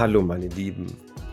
Hallo 0.00 0.22
meine 0.22 0.48
Lieben 0.48 0.86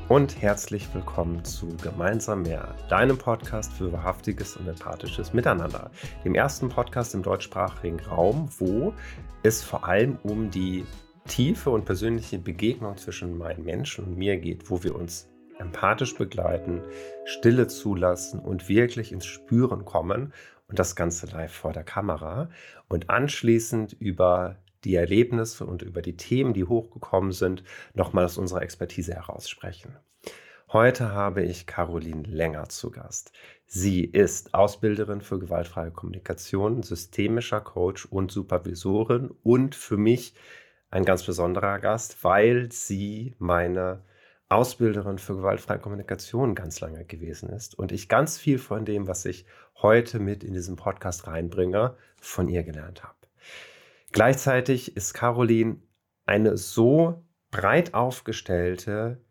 und 0.09 0.41
herzlich 0.41 0.93
willkommen 0.93 1.45
zu 1.45 1.67
Gemeinsam 1.81 2.41
mehr, 2.41 2.75
deinem 2.89 3.17
Podcast 3.17 3.71
für 3.71 3.93
wahrhaftiges 3.93 4.57
und 4.57 4.67
empathisches 4.67 5.31
Miteinander. 5.31 5.89
Dem 6.25 6.35
ersten 6.35 6.67
Podcast 6.67 7.15
im 7.15 7.23
deutschsprachigen 7.23 8.01
Raum, 8.01 8.49
wo 8.57 8.93
es 9.41 9.63
vor 9.63 9.87
allem 9.87 10.17
um 10.23 10.51
die 10.51 10.83
tiefe 11.29 11.69
und 11.69 11.85
persönliche 11.85 12.39
Begegnung 12.39 12.97
zwischen 12.97 13.37
meinen 13.37 13.63
Menschen 13.63 14.03
und 14.03 14.17
mir 14.17 14.35
geht, 14.35 14.69
wo 14.69 14.83
wir 14.83 14.95
uns 14.95 15.29
empathisch 15.59 16.17
begleiten, 16.17 16.81
Stille 17.23 17.67
zulassen 17.67 18.37
und 18.37 18.67
wirklich 18.67 19.13
ins 19.13 19.27
Spüren 19.27 19.85
kommen 19.85 20.33
und 20.67 20.77
das 20.77 20.97
Ganze 20.97 21.27
live 21.27 21.53
vor 21.53 21.71
der 21.71 21.85
Kamera 21.85 22.49
und 22.89 23.09
anschließend 23.09 23.93
über 23.93 24.57
die 24.83 24.95
Erlebnisse 24.95 25.65
und 25.65 25.81
über 25.81 26.01
die 26.01 26.17
Themen, 26.17 26.53
die 26.53 26.65
hochgekommen 26.65 27.31
sind, 27.31 27.63
nochmal 27.93 28.25
aus 28.25 28.37
unserer 28.37 28.61
Expertise 28.61 29.13
heraussprechen. 29.13 29.97
Heute 30.69 31.13
habe 31.13 31.43
ich 31.43 31.65
Caroline 31.65 32.23
Länger 32.23 32.67
zu 32.67 32.91
Gast. 32.91 33.31
Sie 33.65 34.03
ist 34.03 34.53
Ausbilderin 34.53 35.21
für 35.21 35.39
gewaltfreie 35.39 35.91
Kommunikation, 35.91 36.83
systemischer 36.83 37.61
Coach 37.61 38.05
und 38.05 38.31
Supervisorin 38.31 39.31
und 39.43 39.75
für 39.75 39.97
mich 39.97 40.33
ein 40.89 41.05
ganz 41.05 41.23
besonderer 41.23 41.79
Gast, 41.79 42.23
weil 42.23 42.71
sie 42.71 43.35
meine 43.39 44.03
Ausbilderin 44.49 45.17
für 45.17 45.35
gewaltfreie 45.35 45.79
Kommunikation 45.79 46.55
ganz 46.55 46.79
lange 46.79 47.03
gewesen 47.03 47.49
ist 47.49 47.77
und 47.77 47.91
ich 47.91 48.07
ganz 48.07 48.37
viel 48.37 48.59
von 48.59 48.85
dem, 48.85 49.07
was 49.07 49.25
ich 49.25 49.45
heute 49.81 50.19
mit 50.19 50.43
in 50.43 50.53
diesen 50.53 50.75
Podcast 50.77 51.27
reinbringe, 51.27 51.95
von 52.19 52.47
ihr 52.47 52.63
gelernt 52.63 53.03
habe. 53.03 53.16
Gleichzeitig 54.11 54.95
ist 54.95 55.13
Caroline 55.13 55.81
eine 56.25 56.57
so 56.57 57.23
breit 57.51 57.93
aufgestellte, 57.93 59.21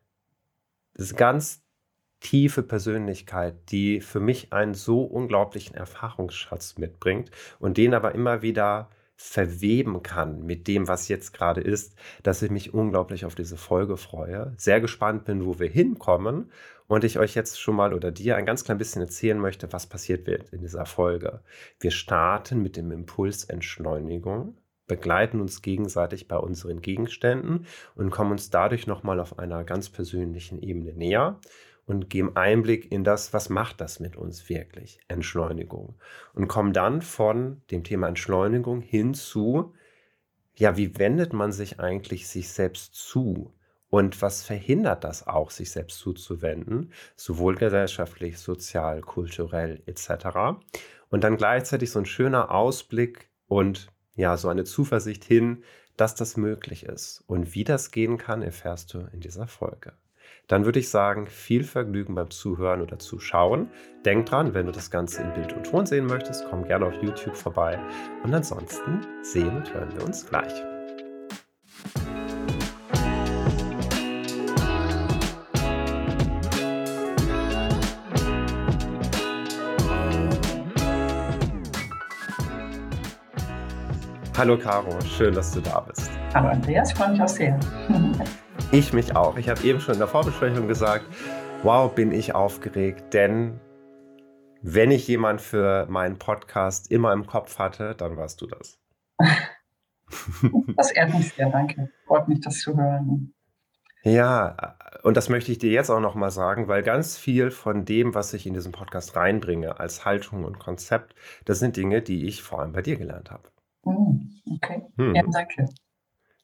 ganz 1.16 1.62
tiefe 2.20 2.62
Persönlichkeit, 2.62 3.70
die 3.70 4.00
für 4.00 4.20
mich 4.20 4.52
einen 4.52 4.74
so 4.74 5.02
unglaublichen 5.02 5.77
Erfahrungsschatz 5.77 6.78
mitbringt 6.78 7.30
und 7.58 7.77
den 7.77 7.94
aber 7.94 8.14
immer 8.14 8.42
wieder 8.42 8.91
verweben 9.16 10.02
kann 10.02 10.44
mit 10.44 10.68
dem, 10.68 10.88
was 10.88 11.08
jetzt 11.08 11.33
gerade 11.33 11.62
ist, 11.62 11.94
dass 12.22 12.42
ich 12.42 12.50
mich 12.50 12.74
unglaublich 12.74 13.24
auf 13.24 13.34
diese 13.34 13.56
Folge 13.56 13.96
freue. 13.96 14.55
Sehr 14.58 14.80
gespannt 14.80 15.24
bin, 15.24 15.46
wo 15.46 15.58
wir 15.58 15.68
hinkommen 15.68 16.50
und 16.86 17.02
ich 17.02 17.18
euch 17.18 17.34
jetzt 17.34 17.58
schon 17.61 17.77
mal 17.77 17.94
oder 17.94 18.11
dir 18.11 18.36
ein 18.36 18.44
ganz 18.44 18.64
klein 18.64 18.78
bisschen 18.78 19.02
erzählen 19.02 19.38
möchte, 19.38 19.72
was 19.72 19.86
passiert 19.86 20.27
wird 20.27 20.50
in 20.50 20.61
dieser 20.61 20.84
Folge. 20.84 21.40
Wir 21.80 21.90
starten 21.90 22.62
mit 22.62 22.77
dem 22.77 22.92
Impuls 22.92 23.44
Entschleunigung 23.44 24.56
begleiten 24.87 25.41
uns 25.41 25.62
gegenseitig 25.62 26.29
bei 26.29 26.37
unseren 26.37 26.81
Gegenständen 26.81 27.67
und 27.95 28.11
kommen 28.11 28.33
uns 28.33 28.51
dadurch 28.51 28.87
nochmal 28.87 29.20
auf 29.20 29.39
einer 29.39 29.65
ganz 29.65 29.89
persönlichen 29.89 30.62
Ebene 30.62 30.92
näher 30.92 31.41
und 31.87 32.11
geben 32.11 32.37
Einblick 32.37 32.91
in 32.91 33.05
das, 33.05 33.33
was 33.33 33.48
macht 33.48 33.81
das 33.81 34.01
mit 34.01 34.17
uns 34.17 34.48
wirklich, 34.48 35.01
Entschleunigung. 35.09 35.95
Und 36.34 36.48
kommen 36.48 36.73
dann 36.73 37.01
von 37.01 37.62
dem 37.70 37.84
Thema 37.84 38.09
Entschleunigung 38.09 38.81
hin 38.81 39.14
zu, 39.14 39.73
ja, 40.57 40.77
wie 40.77 40.98
wendet 40.98 41.33
man 41.33 41.53
sich 41.53 41.79
eigentlich 41.81 42.29
sich 42.29 42.48
selbst 42.48 42.95
zu? 42.95 43.53
Und 43.89 44.20
was 44.20 44.42
verhindert 44.42 45.05
das 45.05 45.27
auch, 45.29 45.51
sich 45.51 45.70
selbst 45.70 45.98
zuzuwenden, 45.98 46.92
sowohl 47.14 47.55
gesellschaftlich, 47.55 48.39
sozial, 48.39 49.01
kulturell 49.01 49.81
etc. 49.87 50.59
Und 51.09 51.23
dann 51.23 51.37
gleichzeitig 51.37 51.92
so 51.92 52.01
ein 52.01 52.07
schöner 52.07 52.51
Ausblick 52.51 53.31
und 53.47 53.92
ja, 54.17 54.36
so 54.36 54.48
eine 54.48 54.64
Zuversicht 54.64 55.25
hin, 55.25 55.63
dass 55.96 56.14
das 56.14 56.36
möglich 56.36 56.85
ist. 56.85 57.23
Und 57.27 57.55
wie 57.55 57.64
das 57.64 57.90
gehen 57.90 58.18
kann, 58.18 58.42
erfährst 58.42 58.92
du 58.92 59.07
in 59.13 59.20
dieser 59.20 59.46
Folge. 59.46 59.92
Dann 60.48 60.64
würde 60.64 60.79
ich 60.79 60.90
sagen, 60.90 61.27
viel 61.27 61.64
Vergnügen 61.64 62.14
beim 62.14 62.30
Zuhören 62.30 62.80
oder 62.80 62.98
Zuschauen. 62.98 63.68
Denk 64.05 64.27
dran, 64.27 64.55
wenn 64.55 64.67
du 64.67 64.73
das 64.73 64.90
Ganze 64.90 65.23
in 65.23 65.33
Bild 65.35 65.52
und 65.52 65.64
Ton 65.64 65.86
sehen 65.86 66.07
möchtest, 66.07 66.45
komm 66.48 66.64
gerne 66.64 66.86
auf 66.86 67.02
YouTube 67.02 67.36
vorbei. 67.36 67.79
Und 68.23 68.33
ansonsten 68.33 69.01
sehen 69.23 69.57
und 69.57 69.73
hören 69.74 69.92
wir 69.96 70.05
uns 70.05 70.27
gleich. 70.27 70.76
Hallo 84.36 84.58
Caro, 84.58 85.01
schön, 85.01 85.35
dass 85.35 85.51
du 85.52 85.63
da 85.63 85.80
bist. 85.80 86.11
Hallo 86.35 86.48
Andreas, 86.48 86.91
ich 86.91 86.98
freue 86.98 87.13
mich 87.13 87.23
auch 87.23 87.29
sehr. 87.29 87.58
ich 88.70 88.92
mich 88.92 89.17
auch. 89.17 89.39
Ich 89.39 89.48
habe 89.48 89.63
eben 89.63 89.80
schon 89.80 89.95
in 89.95 89.98
der 89.98 90.08
Vorbesprechung 90.08 90.69
gesagt, 90.69 91.07
wow, 91.63 91.91
bin 91.91 92.13
ich 92.13 92.35
aufgeregt, 92.35 93.14
denn 93.14 93.58
wenn 94.61 94.91
ich 94.91 95.08
jemand 95.08 95.41
für 95.41 95.86
meinen 95.86 96.19
Podcast 96.19 96.91
immer 96.91 97.14
im 97.14 97.27
Kopf 97.27 97.58
hatte, 97.58 97.95
dann 97.95 98.19
warst 98.19 98.42
du 98.42 98.46
das. 98.46 98.79
das 100.77 100.91
ehrt 100.92 101.14
mich 101.14 101.33
sehr, 101.33 101.48
danke. 101.48 101.89
Freut 102.07 102.29
mich, 102.29 102.41
das 102.42 102.61
zu 102.61 102.77
hören. 102.77 103.33
Ja, 104.02 104.77
und 105.02 105.17
das 105.17 105.30
möchte 105.30 105.51
ich 105.51 105.58
dir 105.58 105.70
jetzt 105.70 105.89
auch 105.89 106.01
nochmal 106.01 106.30
sagen, 106.30 106.69
weil 106.69 106.83
ganz 106.83 107.17
viel 107.17 107.51
von 107.51 107.86
dem, 107.86 108.14
was 108.14 108.35
ich 108.35 108.46
in 108.46 108.52
diesen 108.52 108.73
Podcast 108.73 109.17
reinbringe, 109.17 109.80
als 109.80 110.05
Haltung 110.05 110.45
und 110.45 110.58
Konzept, 110.58 111.14
das 111.46 111.58
sind 111.58 111.79
Dinge, 111.79 112.02
die 112.02 112.27
ich 112.27 112.42
vor 112.42 112.61
allem 112.61 112.73
bei 112.73 112.83
dir 112.83 112.96
gelernt 112.96 113.30
habe. 113.30 113.48
Hm, 113.86 114.30
okay, 114.55 114.83
hm. 114.97 115.14
ja, 115.14 115.23
danke. 115.33 115.69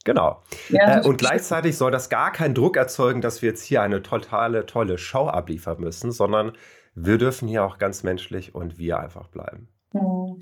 Genau. 0.05 0.41
Ja, 0.69 0.99
äh, 0.99 1.07
und 1.07 1.17
gleichzeitig 1.17 1.77
soll 1.77 1.91
das 1.91 2.09
gar 2.09 2.31
keinen 2.31 2.55
Druck 2.55 2.75
erzeugen, 2.75 3.21
dass 3.21 3.41
wir 3.41 3.49
jetzt 3.49 3.63
hier 3.63 3.81
eine 3.81 4.01
totale, 4.01 4.65
tolle 4.65 4.97
Show 4.97 5.27
abliefern 5.27 5.79
müssen, 5.79 6.11
sondern 6.11 6.53
wir 6.95 7.17
dürfen 7.17 7.47
hier 7.47 7.63
auch 7.65 7.77
ganz 7.77 8.03
menschlich 8.03 8.53
und 8.53 8.77
wir 8.77 8.99
einfach 8.99 9.29
bleiben. 9.29 9.69
Hm. 9.91 10.39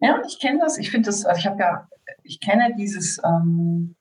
Ja, 0.00 0.22
ich 0.26 0.38
kenne 0.40 0.60
das. 0.60 0.78
Ich 0.78 0.90
finde 0.90 1.06
das, 1.06 1.24
also 1.24 1.38
ich 1.38 1.46
habe 1.46 1.58
ja, 1.60 1.88
ich 2.22 2.40
kenne 2.40 2.74
dieses 2.78 3.20
ähm, 3.24 3.96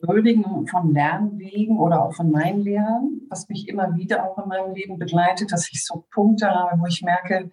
Würdigen 0.00 0.66
von 0.66 0.92
Lernwegen 0.92 1.78
oder 1.78 2.04
auch 2.04 2.14
von 2.14 2.30
meinen 2.30 2.60
Lehrern, 2.60 3.20
was 3.30 3.48
mich 3.48 3.68
immer 3.68 3.96
wieder 3.96 4.24
auch 4.24 4.38
in 4.38 4.48
meinem 4.48 4.74
Leben 4.74 4.98
begleitet, 4.98 5.52
dass 5.52 5.70
ich 5.72 5.84
so 5.84 6.04
Punkte 6.12 6.48
habe, 6.48 6.80
wo 6.80 6.86
ich 6.86 7.02
merke, 7.02 7.50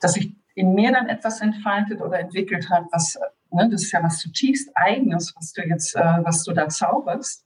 dass 0.00 0.16
ich 0.16 0.34
in 0.54 0.74
mir 0.74 0.92
dann 0.92 1.08
etwas 1.08 1.40
entfaltet 1.40 2.00
oder 2.00 2.18
entwickelt 2.18 2.68
hat, 2.70 2.84
was, 2.90 3.18
ne, 3.50 3.68
das 3.70 3.82
ist 3.82 3.92
ja 3.92 4.02
was 4.02 4.18
zutiefst 4.18 4.70
Eigenes, 4.74 5.34
was 5.36 5.52
du 5.52 5.62
jetzt, 5.62 5.94
äh, 5.96 6.18
was 6.22 6.44
du 6.44 6.52
da 6.52 6.68
zauberst. 6.68 7.44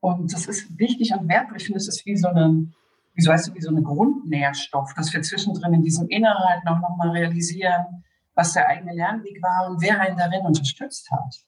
Und 0.00 0.32
das 0.32 0.46
ist 0.46 0.78
wichtig 0.78 1.12
und 1.12 1.28
wertvoll. 1.28 1.58
Ich 1.58 1.64
finde, 1.64 1.78
es 1.78 1.88
ist 1.88 2.06
wie 2.06 2.16
so 2.16 2.28
eine, 2.28 2.68
wie 3.14 3.22
so, 3.22 3.30
weißt 3.30 3.48
du, 3.48 3.54
wie 3.54 3.60
so 3.60 3.70
eine 3.70 3.82
Grundnährstoff, 3.82 4.94
dass 4.94 5.12
wir 5.12 5.20
zwischendrin 5.22 5.74
in 5.74 5.82
diesem 5.82 6.08
Inhalt 6.08 6.64
noch, 6.64 6.80
noch 6.80 6.96
mal 6.96 7.10
realisieren, 7.10 8.04
was 8.34 8.54
der 8.54 8.66
eigene 8.68 8.94
Lernweg 8.94 9.42
war 9.42 9.68
und 9.68 9.82
wer 9.82 10.00
einen 10.00 10.16
darin 10.16 10.46
unterstützt 10.46 11.10
hat. 11.10 11.44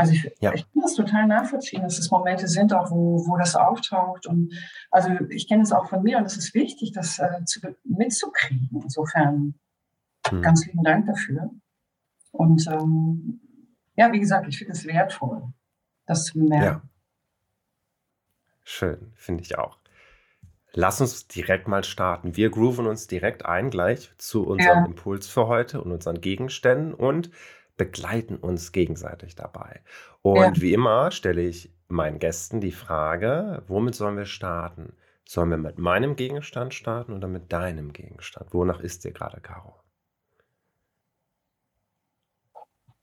Also 0.00 0.12
ich, 0.12 0.30
ja. 0.40 0.52
ich 0.54 0.62
kann 0.62 0.82
das 0.82 0.94
total 0.94 1.26
nachvollziehen, 1.26 1.82
dass 1.82 1.98
es 1.98 2.10
Momente 2.10 2.48
sind, 2.48 2.72
auch 2.72 2.90
wo, 2.90 3.26
wo 3.26 3.36
das 3.36 3.54
auftaucht. 3.54 4.26
Und 4.26 4.54
also 4.90 5.10
ich 5.28 5.46
kenne 5.46 5.62
es 5.62 5.72
auch 5.72 5.88
von 5.88 6.02
mir 6.02 6.18
und 6.18 6.24
es 6.24 6.36
ist 6.36 6.54
wichtig, 6.54 6.92
das 6.92 7.18
äh, 7.18 7.44
zu, 7.44 7.60
mitzukriegen. 7.84 8.80
Insofern 8.82 9.54
Mhm. 10.32 10.42
Ganz 10.42 10.66
lieben 10.66 10.82
Dank 10.82 11.06
dafür. 11.06 11.50
Und 12.32 12.66
ähm, 12.68 13.40
ja, 13.96 14.12
wie 14.12 14.20
gesagt, 14.20 14.46
ich 14.48 14.58
finde 14.58 14.72
es 14.72 14.86
wertvoll, 14.86 15.42
das 16.06 16.26
zu 16.26 16.38
bemerken. 16.38 16.64
Ja. 16.64 16.82
Schön, 18.62 19.12
finde 19.14 19.42
ich 19.42 19.58
auch. 19.58 19.78
Lass 20.72 21.00
uns 21.00 21.26
direkt 21.26 21.66
mal 21.66 21.82
starten. 21.82 22.36
Wir 22.36 22.50
grooven 22.50 22.86
uns 22.86 23.08
direkt 23.08 23.44
ein 23.44 23.70
gleich 23.70 24.12
zu 24.18 24.46
unserem 24.46 24.78
ja. 24.78 24.86
Impuls 24.86 25.26
für 25.26 25.48
heute 25.48 25.82
und 25.82 25.90
unseren 25.90 26.20
Gegenständen 26.20 26.94
und 26.94 27.30
begleiten 27.76 28.36
uns 28.36 28.70
gegenseitig 28.72 29.34
dabei. 29.34 29.80
Und 30.22 30.36
ja. 30.58 30.62
wie 30.62 30.72
immer 30.72 31.10
stelle 31.10 31.42
ich 31.42 31.74
meinen 31.88 32.20
Gästen 32.20 32.60
die 32.60 32.72
Frage, 32.72 33.64
womit 33.66 33.96
sollen 33.96 34.16
wir 34.16 34.26
starten? 34.26 34.92
Sollen 35.24 35.50
wir 35.50 35.56
mit 35.56 35.78
meinem 35.78 36.14
Gegenstand 36.14 36.74
starten 36.74 37.12
oder 37.12 37.26
mit 37.26 37.52
deinem 37.52 37.92
Gegenstand? 37.92 38.52
Wonach 38.52 38.80
ist 38.80 39.04
dir 39.04 39.12
gerade, 39.12 39.40
Caro? 39.40 39.79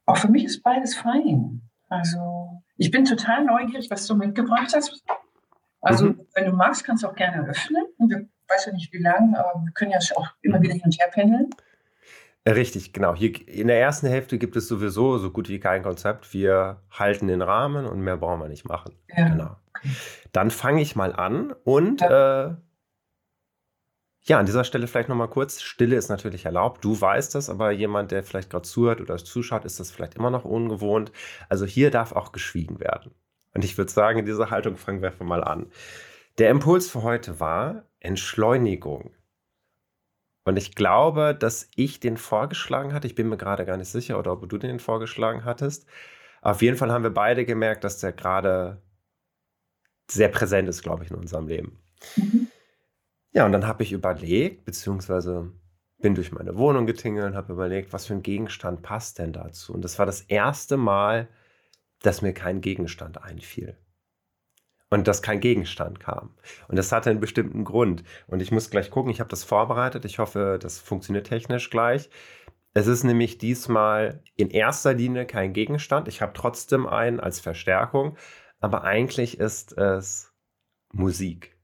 Auch 0.08 0.18
für 0.18 0.30
mich 0.30 0.46
ist 0.46 0.64
beides 0.64 0.96
fein. 0.96 1.62
Also 1.90 2.64
ich 2.78 2.90
bin 2.90 3.06
total 3.06 3.44
neugierig, 3.44 3.92
was 3.92 4.08
du 4.08 4.16
mitgebracht 4.16 4.72
hast. 4.74 5.04
Also 5.82 6.08
mhm. 6.08 6.22
wenn 6.34 6.46
du 6.46 6.54
magst, 6.54 6.84
kannst 6.84 7.04
du 7.04 7.08
auch 7.08 7.16
gerne 7.16 7.48
öffnen. 7.48 7.84
Und 7.98 8.10
wir 8.10 8.28
weiß 8.48 8.66
ja 8.66 8.74
nicht 8.74 8.92
wie 8.94 9.02
lange, 9.02 9.38
aber 9.38 9.62
wir 9.64 9.72
können 9.74 9.92
ja 9.92 10.00
auch 10.16 10.30
immer 10.42 10.62
wieder 10.62 10.74
hin 10.74 10.84
und 10.86 10.98
her 10.98 11.10
pendeln. 11.12 11.50
Äh, 12.46 12.52
richtig, 12.52 12.94
genau. 12.94 13.14
Hier 13.16 13.48
in 13.50 13.68
der 13.68 13.82
ersten 13.82 14.08
Hälfte 14.08 14.38
gibt 14.38 14.56
es 14.56 14.70
sowieso 14.70 15.18
so 15.18 15.32
gut 15.32 15.50
wie 15.50 15.60
kein 15.60 15.84
Konzept. 15.84 16.34
Wir 16.34 16.82
halten 16.90 17.28
den 17.28 17.42
Rahmen 17.42 17.86
und 17.86 18.00
mehr 18.00 18.16
brauchen 18.16 18.40
wir 18.40 18.48
nicht 18.48 18.66
machen. 18.66 18.96
Ja. 19.16 19.28
Genau. 19.28 19.56
Dann 20.32 20.52
fange 20.52 20.82
ich 20.82 20.96
mal 20.96 21.14
an 21.14 21.54
und 21.66 22.00
ja. 22.00 22.48
äh, 22.48 22.56
ja, 24.28 24.40
an 24.40 24.46
dieser 24.46 24.64
Stelle 24.64 24.88
vielleicht 24.88 25.10
nochmal 25.10 25.30
kurz. 25.30 25.62
Stille 25.62 25.96
ist 25.96 26.10
natürlich 26.10 26.46
erlaubt. 26.46 26.84
Du 26.84 27.00
weißt 27.00 27.34
das, 27.36 27.50
aber 27.50 27.72
jemand, 27.72 28.12
der 28.12 28.24
vielleicht 28.24 28.50
gerade 28.50 28.68
zuhört 28.68 29.00
oder 29.00 29.18
zuschaut, 29.18 29.64
ist 29.64 29.80
das 29.80 29.90
vielleicht 29.90 30.16
immer 30.16 30.30
noch 30.30 30.44
ungewohnt. 30.44 31.12
Also 31.48 31.66
hier 31.66 31.92
darf 31.92 32.12
auch 32.12 32.34
geschwiegen 32.34 32.80
werden. 32.80 33.14
Und 33.54 33.64
ich 33.64 33.78
würde 33.78 33.92
sagen, 33.92 34.20
in 34.20 34.26
dieser 34.26 34.50
Haltung 34.50 34.76
fangen 34.76 35.02
wir 35.02 35.10
einfach 35.10 35.26
mal 35.26 35.44
an. 35.44 35.72
Der 36.38 36.50
Impuls 36.50 36.90
für 36.90 37.04
heute 37.04 37.40
war 37.40 37.86
Entschleunigung. 38.00 39.16
Und 40.44 40.58
ich 40.58 40.76
glaube, 40.76 41.34
dass 41.34 41.70
ich 41.76 42.00
den 42.00 42.18
vorgeschlagen 42.18 42.94
hatte. 42.94 43.08
Ich 43.08 43.16
bin 43.16 43.30
mir 43.30 43.38
gerade 43.38 43.66
gar 43.66 43.78
nicht 43.78 43.90
sicher, 43.90 44.20
oder 44.20 44.34
ob 44.34 44.48
du 44.48 44.58
den 44.58 44.80
vorgeschlagen 44.80 45.46
hattest. 45.46 45.88
Auf 46.42 46.62
jeden 46.62 46.78
Fall 46.78 46.92
haben 46.92 47.04
wir 47.04 47.14
beide 47.14 47.46
gemerkt, 47.46 47.84
dass 47.84 48.00
der 48.00 48.12
gerade 48.12 48.82
sehr 50.10 50.30
präsent 50.30 50.70
ist, 50.70 50.84
glaube 50.84 51.04
ich, 51.04 51.12
in 51.12 51.18
unserem 51.18 51.48
Leben. 51.48 51.80
Mhm. 52.16 52.48
Ja, 53.38 53.46
und 53.46 53.52
dann 53.52 53.68
habe 53.68 53.84
ich 53.84 53.92
überlegt, 53.92 54.66
beziehungsweise 54.66 55.52
bin 56.00 56.16
durch 56.16 56.32
meine 56.32 56.58
Wohnung 56.58 56.88
getingelt 56.88 57.28
und 57.28 57.36
habe 57.36 57.54
überlegt, 57.54 57.94
was 57.94 58.08
für 58.08 58.16
ein 58.16 58.24
Gegenstand 58.24 58.82
passt 58.82 59.20
denn 59.20 59.32
dazu. 59.32 59.76
Und 59.76 59.84
das 59.84 60.00
war 60.00 60.08
das 60.08 60.22
erste 60.22 60.76
Mal, 60.76 61.28
dass 62.02 62.24
mir 62.24 62.34
kein 62.34 62.62
Gegenstand 62.62 63.24
einfiel. 63.24 63.78
Und 64.90 65.08
dass 65.08 65.22
kein 65.22 65.40
Gegenstand 65.40 66.00
kam. 66.00 66.36
Und 66.68 66.78
das 66.78 66.92
hatte 66.92 67.12
einen 67.12 67.20
bestimmten 67.20 67.64
Grund. 67.64 68.04
Und 68.26 68.42
ich 68.42 68.52
muss 68.52 68.72
gleich 68.72 68.90
gucken, 68.90 69.12
ich 69.12 69.20
habe 69.20 69.30
das 69.30 69.44
vorbereitet. 69.44 70.04
Ich 70.06 70.18
hoffe, 70.18 70.58
das 70.60 70.80
funktioniert 70.80 71.28
technisch 71.28 71.70
gleich. 71.70 72.10
Es 72.74 72.88
ist 72.88 73.04
nämlich 73.04 73.38
diesmal 73.38 74.24
in 74.36 74.50
erster 74.50 74.96
Linie 74.96 75.28
kein 75.28 75.54
Gegenstand. 75.54 76.08
Ich 76.08 76.24
habe 76.24 76.34
trotzdem 76.34 76.88
einen 76.88 77.20
als 77.20 77.40
Verstärkung. 77.40 78.18
Aber 78.60 78.84
eigentlich 78.84 79.40
ist 79.40 79.78
es 79.78 80.34
Musik 80.92 81.57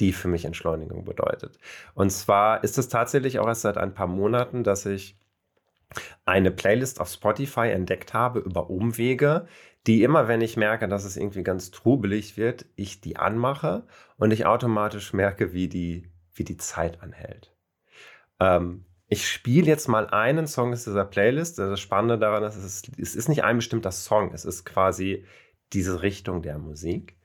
die 0.00 0.12
für 0.12 0.28
mich 0.28 0.44
Entschleunigung 0.44 1.04
bedeutet. 1.04 1.58
Und 1.94 2.10
zwar 2.10 2.62
ist 2.64 2.78
es 2.78 2.88
tatsächlich 2.88 3.38
auch 3.38 3.46
erst 3.46 3.62
seit 3.62 3.78
ein 3.78 3.94
paar 3.94 4.06
Monaten, 4.06 4.64
dass 4.64 4.86
ich 4.86 5.18
eine 6.24 6.50
Playlist 6.50 7.00
auf 7.00 7.08
Spotify 7.08 7.70
entdeckt 7.70 8.14
habe 8.14 8.40
über 8.40 8.70
Umwege, 8.70 9.46
die 9.86 10.02
immer, 10.02 10.28
wenn 10.28 10.42
ich 10.42 10.56
merke, 10.56 10.86
dass 10.86 11.04
es 11.04 11.16
irgendwie 11.16 11.42
ganz 11.42 11.70
trubelig 11.70 12.36
wird, 12.36 12.66
ich 12.76 13.00
die 13.00 13.16
anmache 13.16 13.86
und 14.18 14.32
ich 14.32 14.44
automatisch 14.44 15.12
merke, 15.12 15.52
wie 15.52 15.68
die, 15.68 16.10
wie 16.34 16.44
die 16.44 16.58
Zeit 16.58 17.02
anhält. 17.02 17.54
Ähm, 18.38 18.84
ich 19.08 19.26
spiele 19.26 19.66
jetzt 19.66 19.88
mal 19.88 20.06
einen 20.08 20.46
Song 20.46 20.72
aus 20.72 20.84
dieser 20.84 21.06
Playlist. 21.06 21.58
Das 21.58 21.80
Spannende 21.80 22.18
daran 22.18 22.42
ist, 22.42 22.56
es 22.56 22.64
ist, 22.64 22.98
es 22.98 23.16
ist 23.16 23.28
nicht 23.28 23.42
ein 23.42 23.56
bestimmter 23.56 23.90
Song, 23.90 24.34
es 24.34 24.44
ist 24.44 24.66
quasi 24.66 25.24
diese 25.72 26.02
Richtung 26.02 26.42
der 26.42 26.58
Musik. 26.58 27.17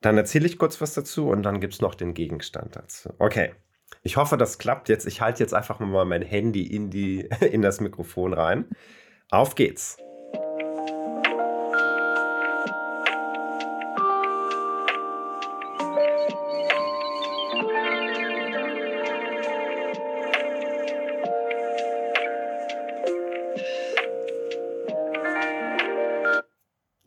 Dann 0.00 0.16
erzähle 0.16 0.46
ich 0.46 0.58
kurz 0.58 0.80
was 0.80 0.94
dazu 0.94 1.28
und 1.28 1.42
dann 1.42 1.60
gibt 1.60 1.74
es 1.74 1.80
noch 1.80 1.94
den 1.94 2.14
Gegenstand 2.14 2.76
dazu. 2.76 3.14
Okay. 3.18 3.52
Ich 4.02 4.16
hoffe, 4.16 4.36
das 4.36 4.58
klappt 4.58 4.88
jetzt. 4.88 5.06
Ich 5.06 5.20
halte 5.20 5.42
jetzt 5.42 5.54
einfach 5.54 5.80
mal 5.80 6.04
mein 6.04 6.22
Handy 6.22 6.62
in, 6.62 6.90
die, 6.90 7.20
in 7.40 7.62
das 7.62 7.80
Mikrofon 7.80 8.32
rein. 8.32 8.66
Auf 9.30 9.54
geht's. 9.54 9.96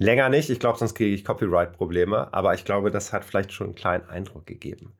Länger 0.02 0.30
nicht, 0.30 0.50
ich 0.50 0.60
glaube, 0.60 0.80
sonst 0.80 0.96
kriege 0.96 1.14
ich 1.14 1.24
Copyright-Probleme, 1.24 2.34
aber 2.34 2.56
ich 2.56 2.66
glaube, 2.66 2.90
das 2.90 3.14
hat 3.14 3.24
vielleicht 3.24 3.54
schon 3.54 3.68
einen 3.68 3.76
kleinen 3.76 4.10
Eindruck 4.10 4.48
gegeben. 4.48 4.98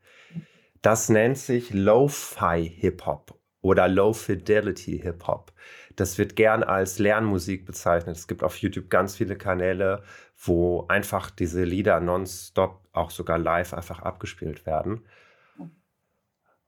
Das 0.84 1.10
nennt 1.10 1.40
sich 1.40 1.74
Lo-Fi 1.74 2.70
Hip-Hop 2.70 3.34
oder 3.62 3.88
Low-Fidelity 3.88 5.00
Hip-Hop. 5.00 5.54
Das 5.96 6.20
wird 6.20 6.36
gern 6.36 6.62
als 6.62 7.00
Lernmusik 7.00 7.66
bezeichnet. 7.66 8.16
Es 8.16 8.28
gibt 8.28 8.44
auf 8.44 8.58
YouTube 8.58 8.92
ganz 8.92 9.16
viele 9.16 9.36
Kanäle, 9.36 10.04
wo 10.38 10.86
einfach 10.88 11.32
diese 11.32 11.64
Lieder 11.64 12.00
nonstop, 12.00 12.88
auch 12.94 13.10
sogar 13.10 13.40
live, 13.40 13.74
einfach 13.74 14.04
abgespielt 14.04 14.68
werden. 14.68 15.08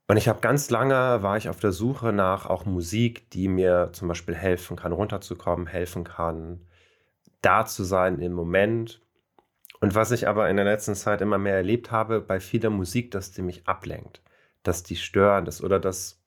Und 0.08 0.18
ich 0.18 0.28
habe 0.28 0.42
ganz 0.42 0.72
lange, 0.72 1.22
war 1.22 1.38
ich 1.38 1.50
auf 1.50 1.60
der 1.60 1.72
Suche 1.72 2.12
nach 2.12 2.48
auch 2.48 2.66
Musik, 2.66 3.30
die 3.30 3.48
mir 3.48 3.92
zum 3.94 4.08
Beispiel 4.08 4.34
helfen 4.34 4.76
kann, 4.76 4.92
runterzukommen, 4.92 5.68
helfen 5.68 6.04
kann, 6.04 6.66
da 7.44 7.66
zu 7.66 7.84
sein 7.84 8.20
im 8.20 8.34
Moment. 8.34 9.02
Und 9.80 9.96
was 9.96 10.12
ich 10.12 10.28
aber 10.28 10.50
in 10.50 10.56
der 10.56 10.66
letzten 10.66 10.96
Zeit 10.96 11.22
immer 11.22 11.38
mehr 11.38 11.56
erlebt 11.56 11.92
habe 11.92 12.22
bei 12.22 12.40
vieler 12.40 12.70
Musik, 12.70 13.12
dass 13.12 13.32
die 13.32 13.42
mich 13.42 13.68
ablenkt, 13.68 14.22
dass 14.64 14.84
die 14.84 14.96
störend 14.96 15.48
ist 15.48 15.62
oder 15.62 15.80
dass, 15.80 16.22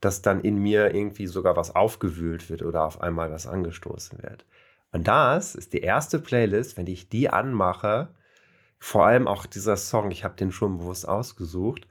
dass 0.00 0.22
dann 0.22 0.40
in 0.40 0.56
mir 0.56 0.94
irgendwie 0.94 1.26
sogar 1.26 1.56
was 1.56 1.74
aufgewühlt 1.74 2.48
wird 2.48 2.62
oder 2.62 2.84
auf 2.84 3.00
einmal 3.00 3.30
was 3.32 3.46
angestoßen 3.46 4.22
wird. 4.22 4.46
Und 4.92 5.08
das 5.08 5.54
ist 5.54 5.72
die 5.72 5.80
erste 5.80 6.18
Playlist, 6.18 6.76
wenn 6.76 6.86
ich 6.86 7.08
die 7.08 7.28
anmache, 7.28 8.08
vor 8.78 9.06
allem 9.06 9.26
auch 9.26 9.44
dieser 9.44 9.76
Song, 9.76 10.12
ich 10.12 10.22
habe 10.22 10.36
den 10.36 10.52
schon 10.52 10.78
bewusst 10.78 11.08
ausgesucht. 11.08 11.88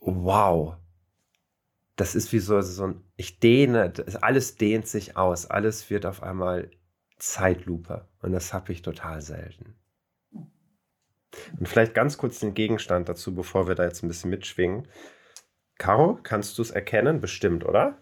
Wow, 0.00 0.74
das 2.00 2.14
ist 2.14 2.32
wie 2.32 2.38
so, 2.38 2.60
so 2.62 2.86
ein, 2.86 3.04
ich 3.16 3.40
dehne, 3.40 3.92
alles 4.22 4.56
dehnt 4.56 4.88
sich 4.88 5.16
aus, 5.16 5.46
alles 5.46 5.90
wird 5.90 6.06
auf 6.06 6.22
einmal 6.22 6.70
Zeitlupe. 7.20 8.08
Und 8.20 8.32
das 8.32 8.52
habe 8.52 8.72
ich 8.72 8.82
total 8.82 9.20
selten. 9.20 9.76
Und 11.58 11.68
vielleicht 11.68 11.94
ganz 11.94 12.18
kurz 12.18 12.40
den 12.40 12.54
Gegenstand 12.54 13.08
dazu, 13.08 13.34
bevor 13.34 13.68
wir 13.68 13.76
da 13.76 13.84
jetzt 13.84 14.02
ein 14.02 14.08
bisschen 14.08 14.30
mitschwingen. 14.30 14.88
Caro, 15.78 16.18
kannst 16.22 16.58
du 16.58 16.62
es 16.62 16.70
erkennen? 16.70 17.20
Bestimmt, 17.20 17.64
oder? 17.64 17.98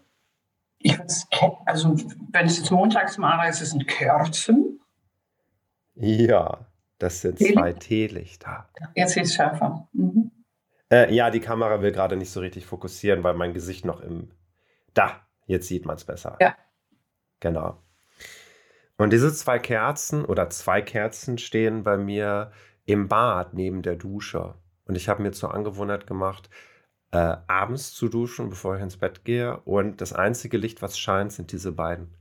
Ich 0.79 0.97
es. 0.97 1.27
Also, 1.65 1.95
wenn 2.31 2.47
ich 2.47 2.57
jetzt 2.57 2.71
montags 2.71 3.17
mache, 3.17 3.47
ist 3.47 3.61
es 3.61 3.73
ein 3.73 3.85
Kerzen. 3.85 4.79
Ja, 5.95 6.65
das 6.97 7.21
sind 7.21 7.39
zwei 7.39 7.73
Teelichter. 7.73 8.69
Jetzt 8.95 9.17
ist 9.17 9.29
es 9.29 9.35
schärfer. 9.35 9.87
Mhm. 9.93 10.31
Äh, 10.91 11.13
ja, 11.13 11.29
die 11.29 11.41
Kamera 11.41 11.81
will 11.81 11.91
gerade 11.91 12.15
nicht 12.15 12.31
so 12.31 12.39
richtig 12.39 12.65
fokussieren, 12.65 13.23
weil 13.23 13.35
mein 13.35 13.53
Gesicht 13.53 13.85
noch 13.85 14.01
im. 14.01 14.31
Da, 14.93 15.27
jetzt 15.45 15.67
sieht 15.67 15.85
man 15.85 15.97
es 15.97 16.05
besser. 16.05 16.37
Ja. 16.39 16.55
Genau. 17.39 17.81
Und 18.99 19.13
diese 19.13 19.33
zwei 19.33 19.59
Kerzen 19.59 20.25
oder 20.25 20.49
zwei 20.49 20.81
Kerzen 20.81 21.37
stehen 21.37 21.83
bei 21.83 21.95
mir 21.95 22.51
im 22.85 23.07
Bad 23.07 23.53
neben 23.53 23.81
der 23.81 23.95
Dusche. 23.95 24.55
Und 24.83 24.95
ich 24.95 25.07
habe 25.07 25.23
mir 25.23 25.31
zur 25.31 25.53
Angewohnheit 25.53 26.05
gemacht, 26.05 26.49
äh, 27.11 27.37
abends 27.47 27.93
zu 27.93 28.09
duschen, 28.09 28.49
bevor 28.49 28.75
ich 28.75 28.81
ins 28.81 28.97
Bett 28.97 29.23
gehe. 29.23 29.61
Und 29.61 30.01
das 30.01 30.11
einzige 30.11 30.57
Licht, 30.57 30.81
was 30.81 30.99
scheint, 30.99 31.31
sind 31.31 31.53
diese 31.53 31.71
beiden 31.71 32.13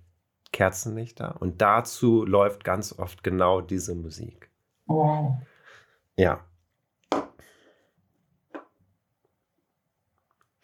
Kerzenlichter. 0.52 1.43
Und 1.43 1.61
dazu 1.61 2.25
läuft 2.25 2.62
ganz 2.62 2.97
oft 2.97 3.25
genau 3.25 3.61
diese 3.61 3.97
Musik. 3.97 4.49
Wow. 4.87 5.35
Ja. 6.17 6.45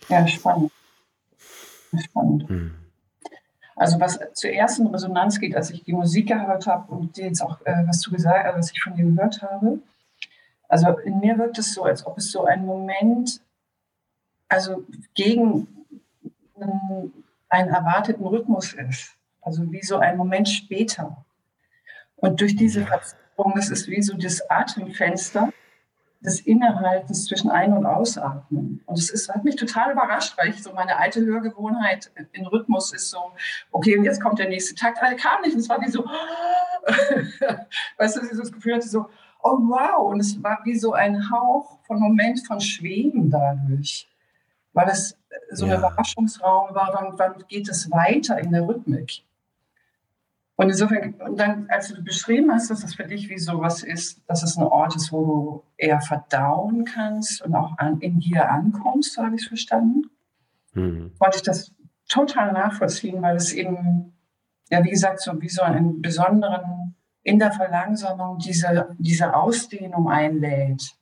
Ja, 0.09 0.29
spannend. 0.29 0.71
Spannend. 1.99 2.49
Hm. 2.49 2.84
Also 3.77 3.99
was 4.01 4.21
zuerst 4.35 4.79
in 4.79 4.87
Resonanz 4.87 5.41
geht, 5.41 5.57
als 5.57 5.71
ich 5.71 5.83
die 5.83 5.93
Musik 5.93 6.29
gehört 6.29 6.67
habe 6.67 6.93
und 6.93 7.17
jetzt 7.17 7.43
auch, 7.43 7.61
äh, 7.65 7.87
was 7.87 8.01
du 8.01 8.13
gesagt 8.13 8.47
hast, 8.47 8.57
was 8.57 8.73
ich 8.73 8.83
von 8.83 8.95
dir 8.95 9.05
gehört 9.05 9.43
habe. 9.43 9.81
Also 10.69 10.99
in 10.99 11.21
mir 11.21 11.39
wirkt 11.39 11.59
es 11.59 11.75
so, 11.75 11.85
als 11.85 12.07
ob 12.07 12.19
es 12.19 12.31
so 12.31 12.45
ein 12.45 12.65
Moment, 12.65 13.41
also 14.49 14.85
gegen 15.15 15.67
einen 16.57 17.69
erwarteten 17.69 18.25
Rhythmus 18.25 18.73
ist. 18.73 19.17
Also 19.43 19.71
wie 19.73 19.83
so 19.83 19.99
ein 19.99 20.17
Moment 20.17 20.49
später. 20.49 21.25
Und 22.17 22.41
durch 22.41 22.57
diese 22.57 22.87
Verzögerung, 22.87 23.53
das 23.57 23.71
ist 23.71 23.89
wie 23.89 24.03
so 24.03 24.17
das 24.17 24.49
Atemfenster, 24.49 25.53
des 26.25 26.41
Innehaltens 26.41 27.27
zwischen 27.27 27.51
Ein- 27.51 27.75
und 27.75 27.85
Ausatmen. 27.85 28.83
Und 28.87 28.99
es 28.99 29.11
ist, 29.11 29.29
hat 29.29 29.45
mich 29.45 29.57
total 29.57 29.93
überrascht, 29.93 30.37
weil 30.39 30.49
ich 30.49 30.63
so 30.63 30.73
meine 30.73 30.97
alte 30.97 31.25
Hörgewohnheit 31.25 32.11
in 32.33 32.47
Rhythmus 32.47 32.93
ist 32.93 33.11
so, 33.11 33.33
okay, 33.71 33.99
und 33.99 34.05
jetzt 34.05 34.23
kommt 34.23 34.39
der 34.39 34.49
nächste 34.49 34.75
Takt, 34.75 34.99
aber 34.99 35.09
er 35.09 35.17
kam 35.17 35.43
nicht. 35.43 35.55
Und 35.55 35.61
es 35.61 35.69
war 35.69 35.81
wie 35.83 35.91
so, 35.91 36.05
weißt 37.99 38.17
du, 38.17 38.37
das 38.37 38.53
Gefühl 38.53 38.77
hatte 38.77 38.89
so, 38.89 39.07
oh 39.43 39.59
wow. 39.59 40.11
Und 40.11 40.21
es 40.21 40.43
war 40.43 40.61
wie 40.65 40.77
so 40.77 40.95
ein 40.95 41.31
Hauch 41.31 41.79
von 41.87 42.01
Moment 42.01 42.47
von 42.47 42.59
Schweben 42.59 43.31
dadurch. 43.31 44.09
Weil 44.73 44.89
es 44.89 45.17
so 45.53 45.67
ja. 45.67 45.75
ein 45.75 45.79
Überraschungsraum 45.79 46.75
war, 46.75 46.91
wann, 46.95 47.19
wann 47.19 47.45
geht 47.49 47.69
es 47.69 47.91
weiter 47.91 48.39
in 48.39 48.51
der 48.51 48.67
Rhythmik? 48.67 49.23
Und 50.57 50.69
insofern, 50.69 51.15
und 51.15 51.39
dann, 51.39 51.67
als 51.69 51.89
du 51.89 52.03
beschrieben 52.03 52.53
hast, 52.53 52.71
dass 52.71 52.81
das 52.81 52.95
für 52.95 53.05
dich 53.05 53.29
wie 53.29 53.39
sowas 53.39 53.83
ist, 53.83 54.23
dass 54.29 54.45
es 54.45 54.57
ein 54.57 54.63
Ort 54.63 54.95
ist, 54.95 55.11
wo 55.11 55.25
du 55.25 55.65
eher 55.77 56.01
verdauen 56.01 56.85
kannst 56.85 57.43
und 57.43 57.57
auch 57.57 57.77
an, 57.79 58.01
in 58.01 58.21
dir 58.21 58.49
ankommst, 58.49 59.15
so 59.15 59.23
habe 59.23 59.35
ich 59.35 59.43
es 59.43 59.49
verstanden, 59.49 60.11
mhm. 60.75 61.13
wollte 61.19 61.39
ich 61.39 61.43
das 61.43 61.73
total 62.09 62.53
nachvollziehen, 62.53 63.21
weil 63.21 63.37
es 63.37 63.53
eben, 63.53 64.13
ja, 64.71 64.85
wie 64.85 64.91
gesagt, 64.91 65.21
so 65.21 65.41
wie 65.41 65.49
so 65.49 65.63
einen 65.63 66.01
besonderen, 66.01 66.95
in 67.25 67.39
der 67.39 67.51
Verlangsamung 67.51 68.39
diese, 68.39 68.95
diese 68.99 69.35
Ausdehnung 69.35 70.09
einlädt. 70.09 70.95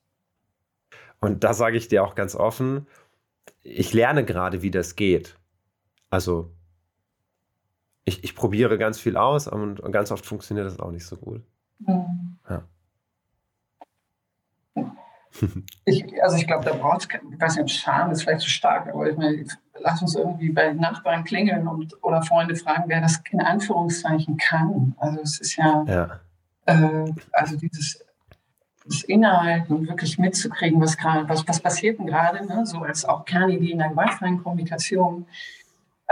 Und 1.21 1.45
da 1.45 1.53
sage 1.53 1.77
ich 1.77 1.89
dir 1.89 2.05
auch 2.05 2.15
ganz 2.15 2.35
offen, 2.35 2.87
ich 3.61 3.93
lerne 3.93 4.25
gerade, 4.25 4.63
wie 4.63 4.71
das 4.71 4.97
geht. 4.97 5.37
Also 6.11 6.53
ich, 8.05 8.25
ich 8.25 8.35
probiere 8.35 8.79
ganz 8.79 8.99
viel 8.99 9.17
aus 9.17 9.49
und 9.49 9.81
ganz 9.93 10.11
oft 10.11 10.27
funktioniert 10.27 10.67
das 10.67 10.81
auch 10.81 10.91
nicht 10.91 11.07
so 11.07 11.17
gut. 11.17 11.43
Mhm. 11.79 12.39
Ja. 12.49 12.63
Ich, 15.85 16.23
also 16.23 16.37
ich 16.37 16.47
glaube, 16.47 16.65
da 16.65 16.75
braucht 16.75 17.03
es, 17.03 17.21
ich 17.33 17.41
weiß 17.41 17.57
nicht, 17.57 17.75
Scham 17.75 18.11
ist 18.11 18.23
vielleicht 18.23 18.43
zu 18.43 18.51
stark, 18.51 18.89
aber 18.89 19.09
ich 19.09 19.17
meine, 19.17 19.45
lass 19.81 20.03
uns 20.03 20.15
irgendwie 20.15 20.51
bei 20.51 20.73
Nachbarn 20.73 21.25
klingeln 21.25 21.67
und, 21.67 21.97
oder 22.03 22.23
Freunde 22.23 22.55
fragen, 22.55 22.85
wer 22.87 23.01
das 23.01 23.23
in 23.31 23.41
Anführungszeichen 23.41 24.37
kann. 24.37 24.95
Also 24.99 25.21
es 25.21 25.41
ist 25.41 25.57
ja, 25.57 25.85
ja. 25.87 26.21
Äh, 26.67 27.13
also 27.33 27.57
dieses 27.57 28.05
das 28.85 29.05
Innehalten 29.05 29.75
und 29.75 29.89
wirklich 29.89 30.19
mitzukriegen, 30.19 30.81
was 30.81 30.97
gerade, 30.97 31.29
was, 31.29 31.47
was 31.47 31.61
passiert 31.61 31.99
denn 31.99 32.07
gerade, 32.07 32.45
ne? 32.47 32.67
so 32.67 32.79
als 32.79 33.05
auch 33.05 33.25
Kernidee 33.25 33.71
in 33.71 33.79
der 33.79 33.91
gewaltfreien 33.91 34.43
Kommunikation. 34.43 35.27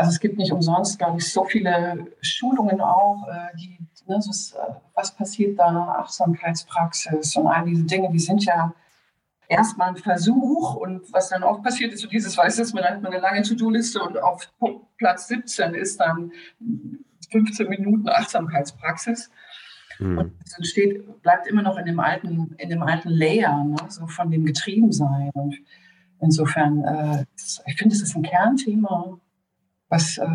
Also 0.01 0.13
es 0.13 0.21
gibt 0.21 0.39
nicht 0.39 0.51
umsonst, 0.51 0.99
glaube 0.99 1.19
ich, 1.19 1.31
so 1.31 1.45
viele 1.45 2.07
Schulungen 2.23 2.81
auch, 2.81 3.29
äh, 3.29 3.55
die, 3.59 3.79
ne, 4.07 4.17
ist, 4.17 4.55
äh, 4.55 4.73
was 4.95 5.15
passiert 5.15 5.59
da, 5.59 5.67
Achtsamkeitspraxis 6.01 7.37
und 7.37 7.47
all 7.47 7.67
diese 7.67 7.85
Dinge, 7.85 8.11
die 8.11 8.19
sind 8.19 8.43
ja 8.47 8.73
erstmal 9.47 9.91
ein 9.91 9.97
Versuch 9.97 10.75
und 10.77 11.13
was 11.13 11.29
dann 11.29 11.43
auch 11.43 11.63
passiert 11.63 11.93
ist, 11.93 12.01
so 12.01 12.09
dieses, 12.09 12.35
weiß 12.39 12.57
du, 12.57 12.75
man 12.75 12.85
hat 12.85 13.05
eine 13.05 13.19
lange 13.19 13.43
To-Do-Liste 13.43 14.03
und 14.03 14.17
auf 14.23 14.51
Platz 14.97 15.29
17 15.29 15.75
ist 15.75 16.01
dann 16.01 16.33
15 17.31 17.69
Minuten 17.69 18.09
Achtsamkeitspraxis. 18.09 19.31
Mhm. 19.99 20.17
Und 20.17 20.33
es 20.47 20.57
entsteht, 20.57 21.21
bleibt 21.21 21.47
immer 21.47 21.61
noch 21.61 21.77
in 21.77 21.85
dem 21.85 22.01
alten, 22.01 22.55
in 22.57 22.71
dem 22.71 22.83
alten 22.83 23.11
Layer, 23.11 23.65
ne, 23.65 23.77
so 23.89 24.07
von 24.07 24.31
dem 24.31 24.47
Getriebensein. 24.47 25.31
Und 25.35 25.59
insofern, 26.21 26.85
äh, 26.85 27.25
ich 27.67 27.77
finde, 27.77 27.95
es 27.95 28.01
ist 28.01 28.17
ein 28.17 28.23
Kernthema, 28.23 29.21
was 29.91 30.19
äh, 30.19 30.27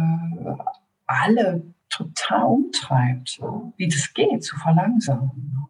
alle 1.08 1.64
total 1.90 2.46
umtreibt, 2.46 3.40
wie 3.78 3.88
das 3.88 4.14
geht, 4.14 4.44
zu 4.44 4.58
verlangsamen. 4.58 5.68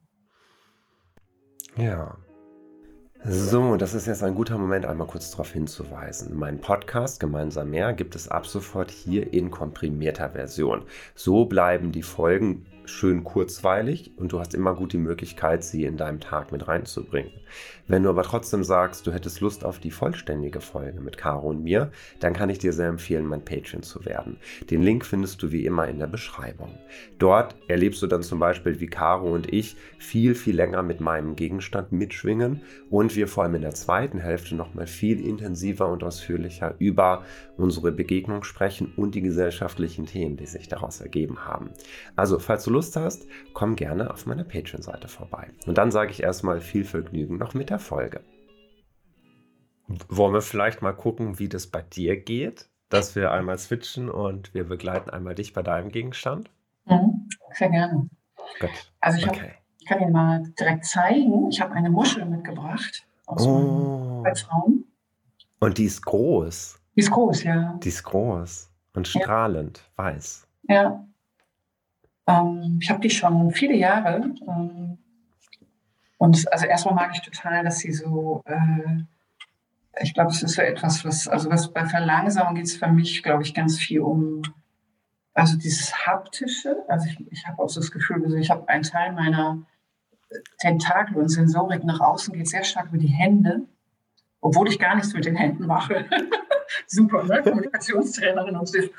Ja, 1.77 2.17
so, 3.27 3.75
das 3.75 3.95
ist 3.95 4.05
jetzt 4.05 4.21
ein 4.21 4.35
guter 4.35 4.55
Moment, 4.55 4.85
einmal 4.85 5.07
kurz 5.07 5.31
darauf 5.31 5.51
hinzuweisen. 5.51 6.37
Mein 6.37 6.61
Podcast 6.61 7.19
Gemeinsam 7.19 7.71
mehr 7.71 7.93
gibt 7.93 8.15
es 8.15 8.27
ab 8.27 8.45
sofort 8.45 8.91
hier 8.91 9.33
in 9.33 9.49
komprimierter 9.49 10.29
Version. 10.29 10.83
So 11.15 11.45
bleiben 11.45 11.91
die 11.91 12.03
Folgen 12.03 12.67
schön 12.87 13.23
kurzweilig 13.23 14.11
und 14.17 14.31
du 14.31 14.39
hast 14.39 14.53
immer 14.53 14.75
gut 14.75 14.93
die 14.93 14.97
Möglichkeit, 14.97 15.63
sie 15.63 15.85
in 15.85 15.97
deinem 15.97 16.19
Tag 16.19 16.51
mit 16.51 16.67
reinzubringen. 16.67 17.31
Wenn 17.87 18.03
du 18.03 18.09
aber 18.09 18.23
trotzdem 18.23 18.63
sagst, 18.63 19.05
du 19.05 19.11
hättest 19.11 19.41
Lust 19.41 19.63
auf 19.63 19.79
die 19.79 19.91
vollständige 19.91 20.59
Folge 20.59 20.99
mit 21.01 21.17
Caro 21.17 21.49
und 21.49 21.63
mir, 21.63 21.91
dann 22.19 22.33
kann 22.33 22.49
ich 22.49 22.57
dir 22.57 22.73
sehr 22.73 22.87
empfehlen, 22.87 23.25
mein 23.25 23.45
Patreon 23.45 23.83
zu 23.83 24.05
werden. 24.05 24.37
Den 24.71 24.81
Link 24.81 25.05
findest 25.05 25.43
du 25.43 25.51
wie 25.51 25.65
immer 25.65 25.87
in 25.87 25.99
der 25.99 26.07
Beschreibung. 26.07 26.77
Dort 27.19 27.55
erlebst 27.67 28.01
du 28.01 28.07
dann 28.07 28.23
zum 28.23 28.39
Beispiel, 28.39 28.79
wie 28.79 28.87
Caro 28.87 29.33
und 29.33 29.53
ich 29.53 29.75
viel, 29.99 30.33
viel 30.33 30.55
länger 30.55 30.81
mit 30.81 30.99
meinem 30.99 31.35
Gegenstand 31.35 31.91
mitschwingen 31.91 32.61
und 32.89 33.15
wir 33.15 33.27
vor 33.27 33.43
allem 33.43 33.55
in 33.55 33.61
der 33.61 33.75
zweiten 33.75 34.19
Hälfte 34.19 34.55
nochmal 34.55 34.87
viel 34.87 35.25
intensiver 35.25 35.87
und 35.87 36.03
ausführlicher 36.03 36.75
über 36.79 37.23
unsere 37.57 37.91
Begegnung 37.91 38.43
sprechen 38.43 38.93
und 38.95 39.15
die 39.15 39.21
gesellschaftlichen 39.21 40.05
Themen, 40.05 40.37
die 40.37 40.45
sich 40.45 40.67
daraus 40.67 41.01
ergeben 41.01 41.45
haben. 41.45 41.71
Also, 42.15 42.39
falls 42.39 42.63
du 42.63 42.71
Lust 42.71 42.95
hast, 42.95 43.27
komm 43.53 43.75
gerne 43.75 44.11
auf 44.11 44.25
meiner 44.25 44.43
Patreon-Seite 44.43 45.07
vorbei. 45.07 45.49
Und 45.65 45.77
dann 45.77 45.91
sage 45.91 46.11
ich 46.11 46.21
erstmal 46.23 46.61
viel 46.61 46.83
Vergnügen 46.83 47.37
noch 47.37 47.53
mit 47.53 47.69
der 47.69 47.79
Folge. 47.79 48.21
Wollen 49.87 50.33
wir 50.33 50.41
vielleicht 50.41 50.81
mal 50.81 50.93
gucken, 50.93 51.39
wie 51.39 51.49
das 51.49 51.67
bei 51.67 51.81
dir 51.81 52.19
geht? 52.19 52.69
Dass 52.89 53.15
wir 53.15 53.31
einmal 53.31 53.57
switchen 53.57 54.09
und 54.09 54.53
wir 54.53 54.63
begleiten 54.63 55.09
einmal 55.09 55.35
dich 55.35 55.53
bei 55.53 55.63
deinem 55.63 55.89
Gegenstand? 55.89 56.49
Mhm, 56.85 57.27
sehr 57.53 57.69
gerne. 57.69 58.09
Gut. 58.59 58.91
Also 58.99 59.17
ich, 59.17 59.27
okay. 59.27 59.39
hab, 59.39 59.61
ich 59.79 59.85
kann 59.85 60.01
Ihnen 60.01 60.11
mal 60.11 60.43
direkt 60.59 60.85
zeigen. 60.85 61.49
Ich 61.49 61.61
habe 61.61 61.73
eine 61.73 61.89
Muschel 61.89 62.25
mitgebracht 62.25 63.05
aus 63.25 63.45
oh. 63.45 64.21
meinem 64.23 64.35
Raum. 64.51 64.83
Und 65.59 65.77
die 65.77 65.85
ist 65.85 66.05
groß. 66.05 66.79
Die 66.95 67.01
ist 67.01 67.11
groß, 67.11 67.43
ja. 67.43 67.77
Die 67.83 67.89
ist 67.89 68.03
groß 68.03 68.69
und 68.93 69.07
strahlend, 69.07 69.83
ja. 69.97 70.03
weiß. 70.03 70.47
Ja. 70.63 71.05
Ähm, 72.27 72.79
ich 72.81 72.89
habe 72.89 73.01
die 73.01 73.09
schon 73.09 73.51
viele 73.51 73.75
Jahre. 73.75 74.31
Ähm, 74.47 74.97
und 76.17 76.51
also 76.51 76.65
erstmal 76.65 76.95
mag 76.95 77.11
ich 77.13 77.21
total, 77.21 77.63
dass 77.63 77.79
sie 77.79 77.91
so, 77.91 78.41
äh, 78.45 79.03
ich 80.01 80.13
glaube, 80.13 80.31
es 80.31 80.41
ist 80.41 80.55
so 80.55 80.61
etwas, 80.61 81.03
was, 81.05 81.27
also 81.27 81.49
was 81.49 81.71
bei 81.71 81.85
Verlangsamung 81.85 82.55
geht 82.55 82.65
es 82.65 82.77
für 82.77 82.87
mich, 82.87 83.21
glaube 83.21 83.43
ich, 83.43 83.53
ganz 83.53 83.77
viel 83.77 83.99
um, 83.99 84.41
also 85.33 85.57
dieses 85.57 86.07
Haptische. 86.07 86.77
Also 86.87 87.07
ich, 87.07 87.31
ich 87.31 87.45
habe 87.45 87.61
auch 87.61 87.69
so 87.69 87.81
das 87.81 87.91
Gefühl, 87.91 88.23
also 88.23 88.37
ich 88.37 88.49
habe 88.49 88.67
einen 88.69 88.83
Teil 88.83 89.11
meiner 89.11 89.61
Tentakel 90.59 91.17
und 91.17 91.29
Sensorik 91.29 91.83
nach 91.83 91.99
außen 91.99 92.33
geht 92.33 92.47
sehr 92.47 92.63
stark 92.63 92.87
über 92.87 92.97
die 92.97 93.07
Hände, 93.07 93.61
obwohl 94.41 94.67
ich 94.69 94.79
gar 94.79 94.95
nichts 94.95 95.13
mit 95.13 95.25
den 95.25 95.35
Händen 95.35 95.65
mache. 95.65 96.05
Super, 96.87 97.23
ne? 97.23 97.41
Kommunikationstrainerin 97.41 98.55
und 98.55 98.67
sie, 98.67 98.91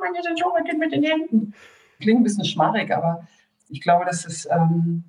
meine 0.00 0.22
Sensorik 0.22 0.64
geht 0.66 0.78
mit 0.78 0.92
den 0.92 1.04
Händen. 1.04 1.54
Klingt 2.00 2.20
ein 2.20 2.24
bisschen 2.24 2.44
schmarrig, 2.44 2.90
aber 2.94 3.26
ich 3.68 3.80
glaube, 3.80 4.04
dass 4.04 4.24
es 4.26 4.46
ähm, 4.50 5.04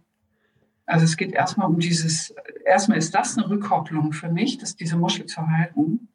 also 0.86 1.06
es 1.06 1.18
geht 1.18 1.34
erstmal 1.34 1.68
um 1.68 1.80
dieses, 1.80 2.34
erstmal 2.64 2.98
ist 2.98 3.14
das 3.16 3.38
eine 3.38 3.50
Rückkopplung 3.50 4.14
für 4.14 4.30
mich, 4.30 4.58
dass 4.58 4.76
diese 4.76 4.98
Muschel 4.98 5.26
zu 5.26 5.48
halten. 5.48 6.10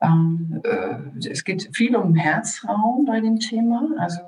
Ähm, 0.00 0.60
äh, 0.64 1.28
es 1.28 1.44
geht 1.44 1.70
viel 1.74 1.96
um 1.96 2.14
Herzraum 2.14 3.04
bei 3.06 3.20
dem 3.20 3.38
Thema, 3.38 3.88
also 3.98 4.20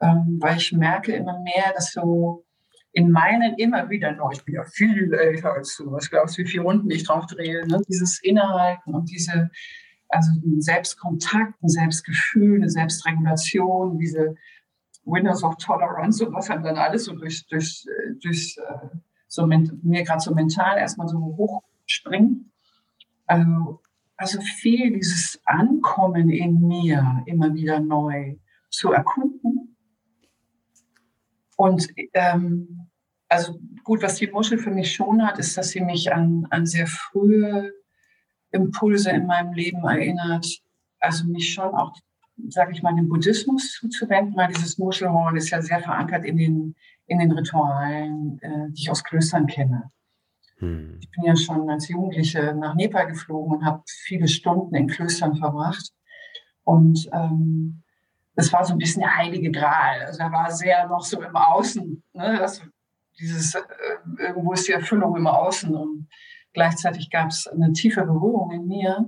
ähm, 0.00 0.38
weil 0.40 0.58
ich 0.58 0.72
merke 0.72 1.12
immer 1.12 1.40
mehr, 1.40 1.72
dass 1.74 1.92
so 1.92 2.44
in 2.92 3.10
meinen 3.10 3.54
immer 3.54 3.90
wieder 3.90 4.12
neu, 4.12 4.30
ich 4.32 4.44
bin 4.44 4.54
ja 4.54 4.64
viel 4.64 5.12
älter 5.12 5.54
als 5.54 5.76
du, 5.76 5.90
was 5.90 6.10
glaubst 6.10 6.36
du, 6.36 6.42
wie 6.42 6.46
viele 6.46 6.62
Runden 6.62 6.90
ich 6.90 7.04
drauf 7.04 7.26
drehe, 7.26 7.66
ne? 7.66 7.80
dieses 7.88 8.22
Innehalten 8.22 8.94
und 8.94 9.10
diese, 9.10 9.50
also 10.08 10.30
Selbstkontakt, 10.58 11.62
ein 11.62 11.68
Selbstgefühl, 11.68 12.56
eine 12.56 12.70
Selbstregulation, 12.70 13.98
diese 13.98 14.36
Windows 15.04 15.42
of 15.42 15.56
Tolerance 15.56 16.24
und 16.24 16.34
was 16.34 16.50
halt 16.50 16.64
dann 16.64 16.76
alles 16.76 17.04
so 17.04 17.14
durch, 17.14 17.46
durch, 17.46 17.86
durch 18.22 18.58
äh, 18.58 18.88
so 19.26 19.46
mir 19.46 20.04
gerade 20.04 20.20
so 20.20 20.34
mental 20.34 20.78
erstmal 20.78 21.08
so 21.08 21.18
hochspringt. 21.18 22.46
Also, 23.26 23.80
also 24.16 24.40
viel 24.40 24.94
dieses 24.94 25.40
Ankommen 25.44 26.30
in 26.30 26.66
mir 26.66 27.22
immer 27.26 27.54
wieder 27.54 27.80
neu 27.80 28.36
zu 28.70 28.92
erkunden. 28.92 29.76
Und 31.56 31.88
ähm, 32.14 32.88
also 33.28 33.58
gut, 33.84 34.02
was 34.02 34.16
die 34.16 34.28
Muschel 34.28 34.58
für 34.58 34.70
mich 34.70 34.92
schon 34.92 35.24
hat, 35.26 35.38
ist, 35.38 35.56
dass 35.56 35.70
sie 35.70 35.80
mich 35.80 36.12
an, 36.12 36.46
an 36.50 36.66
sehr 36.66 36.86
frühe 36.86 37.72
Impulse 38.50 39.10
in 39.10 39.26
meinem 39.26 39.52
Leben 39.52 39.84
erinnert. 39.84 40.46
Also 41.00 41.26
mich 41.26 41.52
schon 41.52 41.74
auch 41.74 41.94
sage 42.48 42.72
ich 42.72 42.82
mal, 42.82 42.94
dem 42.94 43.08
Buddhismus 43.08 43.72
zuzuwenden, 43.72 44.36
weil 44.36 44.48
dieses 44.48 44.78
Muschelhorn 44.78 45.36
ist 45.36 45.50
ja 45.50 45.60
sehr 45.60 45.80
verankert 45.80 46.24
in 46.24 46.36
den, 46.36 46.76
in 47.06 47.18
den 47.18 47.32
Ritualen, 47.32 48.38
äh, 48.42 48.70
die 48.70 48.82
ich 48.82 48.90
aus 48.90 49.04
Klöstern 49.04 49.46
kenne. 49.46 49.90
Hm. 50.58 50.98
Ich 51.00 51.10
bin 51.10 51.24
ja 51.24 51.36
schon 51.36 51.68
als 51.68 51.88
Jugendliche 51.88 52.54
nach 52.54 52.74
Nepal 52.74 53.06
geflogen 53.06 53.58
und 53.58 53.64
habe 53.64 53.82
viele 53.86 54.28
Stunden 54.28 54.74
in 54.74 54.88
Klöstern 54.88 55.36
verbracht. 55.36 55.92
Und 56.64 57.08
ähm, 57.12 57.82
das 58.34 58.52
war 58.52 58.64
so 58.64 58.72
ein 58.72 58.78
bisschen 58.78 59.02
der 59.02 59.16
heilige 59.16 59.50
Gral. 59.50 60.02
Also 60.02 60.20
er 60.20 60.32
war 60.32 60.50
sehr 60.50 60.86
noch 60.86 61.04
so 61.04 61.20
im 61.20 61.34
Außen. 61.34 62.02
Ne? 62.12 62.36
Das, 62.38 62.62
dieses, 63.18 63.54
äh, 63.54 63.62
irgendwo 64.18 64.52
ist 64.52 64.68
die 64.68 64.72
Erfüllung 64.72 65.16
im 65.16 65.26
Außen. 65.26 65.74
Und 65.74 66.08
gleichzeitig 66.58 67.08
gab 67.08 67.28
es 67.28 67.46
eine 67.46 67.72
tiefe 67.72 68.04
Berührung 68.04 68.50
in 68.50 68.66
mir. 68.66 69.06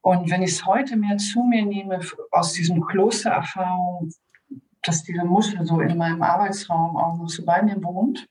Und 0.00 0.30
wenn 0.30 0.42
ich 0.42 0.52
es 0.52 0.64
heute 0.64 0.96
mehr 0.96 1.16
zu 1.16 1.42
mir 1.42 1.66
nehme, 1.66 1.98
aus 2.30 2.52
diesem 2.52 2.86
Klostererfahrung, 2.86 4.12
dass 4.82 5.02
diese 5.02 5.24
Muschel 5.24 5.66
so 5.66 5.80
in 5.80 5.98
meinem 5.98 6.22
Arbeitsraum 6.22 6.96
auch 6.96 7.16
noch 7.16 7.28
so 7.28 7.44
bei 7.44 7.60
mir 7.62 7.82
wohnt, 7.82 8.28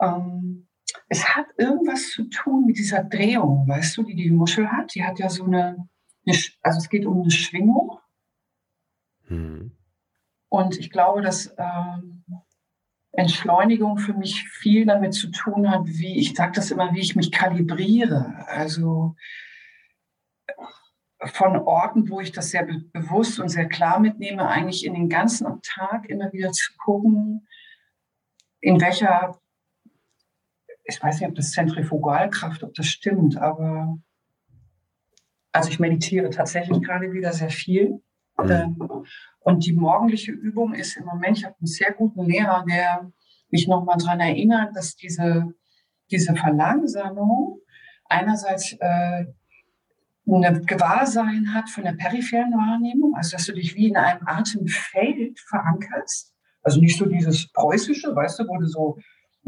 ähm, 0.00 0.66
es 1.10 1.36
hat 1.36 1.46
irgendwas 1.58 2.08
zu 2.08 2.24
tun 2.24 2.64
mit 2.64 2.78
dieser 2.78 3.04
Drehung, 3.04 3.68
weißt 3.68 3.98
du, 3.98 4.02
die 4.02 4.14
die 4.14 4.30
Muschel 4.30 4.66
hat. 4.72 4.94
Die 4.94 5.04
hat 5.04 5.18
ja 5.18 5.28
so 5.28 5.44
eine, 5.44 5.88
eine 6.26 6.38
also 6.62 6.78
es 6.78 6.88
geht 6.88 7.04
um 7.04 7.20
eine 7.20 7.30
Schwingung. 7.30 7.98
Mhm. 9.28 9.76
Und 10.48 10.78
ich 10.78 10.90
glaube, 10.90 11.20
dass 11.20 11.54
ähm, 11.58 12.24
Entschleunigung 13.18 13.98
für 13.98 14.14
mich 14.14 14.48
viel 14.48 14.86
damit 14.86 15.12
zu 15.12 15.30
tun 15.32 15.68
hat, 15.68 15.82
wie, 15.86 16.20
ich 16.20 16.34
sage 16.34 16.52
das 16.54 16.70
immer, 16.70 16.94
wie 16.94 17.00
ich 17.00 17.16
mich 17.16 17.32
kalibriere. 17.32 18.44
Also 18.46 19.16
von 21.24 21.56
Orten, 21.56 22.08
wo 22.10 22.20
ich 22.20 22.30
das 22.30 22.50
sehr 22.50 22.64
be 22.64 22.78
bewusst 22.92 23.40
und 23.40 23.48
sehr 23.48 23.66
klar 23.66 23.98
mitnehme, 23.98 24.46
eigentlich 24.46 24.86
in 24.86 24.94
den 24.94 25.08
ganzen 25.08 25.60
Tag 25.62 26.08
immer 26.08 26.32
wieder 26.32 26.52
zu 26.52 26.72
gucken, 26.76 27.48
in 28.60 28.80
welcher, 28.80 29.40
ich 30.84 31.02
weiß 31.02 31.18
nicht, 31.18 31.28
ob 31.28 31.34
das 31.34 31.50
Zentrifugalkraft, 31.50 32.62
ob 32.62 32.72
das 32.74 32.86
stimmt, 32.86 33.36
aber 33.36 33.98
also 35.50 35.70
ich 35.70 35.80
meditiere 35.80 36.30
tatsächlich 36.30 36.80
gerade 36.82 37.12
wieder 37.12 37.32
sehr 37.32 37.50
viel 37.50 38.00
Mhm. 38.38 38.50
Ähm, 38.50 39.04
und 39.40 39.66
die 39.66 39.72
morgendliche 39.72 40.32
Übung 40.32 40.74
ist 40.74 40.96
im 40.96 41.04
Moment, 41.04 41.38
ich 41.38 41.44
habe 41.44 41.56
einen 41.60 41.66
sehr 41.66 41.92
guten 41.92 42.24
Lehrer, 42.24 42.64
der 42.68 43.10
mich 43.50 43.66
nochmal 43.66 43.96
daran 43.98 44.20
erinnert, 44.20 44.76
dass 44.76 44.94
diese, 44.96 45.54
diese 46.10 46.34
Verlangsamung 46.34 47.60
einerseits 48.08 48.74
äh, 48.80 49.26
ein 50.26 50.66
Gewahrsein 50.66 51.54
hat 51.54 51.70
von 51.70 51.84
der 51.84 51.92
peripheren 51.92 52.52
Wahrnehmung, 52.52 53.14
also 53.16 53.36
dass 53.36 53.46
du 53.46 53.54
dich 53.54 53.74
wie 53.74 53.88
in 53.88 53.96
einem 53.96 54.26
Atemfeld 54.26 55.40
verankerst. 55.40 56.34
Also 56.62 56.80
nicht 56.80 56.98
so 56.98 57.06
dieses 57.06 57.50
preußische, 57.52 58.14
weißt 58.14 58.40
du, 58.40 58.48
wo 58.48 58.58
du 58.58 58.66
so, 58.66 58.98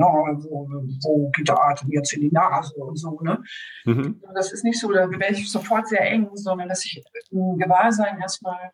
no, 0.00 0.26
wo, 0.42 0.68
wo 1.02 1.30
geht 1.30 1.48
der 1.48 1.62
Atem 1.62 1.90
jetzt 1.92 2.12
in 2.14 2.22
die 2.22 2.32
Nase 2.32 2.74
und 2.74 2.96
so, 2.96 3.20
ne? 3.20 3.42
Mhm. 3.84 4.20
Das 4.34 4.52
ist 4.52 4.64
nicht 4.64 4.80
so, 4.80 4.90
da 4.92 5.10
wäre 5.10 5.32
ich 5.32 5.50
sofort 5.50 5.88
sehr 5.88 6.02
eng, 6.10 6.28
sondern 6.34 6.68
dass 6.68 6.84
ich 6.84 7.02
ein 7.32 7.58
Gewahrsein 7.58 8.18
erstmal, 8.20 8.70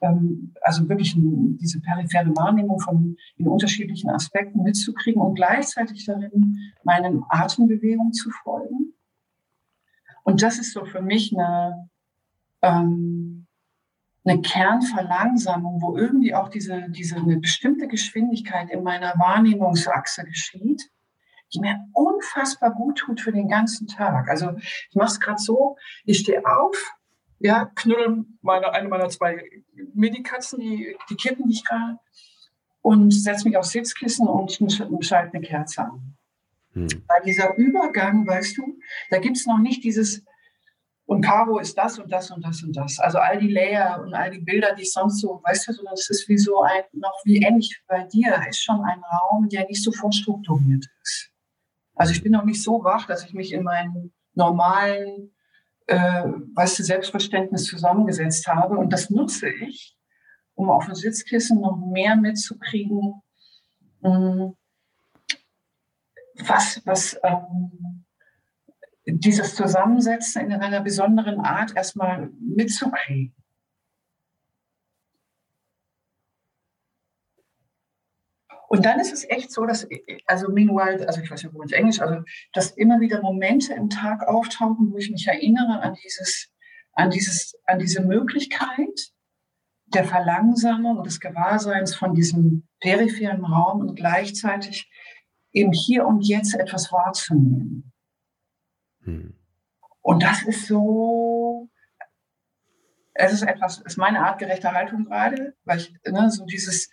ähm, 0.00 0.54
also 0.62 0.88
wirklich 0.88 1.14
diese 1.16 1.80
periphere 1.80 2.34
Wahrnehmung 2.36 2.80
von 2.80 3.16
in 3.36 3.46
unterschiedlichen 3.46 4.10
Aspekten 4.10 4.62
mitzukriegen 4.62 5.20
und 5.22 5.34
gleichzeitig 5.34 6.06
darin 6.06 6.56
meinen 6.82 7.22
Atembewegungen 7.28 8.12
zu 8.12 8.30
folgen 8.30 8.94
und 10.22 10.42
das 10.42 10.58
ist 10.58 10.72
so 10.72 10.84
für 10.84 11.02
mich 11.02 11.36
eine, 11.36 11.88
ähm, 12.62 13.46
eine 14.30 14.42
Kernverlangsamung, 14.42 15.82
wo 15.82 15.96
irgendwie 15.96 16.34
auch 16.34 16.48
diese, 16.48 16.86
diese 16.88 17.16
eine 17.16 17.38
bestimmte 17.38 17.88
Geschwindigkeit 17.88 18.70
in 18.70 18.82
meiner 18.82 19.14
Wahrnehmungsachse 19.18 20.24
geschieht, 20.24 20.90
die 21.52 21.60
mir 21.60 21.78
unfassbar 21.92 22.72
gut 22.72 22.98
tut 22.98 23.20
für 23.20 23.32
den 23.32 23.48
ganzen 23.48 23.88
Tag. 23.88 24.28
Also 24.28 24.52
ich 24.56 24.94
mache 24.94 25.08
es 25.08 25.20
gerade 25.20 25.40
so, 25.40 25.76
ich 26.04 26.18
stehe 26.18 26.44
auf, 26.46 26.76
ja, 27.40 27.70
knuddel 27.74 28.24
meine, 28.42 28.72
eine 28.72 28.88
meiner 28.88 29.08
zwei 29.08 29.42
Medikatzen, 29.94 30.60
die, 30.60 30.96
die 31.08 31.16
kippen 31.16 31.48
dich 31.48 31.64
gerade, 31.64 31.98
und 32.82 33.10
setze 33.12 33.46
mich 33.46 33.56
aufs 33.56 33.70
Sitzkissen 33.70 34.26
und 34.26 34.50
schalte 35.04 35.34
eine 35.34 35.46
Kerze 35.46 35.82
an. 35.82 36.16
Hm. 36.72 36.88
Bei 37.06 37.20
dieser 37.24 37.56
Übergang, 37.56 38.26
weißt 38.26 38.56
du, 38.56 38.78
da 39.10 39.18
gibt 39.18 39.36
es 39.36 39.46
noch 39.46 39.58
nicht 39.58 39.84
dieses, 39.84 40.24
und 41.10 41.22
Caro 41.22 41.58
ist 41.58 41.76
das 41.76 41.98
und 41.98 42.12
das 42.12 42.30
und 42.30 42.44
das 42.44 42.62
und 42.62 42.76
das. 42.76 43.00
Also 43.00 43.18
all 43.18 43.36
die 43.36 43.50
Layer 43.50 44.00
und 44.00 44.14
all 44.14 44.30
die 44.30 44.38
Bilder, 44.38 44.76
die 44.76 44.82
ich 44.82 44.92
sonst 44.92 45.20
so, 45.20 45.40
weißt 45.42 45.66
du, 45.66 45.72
es 45.92 46.08
ist 46.08 46.28
wie 46.28 46.38
so 46.38 46.62
ein, 46.62 46.84
noch 46.92 47.20
wie 47.24 47.42
ähnlich 47.42 47.82
bei 47.88 48.04
dir, 48.04 48.40
ist 48.48 48.62
schon 48.62 48.80
ein 48.84 49.02
Raum, 49.02 49.48
der 49.48 49.66
nicht 49.66 49.82
so 49.82 49.90
vorstrukturiert 49.90 50.86
ist. 51.02 51.32
Also 51.96 52.12
ich 52.12 52.22
bin 52.22 52.30
noch 52.30 52.44
nicht 52.44 52.62
so 52.62 52.84
wach, 52.84 53.06
dass 53.06 53.24
ich 53.24 53.34
mich 53.34 53.52
in 53.52 53.64
meinen 53.64 54.12
normalen, 54.34 55.34
äh, 55.88 56.26
weißt 56.54 56.78
du, 56.78 56.84
Selbstverständnis 56.84 57.64
zusammengesetzt 57.64 58.46
habe. 58.46 58.78
Und 58.78 58.92
das 58.92 59.10
nutze 59.10 59.48
ich, 59.48 59.98
um 60.54 60.70
auf 60.70 60.86
dem 60.86 60.94
Sitzkissen 60.94 61.60
noch 61.60 61.76
mehr 61.76 62.14
mitzukriegen, 62.14 63.20
mh, 64.02 64.12
hm, 64.12 64.56
was, 66.46 66.80
was 66.86 67.18
ähm, 67.24 67.99
dieses 69.14 69.54
Zusammensetzen 69.54 70.50
in 70.50 70.60
einer 70.60 70.80
besonderen 70.80 71.40
Art 71.40 71.76
erstmal 71.76 72.30
mitzukriegen. 72.40 73.34
Und 78.72 78.86
dann 78.86 79.00
ist 79.00 79.12
es 79.12 79.28
echt 79.28 79.50
so, 79.50 79.66
dass, 79.66 79.88
also 80.26 80.48
meanwhile, 80.48 81.04
also 81.08 81.20
ich 81.20 81.28
weiß 81.28 81.42
nicht, 81.42 81.52
wo 81.52 81.62
es 81.64 81.72
Englisch, 81.72 82.00
also, 82.00 82.22
dass 82.52 82.70
immer 82.70 83.00
wieder 83.00 83.20
Momente 83.20 83.74
im 83.74 83.90
Tag 83.90 84.22
auftauchen, 84.28 84.92
wo 84.92 84.96
ich 84.96 85.10
mich 85.10 85.26
erinnere 85.26 85.82
an 85.82 85.96
dieses, 86.04 86.52
an 86.92 87.10
dieses, 87.10 87.58
an 87.66 87.80
diese 87.80 88.00
Möglichkeit 88.00 89.10
der 89.86 90.04
Verlangsamung 90.04 90.98
und 90.98 91.06
des 91.06 91.18
Gewahrseins 91.18 91.96
von 91.96 92.14
diesem 92.14 92.68
peripheren 92.78 93.44
Raum 93.44 93.80
und 93.80 93.96
gleichzeitig 93.96 94.88
im 95.50 95.72
Hier 95.72 96.06
und 96.06 96.20
Jetzt 96.20 96.54
etwas 96.54 96.92
wahrzunehmen. 96.92 97.89
Hm. 99.04 99.34
Und 100.02 100.22
das 100.22 100.42
ist 100.42 100.66
so, 100.66 101.68
es 103.14 103.32
ist 103.32 103.42
etwas, 103.42 103.80
ist 103.80 103.98
meine 103.98 104.24
artgerechte 104.24 104.72
Haltung 104.72 105.04
gerade, 105.04 105.54
weil 105.64 105.78
ich, 105.78 105.94
ne, 106.06 106.30
so 106.30 106.44
dieses, 106.46 106.90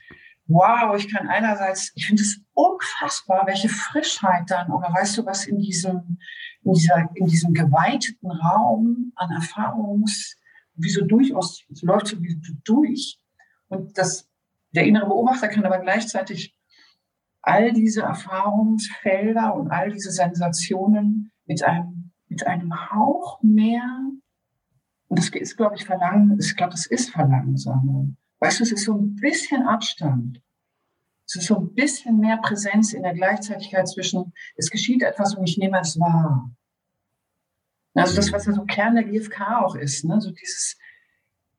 wow, 0.47 0.95
ich 0.97 1.11
kann 1.11 1.27
einerseits, 1.27 1.91
ich 1.95 2.07
finde 2.07 2.23
es 2.23 2.41
unfassbar, 2.53 3.45
welche 3.47 3.69
Frischheit 3.69 4.49
dann, 4.49 4.71
oder 4.71 4.93
weißt 4.93 5.17
du 5.17 5.25
was, 5.25 5.45
in 5.45 5.59
diesem, 5.59 6.19
in 6.63 6.73
dieser, 6.73 7.09
in 7.15 7.27
diesem 7.27 7.53
geweiteten 7.53 8.31
Raum 8.31 9.11
an 9.15 9.31
Erfahrungs, 9.31 10.37
wie 10.75 10.89
so 10.89 11.05
durchaus, 11.05 11.63
es 11.71 11.81
läuft 11.81 12.07
so 12.07 12.21
wie 12.21 12.39
durch. 12.63 13.19
Und 13.67 13.97
das, 13.97 14.29
der 14.71 14.85
innere 14.85 15.07
Beobachter 15.07 15.47
kann 15.47 15.65
aber 15.65 15.79
gleichzeitig 15.79 16.55
all 17.41 17.71
diese 17.73 18.01
Erfahrungsfelder 18.01 19.55
und 19.55 19.71
all 19.71 19.91
diese 19.91 20.11
Sensationen 20.11 21.31
mit 21.45 21.63
einem, 21.63 21.96
mit 22.37 22.45
einem 22.45 22.91
Hauch 22.91 23.41
mehr, 23.41 23.81
und 25.07 25.17
das 25.17 25.29
ist, 25.29 25.57
glaube 25.57 25.75
ich, 25.75 25.85
Verlangen, 25.85 26.37
ich 26.39 26.55
glaube, 26.55 26.71
das 26.71 26.85
ist 26.85 27.09
Verlangsamung. 27.09 28.17
Weißt 28.39 28.59
du, 28.59 28.63
es 28.63 28.71
ist 28.71 28.85
so 28.85 28.93
ein 28.93 29.15
bisschen 29.15 29.65
Abstand. 29.65 30.39
Es 31.25 31.35
ist 31.35 31.47
so 31.47 31.57
ein 31.57 31.73
bisschen 31.73 32.19
mehr 32.19 32.37
Präsenz 32.37 32.93
in 32.93 33.01
der 33.01 33.15
Gleichzeitigkeit 33.15 33.87
zwischen, 33.87 34.33
es 34.55 34.69
geschieht 34.69 35.01
etwas 35.01 35.33
und 35.33 35.49
ich 35.49 35.57
nehme 35.57 35.79
es 35.79 35.99
wahr. 35.99 36.51
Also 37.95 38.15
das, 38.15 38.31
was 38.31 38.45
ja 38.45 38.53
so 38.53 38.65
Kern 38.65 38.93
der 38.93 39.05
GfK 39.05 39.63
auch 39.63 39.75
ist, 39.75 40.05
ne? 40.05 40.21
so 40.21 40.29
dieses, 40.29 40.77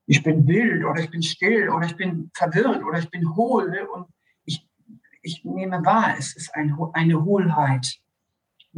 ich 0.07 0.23
bin 0.23 0.47
wild 0.47 0.85
oder 0.85 1.01
ich 1.01 1.11
bin 1.11 1.23
still 1.23 1.71
oder 1.71 1.87
ich 1.87 1.97
bin 1.97 2.31
verwirrt 2.35 2.85
oder 2.85 3.01
ich 3.01 3.11
bin 3.11 3.35
hohl 3.35 3.89
und 3.93 4.07
ich 5.23 5.45
nehme 5.45 5.85
wahr, 5.85 6.15
es 6.17 6.37
ist 6.37 6.55
ein, 6.55 6.79
eine 6.93 7.25
Hohlheit 7.25 8.01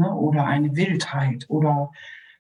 ne, 0.01 0.15
oder 0.15 0.45
eine 0.45 0.75
Wildheit 0.75 1.47
oder, 1.49 1.93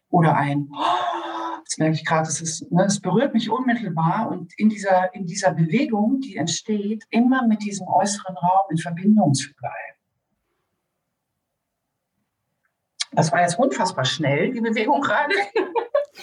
oder 0.09 0.37
ein, 0.37 0.68
oh, 0.73 1.59
jetzt 1.59 1.79
merke 1.79 1.94
ich 1.94 2.05
gerade, 2.05 2.29
es, 2.29 2.40
ist, 2.40 2.73
ne, 2.73 2.85
es 2.85 3.01
berührt 3.01 3.35
mich 3.35 3.51
unmittelbar 3.51 4.29
und 4.31 4.53
in 4.59 4.68
dieser, 4.68 5.14
in 5.14 5.27
dieser 5.27 5.53
Bewegung, 5.53 6.20
die 6.20 6.37
entsteht, 6.37 7.05
immer 7.11 7.46
mit 7.46 7.62
diesem 7.62 7.87
äußeren 7.87 8.37
Raum 8.37 8.70
in 8.70 8.79
Verbindung 8.79 9.35
zu 9.35 9.53
bleiben. 9.55 10.01
Das 13.12 13.33
war 13.33 13.40
jetzt 13.40 13.59
unfassbar 13.59 14.05
schnell, 14.05 14.53
die 14.53 14.61
Bewegung 14.61 15.01
gerade. 15.01 15.35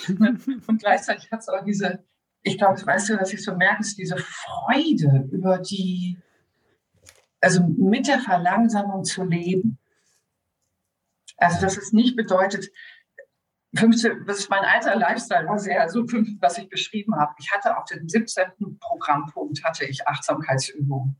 und 0.68 0.80
gleichzeitig 0.80 1.32
hat 1.32 1.42
es 1.42 1.50
auch 1.50 1.64
diese, 1.64 2.04
ich 2.42 2.58
glaube, 2.58 2.86
weißt 2.86 3.10
du, 3.10 3.18
dass 3.18 3.34
ich 3.34 3.44
so 3.44 3.56
merke, 3.56 3.82
ist 3.82 3.98
diese 3.98 4.18
Freude 4.18 5.28
über 5.32 5.58
die, 5.58 6.18
also 7.42 7.64
mit 7.64 8.08
der 8.08 8.20
Verlangsamung 8.20 9.04
zu 9.04 9.24
leben. 9.24 9.80
Also, 11.38 11.62
dass 11.62 11.78
es 11.78 11.94
nicht 11.94 12.16
bedeutet, 12.16 12.70
15, 13.76 14.26
das 14.26 14.40
ist 14.40 14.50
mein 14.50 14.64
alter 14.64 14.96
Lifestyle, 14.96 15.48
war 15.48 15.60
sehr 15.60 15.88
so, 15.90 16.04
was 16.40 16.58
ich 16.58 16.70
beschrieben 16.70 17.16
habe. 17.16 17.34
Ich 17.40 17.52
hatte 17.52 17.78
auf 17.78 17.86
dem 17.86 18.08
17. 18.08 18.46
Programmpunkt 18.80 19.64
hatte 19.64 19.86
ich 19.86 20.08
Achtsamkeitsübungen. 20.08 21.18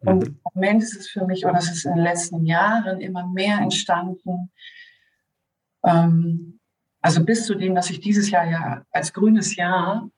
Und 0.00 0.24
mhm. 0.24 0.26
im 0.26 0.40
Moment 0.54 0.82
ist 0.82 0.96
es 0.96 1.08
für 1.08 1.24
mich, 1.26 1.46
oder 1.46 1.58
es 1.58 1.70
ist 1.70 1.86
in 1.86 1.94
den 1.94 2.04
letzten 2.04 2.44
Jahren 2.44 3.00
immer 3.00 3.26
mehr 3.26 3.58
entstanden, 3.58 4.50
ähm, 5.84 6.60
also 7.00 7.24
bis 7.24 7.46
zu 7.46 7.54
dem, 7.54 7.74
dass 7.74 7.90
ich 7.90 8.00
dieses 8.00 8.30
Jahr 8.30 8.46
ja 8.50 8.84
als 8.90 9.12
grünes 9.12 9.54
Jahr 9.54 10.10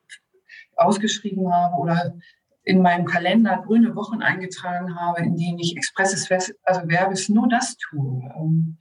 ausgeschrieben 0.76 1.52
habe 1.52 1.76
oder 1.76 2.16
in 2.62 2.82
meinem 2.82 3.04
Kalender 3.04 3.62
grüne 3.66 3.94
Wochen 3.94 4.22
eingetragen 4.22 4.98
habe, 4.98 5.20
in 5.20 5.36
denen 5.36 5.58
ich 5.58 5.76
expresses 5.76 6.30
also 6.62 6.88
Verbes 6.88 7.28
nur 7.28 7.48
das 7.48 7.76
tue. 7.76 8.32
Um 8.34 8.78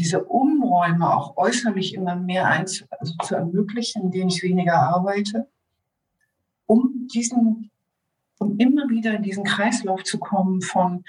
diese 0.00 0.24
Umräume 0.24 1.14
auch 1.14 1.36
äußerlich 1.36 1.94
immer 1.94 2.16
mehr 2.16 2.46
einzu, 2.46 2.86
also 2.98 3.14
zu 3.22 3.34
ermöglichen, 3.34 4.04
in 4.04 4.10
denen 4.10 4.30
ich 4.30 4.42
weniger 4.42 4.80
arbeite, 4.80 5.46
um 6.64 7.06
diesen, 7.12 7.70
um 8.38 8.58
immer 8.58 8.88
wieder 8.88 9.14
in 9.14 9.22
diesen 9.22 9.44
Kreislauf 9.44 10.02
zu 10.04 10.18
kommen 10.18 10.62
von 10.62 11.04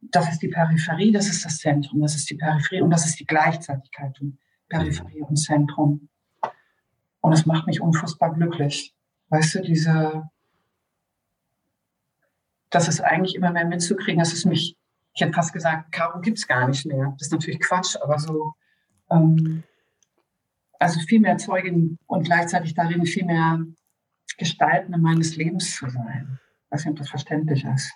das 0.00 0.30
ist 0.30 0.42
die 0.42 0.48
Peripherie, 0.48 1.12
das 1.12 1.28
ist 1.28 1.44
das 1.44 1.58
Zentrum, 1.58 2.00
das 2.00 2.16
ist 2.16 2.28
die 2.28 2.34
Peripherie 2.34 2.82
und 2.82 2.90
das 2.90 3.06
ist 3.06 3.18
die 3.20 3.26
Gleichzeitigkeit 3.26 4.16
von 4.18 4.38
Peripherie 4.68 5.22
und 5.22 5.36
Zentrum. 5.36 6.08
Und 7.20 7.32
es 7.32 7.46
macht 7.46 7.66
mich 7.66 7.80
unfassbar 7.80 8.34
glücklich. 8.34 8.94
Weißt 9.28 9.54
du, 9.54 9.62
diese, 9.62 10.28
das 12.70 12.88
ist 12.88 13.00
eigentlich 13.00 13.34
immer 13.34 13.50
mehr 13.52 13.64
mitzukriegen. 13.64 14.18
Das 14.20 14.32
ist 14.32 14.44
mich, 14.44 14.76
ich 15.16 15.22
hätte 15.22 15.32
fast 15.32 15.54
gesagt, 15.54 15.92
Caro 15.92 16.20
gibt 16.20 16.36
es 16.36 16.46
gar 16.46 16.68
nicht 16.68 16.84
mehr. 16.84 17.14
Das 17.18 17.28
ist 17.28 17.32
natürlich 17.32 17.58
Quatsch, 17.60 17.96
aber 18.02 18.18
so, 18.18 18.52
ähm, 19.10 19.62
also 20.78 21.00
viel 21.00 21.20
mehr 21.20 21.38
Zeugin 21.38 21.98
und 22.06 22.24
gleichzeitig 22.24 22.74
darin 22.74 23.06
viel 23.06 23.24
mehr 23.24 23.64
Gestalten 24.36 25.00
meines 25.00 25.36
Lebens 25.36 25.74
zu 25.74 25.88
sein. 25.88 26.38
Ich 26.66 26.72
weiß 26.72 26.84
nicht, 26.84 27.00
ob 27.00 27.08
verständlich 27.08 27.64
ist. 27.64 27.94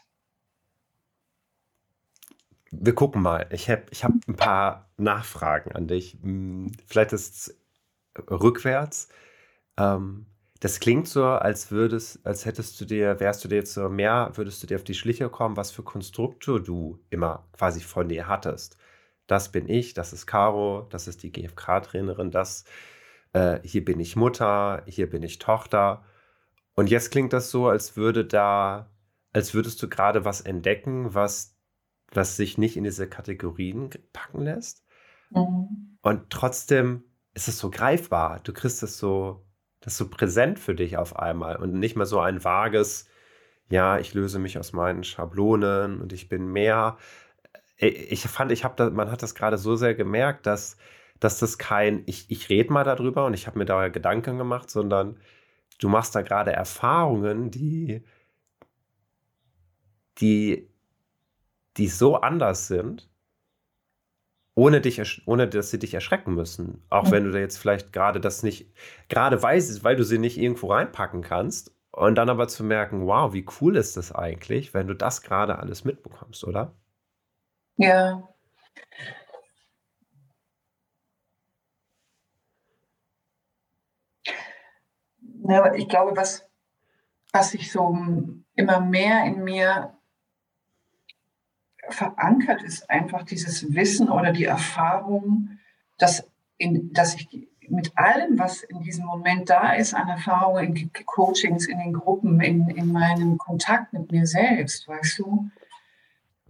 Wir 2.71 2.95
gucken 2.95 3.21
mal. 3.21 3.47
Ich 3.51 3.69
habe 3.69 3.83
ich 3.91 4.03
hab 4.03 4.13
ein 4.27 4.37
paar 4.37 4.89
Nachfragen 4.97 5.73
an 5.73 5.89
dich. 5.89 6.17
Hm, 6.23 6.73
vielleicht 6.87 7.13
ist 7.13 7.37
es 7.37 7.61
rückwärts. 8.31 9.09
Ähm, 9.77 10.25
das 10.61 10.79
klingt 10.79 11.09
so, 11.09 11.25
als 11.25 11.71
würdest, 11.71 12.25
als 12.25 12.45
hättest 12.45 12.79
du 12.81 12.85
dir, 12.85 13.19
wärst 13.19 13.43
du 13.43 13.49
dir 13.49 13.57
jetzt 13.57 13.73
so 13.73 13.89
mehr, 13.89 14.31
würdest 14.35 14.63
du 14.63 14.67
dir 14.67 14.77
auf 14.77 14.85
die 14.85 14.95
Schliche 14.95 15.31
kommen, 15.31 15.57
was 15.57 15.71
für 15.71 15.83
Konstrukte 15.83 16.61
du 16.61 17.03
immer 17.09 17.49
quasi 17.53 17.81
von 17.81 18.09
dir 18.09 18.29
hattest. 18.29 18.77
Das 19.27 19.51
bin 19.53 19.69
ich, 19.71 19.95
das 19.95 20.13
ist 20.13 20.27
Caro, 20.27 20.87
das 20.91 21.09
ist 21.09 21.23
die 21.23 21.33
GFK-Trainerin, 21.33 22.31
das 22.31 22.65
äh, 23.33 23.61
hier 23.63 23.85
bin 23.85 24.01
ich 24.01 24.17
Mutter, 24.17 24.83
hier 24.87 25.09
bin 25.09 25.23
ich 25.23 25.39
Tochter. 25.39 26.05
Und 26.75 26.91
jetzt 26.91 27.11
klingt 27.11 27.33
das 27.33 27.51
so, 27.51 27.69
als 27.69 27.97
würde 27.97 28.27
da, 28.27 28.91
als 29.33 29.55
würdest 29.55 29.83
du 29.83 29.89
gerade 29.89 30.27
was 30.27 30.43
entdecken, 30.43 31.15
was, 31.15 31.57
was 32.13 32.37
sich 32.37 32.59
nicht 32.59 32.77
in 32.77 32.85
diese 32.85 33.09
Kategorien 33.09 33.89
packen 34.13 34.43
lässt. 34.43 34.85
Mhm. 35.31 35.97
Und 36.03 36.29
trotzdem 36.29 37.05
ist 37.33 37.49
es 37.49 37.59
so 37.59 37.71
greifbar. 37.71 38.41
Du 38.41 38.53
kriegst 38.53 38.83
es 38.83 38.99
so 38.99 39.47
das 39.81 39.95
ist 39.95 39.99
so 39.99 40.09
präsent 40.09 40.59
für 40.59 40.75
dich 40.75 40.97
auf 40.97 41.19
einmal 41.19 41.57
und 41.57 41.73
nicht 41.73 41.97
mehr 41.97 42.07
so 42.07 42.21
ein 42.21 42.45
vages, 42.45 43.09
ja, 43.71 43.99
ich 43.99 44.15
löse 44.15 44.39
mich 44.39 44.59
aus 44.59 44.73
meinen 44.73 45.05
Schablonen 45.05 46.01
und 46.01 46.13
ich 46.13 46.29
bin 46.29 46.49
mehr. 46.49 46.99
Äh, 47.79 47.89
ich 47.89 48.23
fand, 48.23 48.53
ich 48.53 48.65
habe 48.65 48.75
da, 48.77 48.91
man 48.91 49.11
hat 49.11 49.23
das 49.23 49.35
gerade 49.35 49.59
so 49.59 49.77
sehr 49.77 49.95
gemerkt, 49.95 50.47
dass, 50.47 50.77
dass 51.21 51.39
das 51.39 51.59
kein, 51.59 52.03
ich, 52.07 52.31
ich 52.31 52.49
rede 52.49 52.73
mal 52.73 52.85
darüber 52.85 53.27
und 53.27 53.35
ich 53.35 53.47
habe 53.47 53.59
mir 53.59 53.67
da 53.67 53.89
Gedanken 53.89 54.39
gemacht, 54.39 54.71
sondern 54.71 55.19
du 55.79 55.89
machst 55.89 56.15
da 56.15 56.23
gerade 56.23 56.53
Erfahrungen, 56.53 57.51
die, 57.51 58.05
die, 60.19 60.69
die 61.77 61.89
so 61.89 62.17
anders 62.17 62.69
sind, 62.69 63.10
ohne, 64.55 64.81
dich, 64.81 65.23
ohne 65.27 65.49
dass 65.49 65.71
sie 65.71 65.79
dich 65.79 65.95
erschrecken 65.95 66.35
müssen. 66.35 66.83
Auch 66.91 67.05
mhm. 67.05 67.11
wenn 67.11 67.25
du 67.25 67.31
da 67.33 67.39
jetzt 67.39 67.59
vielleicht 67.59 67.93
gerade 67.93 68.21
das 68.21 68.43
nicht, 68.43 68.73
gerade 69.09 69.43
weißt, 69.43 69.85
weil 69.85 69.97
du 69.97 70.05
sie 70.05 70.19
nicht 70.19 70.39
irgendwo 70.39 70.73
reinpacken 70.73 71.23
kannst. 71.23 71.75
Und 71.93 72.15
dann 72.15 72.31
aber 72.31 72.47
zu 72.47 72.63
merken, 72.63 73.07
wow, 73.07 73.33
wie 73.33 73.45
cool 73.61 73.77
ist 73.77 73.97
das 73.97 74.13
eigentlich, 74.13 74.75
wenn 74.75 74.87
du 74.87 74.95
das 74.95 75.23
gerade 75.23 75.59
alles 75.59 75.85
mitbekommst, 75.85 76.45
oder? 76.45 76.73
Ja. 77.77 78.29
Ja, 85.49 85.75
ich 85.75 85.89
glaube, 85.89 86.17
was, 86.17 86.49
was 87.33 87.51
sich 87.51 87.73
so 87.73 87.97
immer 88.55 88.81
mehr 88.81 89.25
in 89.25 89.43
mir 89.43 90.00
verankert 91.95 92.63
ist 92.63 92.89
einfach 92.91 93.23
dieses 93.25 93.75
Wissen 93.75 94.09
oder 94.09 94.33
die 94.33 94.45
Erfahrung, 94.45 95.59
dass, 95.99 96.29
in, 96.59 96.93
dass 96.93 97.15
ich 97.15 97.29
mit 97.71 97.97
allem, 97.97 98.39
was 98.39 98.63
in 98.63 98.81
diesem 98.81 99.07
Moment 99.07 99.49
da 99.49 99.73
ist, 99.73 99.95
an 99.95 100.09
Erfahrungen 100.09 100.75
in 100.77 100.91
Coachings, 101.07 101.67
in 101.67 101.79
den 101.79 101.93
Gruppen, 101.93 102.41
in, 102.41 102.69
in 102.69 102.93
meinem 102.93 103.39
Kontakt 103.39 103.93
mit 103.93 104.11
mir 104.11 104.27
selbst, 104.27 104.89
weißt 104.89 105.21
du, 105.21 105.51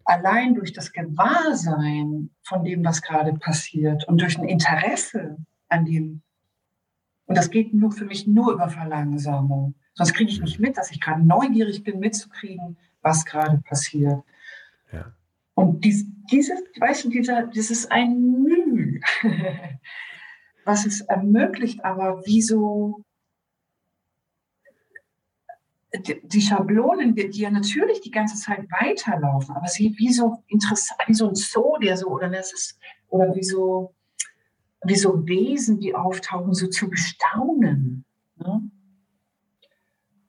allein 0.05 0.55
durch 0.55 0.73
das 0.73 0.93
Gewahrsein 0.93 2.31
von 2.43 2.65
dem, 2.65 2.85
was 2.85 3.03
gerade 3.03 3.35
passiert 3.35 4.09
und 4.09 4.21
durch 4.21 4.39
ein 4.39 4.49
Interesse 4.49 5.37
an 5.69 5.85
dem, 5.85 6.23
und 7.27 7.37
das 7.37 7.51
geht 7.51 7.75
nur 7.75 7.93
für 7.93 8.07
mich 8.07 8.27
nur 8.27 8.53
über 8.53 8.69
Verlangsamung, 8.69 9.75
sonst 9.95 10.15
kriege 10.15 10.31
ich 10.31 10.41
nicht 10.41 10.59
mit, 10.59 10.77
dass 10.77 10.91
ich 10.91 11.01
gerade 11.01 11.23
neugierig 11.23 11.85
bin, 11.85 12.01
mitzukriegen, 12.01 12.77
was 13.03 13.25
gerade 13.25 13.59
passiert. 13.59 14.23
Ja. 14.93 15.13
Und 15.55 15.85
dies, 15.85 16.07
dieses, 16.31 16.61
weißt 16.79 17.05
du, 17.05 17.09
dieser, 17.11 17.47
das 17.47 17.71
ist 17.71 17.91
ein 17.91 18.43
Mühe, 18.43 19.01
was 20.65 20.87
es 20.87 21.01
ermöglicht, 21.03 21.85
aber 21.85 22.23
wieso 22.25 23.05
die, 25.99 26.21
die 26.23 26.41
Schablonen, 26.41 27.15
die, 27.15 27.29
die, 27.31 27.41
ja 27.41 27.51
natürlich 27.51 28.01
die 28.01 28.11
ganze 28.11 28.37
Zeit 28.37 28.67
weiterlaufen, 28.71 29.57
aber 29.57 29.67
sie 29.67 29.95
wie 29.99 30.13
so 30.13 30.43
interessant, 30.47 31.01
wie 31.07 31.15
so 31.15 31.29
ein 31.29 31.35
Zoo, 31.35 31.79
der 31.79 31.97
so, 31.97 32.09
oder 32.09 32.29
das 32.29 32.53
ist, 32.53 32.79
oder 33.09 33.35
wie 33.35 33.43
so, 33.43 33.95
wie 34.85 34.97
so 34.97 35.27
Wesen, 35.27 35.81
die 35.81 35.95
auftauchen, 35.95 36.55
so 36.55 36.69
zu 36.69 36.89
bestaunen. 36.89 38.05
Ne? 38.37 38.71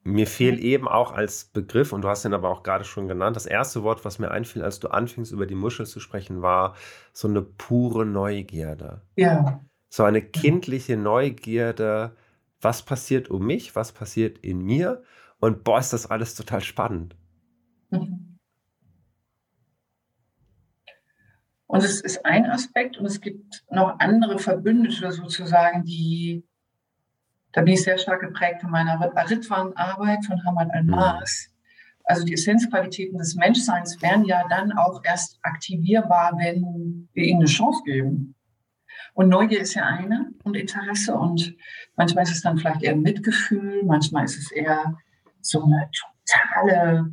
Mir 0.04 0.26
fehlt 0.26 0.60
eben 0.60 0.88
auch 0.88 1.12
als 1.12 1.46
Begriff, 1.46 1.94
und 1.94 2.02
du 2.02 2.08
hast 2.08 2.26
ihn 2.26 2.34
aber 2.34 2.50
auch 2.50 2.64
gerade 2.64 2.84
schon 2.86 3.08
genannt, 3.08 3.36
das 3.36 3.46
erste 3.46 3.84
Wort, 3.84 4.04
was 4.04 4.18
mir 4.18 4.32
einfiel, 4.32 4.64
als 4.64 4.80
du 4.80 4.88
anfingst, 4.88 5.32
über 5.32 5.46
die 5.46 5.56
Muschel 5.56 5.86
zu 5.86 6.00
sprechen, 6.00 6.42
war 6.42 6.76
so 7.14 7.28
eine 7.28 7.42
pure 7.42 8.06
Neugierde. 8.06 9.02
Ja. 9.16 9.64
So 9.90 10.04
eine 10.04 10.22
kindliche 10.22 10.98
Neugierde, 10.98 12.16
was 12.62 12.82
passiert 12.82 13.30
um 13.30 13.46
mich, 13.46 13.76
was 13.76 13.92
passiert 13.92 14.40
in 14.40 14.62
mir 14.62 15.04
und 15.40 15.64
boah, 15.64 15.80
ist 15.80 15.94
das 15.94 16.10
alles 16.10 16.36
total 16.36 16.62
spannend. 16.62 17.16
Mhm. 17.90 18.38
Und 21.68 21.84
es 21.84 22.02
ist 22.02 22.26
ein 22.26 22.46
Aspekt 22.48 22.98
und 22.98 23.06
es 23.06 23.22
gibt 23.22 23.64
noch 23.70 24.00
andere 24.00 24.40
Verbündete 24.40 25.12
sozusagen, 25.12 25.86
die 25.86 26.44
da 27.54 27.62
bin 27.62 27.74
ich 27.74 27.84
sehr 27.84 27.98
stark 27.98 28.22
geprägt 28.22 28.62
von 28.62 28.72
meiner 28.72 29.00
Ritwan-Arbeit 29.30 30.26
von 30.26 30.44
Hamad 30.46 30.70
al-Maas. 30.74 31.48
Also 32.04 32.26
die 32.26 32.34
Essenzqualitäten 32.34 33.18
des 33.18 33.36
Menschseins 33.36 34.02
werden 34.02 34.26
ja 34.26 34.44
dann 34.50 34.72
auch 34.74 35.02
erst 35.04 35.40
aktivierbar, 35.44 36.34
wenn 36.38 37.08
wir 37.14 37.24
ihnen 37.24 37.42
eine 37.42 37.50
Chance 37.50 37.82
geben. 37.86 38.36
Und 39.14 39.30
Neugier 39.30 39.62
ist 39.62 39.74
ja 39.74 39.86
eine 39.86 40.32
und 40.44 40.56
Interesse 40.56 41.16
und 41.16 41.56
manchmal 41.96 42.24
ist 42.24 42.32
es 42.32 42.42
dann 42.42 42.58
vielleicht 42.58 42.84
eher 42.84 42.96
Mitgefühl, 42.96 43.84
manchmal 43.84 44.26
ist 44.26 44.38
es 44.38 44.52
eher 44.52 44.98
so 45.42 45.64
eine 45.64 45.90
totale, 45.92 47.12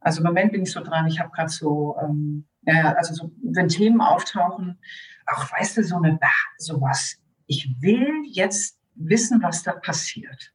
also 0.00 0.20
im 0.20 0.26
Moment 0.26 0.52
bin 0.52 0.62
ich 0.62 0.72
so 0.72 0.82
dran, 0.82 1.06
ich 1.06 1.20
habe 1.20 1.30
gerade 1.30 1.50
so, 1.50 1.96
ähm, 2.02 2.46
ja, 2.62 2.94
also 2.94 3.14
so, 3.14 3.30
wenn 3.42 3.68
Themen 3.68 4.00
auftauchen, 4.00 4.78
auch 5.26 5.50
weißt 5.52 5.76
du, 5.76 5.84
so 5.84 5.96
eine, 5.96 6.18
sowas, 6.58 7.16
ich 7.46 7.68
will 7.80 8.22
jetzt 8.26 8.77
wissen, 8.98 9.42
was 9.42 9.62
da 9.62 9.72
passiert. 9.72 10.52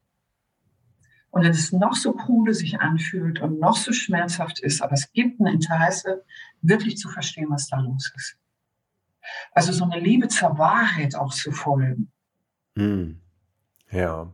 Und 1.31 1.43
wenn 1.43 1.51
es 1.51 1.71
noch 1.71 1.95
so 1.95 2.13
krude 2.13 2.53
sich 2.53 2.79
anfühlt 2.79 3.41
und 3.41 3.59
noch 3.59 3.75
so 3.75 3.91
schmerzhaft 3.91 4.59
ist, 4.59 4.81
aber 4.81 4.93
es 4.93 5.11
gibt 5.13 5.39
ein 5.39 5.47
Interesse, 5.47 6.23
wirklich 6.61 6.97
zu 6.97 7.09
verstehen, 7.09 7.49
was 7.49 7.67
da 7.67 7.79
los 7.79 8.13
ist. 8.15 8.37
Also 9.51 9.71
so 9.71 9.85
eine 9.85 9.99
Liebe 9.99 10.27
zur 10.27 10.57
Wahrheit 10.59 11.15
auch 11.15 11.33
zu 11.33 11.51
folgen. 11.51 12.11
Hm. 12.77 13.19
Ja. 13.89 14.31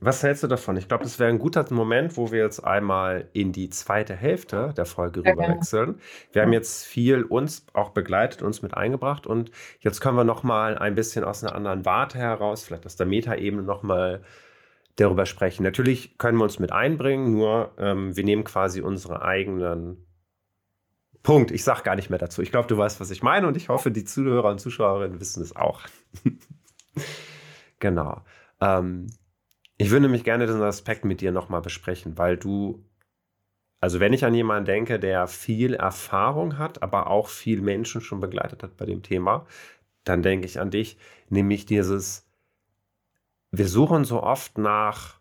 Was 0.00 0.22
hältst 0.22 0.44
du 0.44 0.46
davon? 0.46 0.76
Ich 0.76 0.86
glaube, 0.86 1.02
das 1.02 1.18
wäre 1.18 1.28
ein 1.28 1.40
guter 1.40 1.66
Moment, 1.72 2.16
wo 2.16 2.30
wir 2.30 2.44
jetzt 2.44 2.60
einmal 2.60 3.28
in 3.32 3.52
die 3.52 3.70
zweite 3.70 4.14
Hälfte 4.14 4.72
der 4.76 4.84
Folge 4.84 5.20
rüberwechseln. 5.20 6.00
Wir 6.32 6.42
haben 6.42 6.52
jetzt 6.52 6.84
viel 6.84 7.24
uns 7.24 7.66
auch 7.72 7.90
begleitet, 7.90 8.42
uns 8.42 8.62
mit 8.62 8.74
eingebracht 8.74 9.26
und 9.26 9.50
jetzt 9.80 10.00
können 10.00 10.16
wir 10.16 10.24
noch 10.24 10.44
mal 10.44 10.78
ein 10.78 10.94
bisschen 10.94 11.24
aus 11.24 11.42
einer 11.42 11.56
anderen 11.56 11.84
Warte 11.84 12.18
heraus, 12.18 12.62
vielleicht 12.62 12.86
aus 12.86 12.94
der 12.94 13.06
Metaebene 13.06 13.62
noch 13.62 13.82
mal 13.82 14.22
darüber 14.96 15.26
sprechen. 15.26 15.64
Natürlich 15.64 16.18
können 16.18 16.38
wir 16.38 16.44
uns 16.44 16.60
mit 16.60 16.70
einbringen, 16.70 17.32
nur 17.32 17.72
ähm, 17.78 18.14
wir 18.16 18.24
nehmen 18.24 18.44
quasi 18.44 18.80
unsere 18.80 19.22
eigenen 19.22 20.06
Punkt. 21.22 21.50
Ich 21.50 21.64
sage 21.64 21.82
gar 21.82 21.96
nicht 21.96 22.10
mehr 22.10 22.18
dazu. 22.18 22.42
Ich 22.42 22.50
glaube, 22.50 22.68
du 22.68 22.76
weißt, 22.76 23.00
was 23.00 23.10
ich 23.10 23.22
meine 23.22 23.48
und 23.48 23.56
ich 23.56 23.68
hoffe, 23.68 23.90
die 23.90 24.04
Zuhörer 24.04 24.50
und 24.50 24.60
Zuschauerinnen 24.60 25.18
wissen 25.18 25.42
es 25.42 25.56
auch. 25.56 25.80
genau. 27.78 28.22
Ähm, 28.60 29.08
ich 29.78 29.90
würde 29.90 30.02
nämlich 30.02 30.24
gerne 30.24 30.46
diesen 30.46 30.62
Aspekt 30.62 31.04
mit 31.04 31.20
dir 31.20 31.32
nochmal 31.32 31.62
besprechen, 31.62 32.18
weil 32.18 32.36
du, 32.36 32.84
also 33.80 34.00
wenn 34.00 34.12
ich 34.12 34.24
an 34.24 34.34
jemanden 34.34 34.66
denke, 34.66 34.98
der 34.98 35.26
viel 35.26 35.74
Erfahrung 35.74 36.58
hat, 36.58 36.82
aber 36.82 37.08
auch 37.08 37.28
viel 37.28 37.60
Menschen 37.60 38.00
schon 38.00 38.20
begleitet 38.20 38.62
hat 38.62 38.76
bei 38.76 38.86
dem 38.86 39.02
Thema, 39.02 39.46
dann 40.04 40.22
denke 40.22 40.46
ich 40.46 40.60
an 40.60 40.70
dich, 40.70 40.98
nämlich 41.28 41.66
dieses, 41.66 42.26
wir 43.50 43.68
suchen 43.68 44.04
so 44.04 44.22
oft 44.22 44.58
nach 44.58 45.20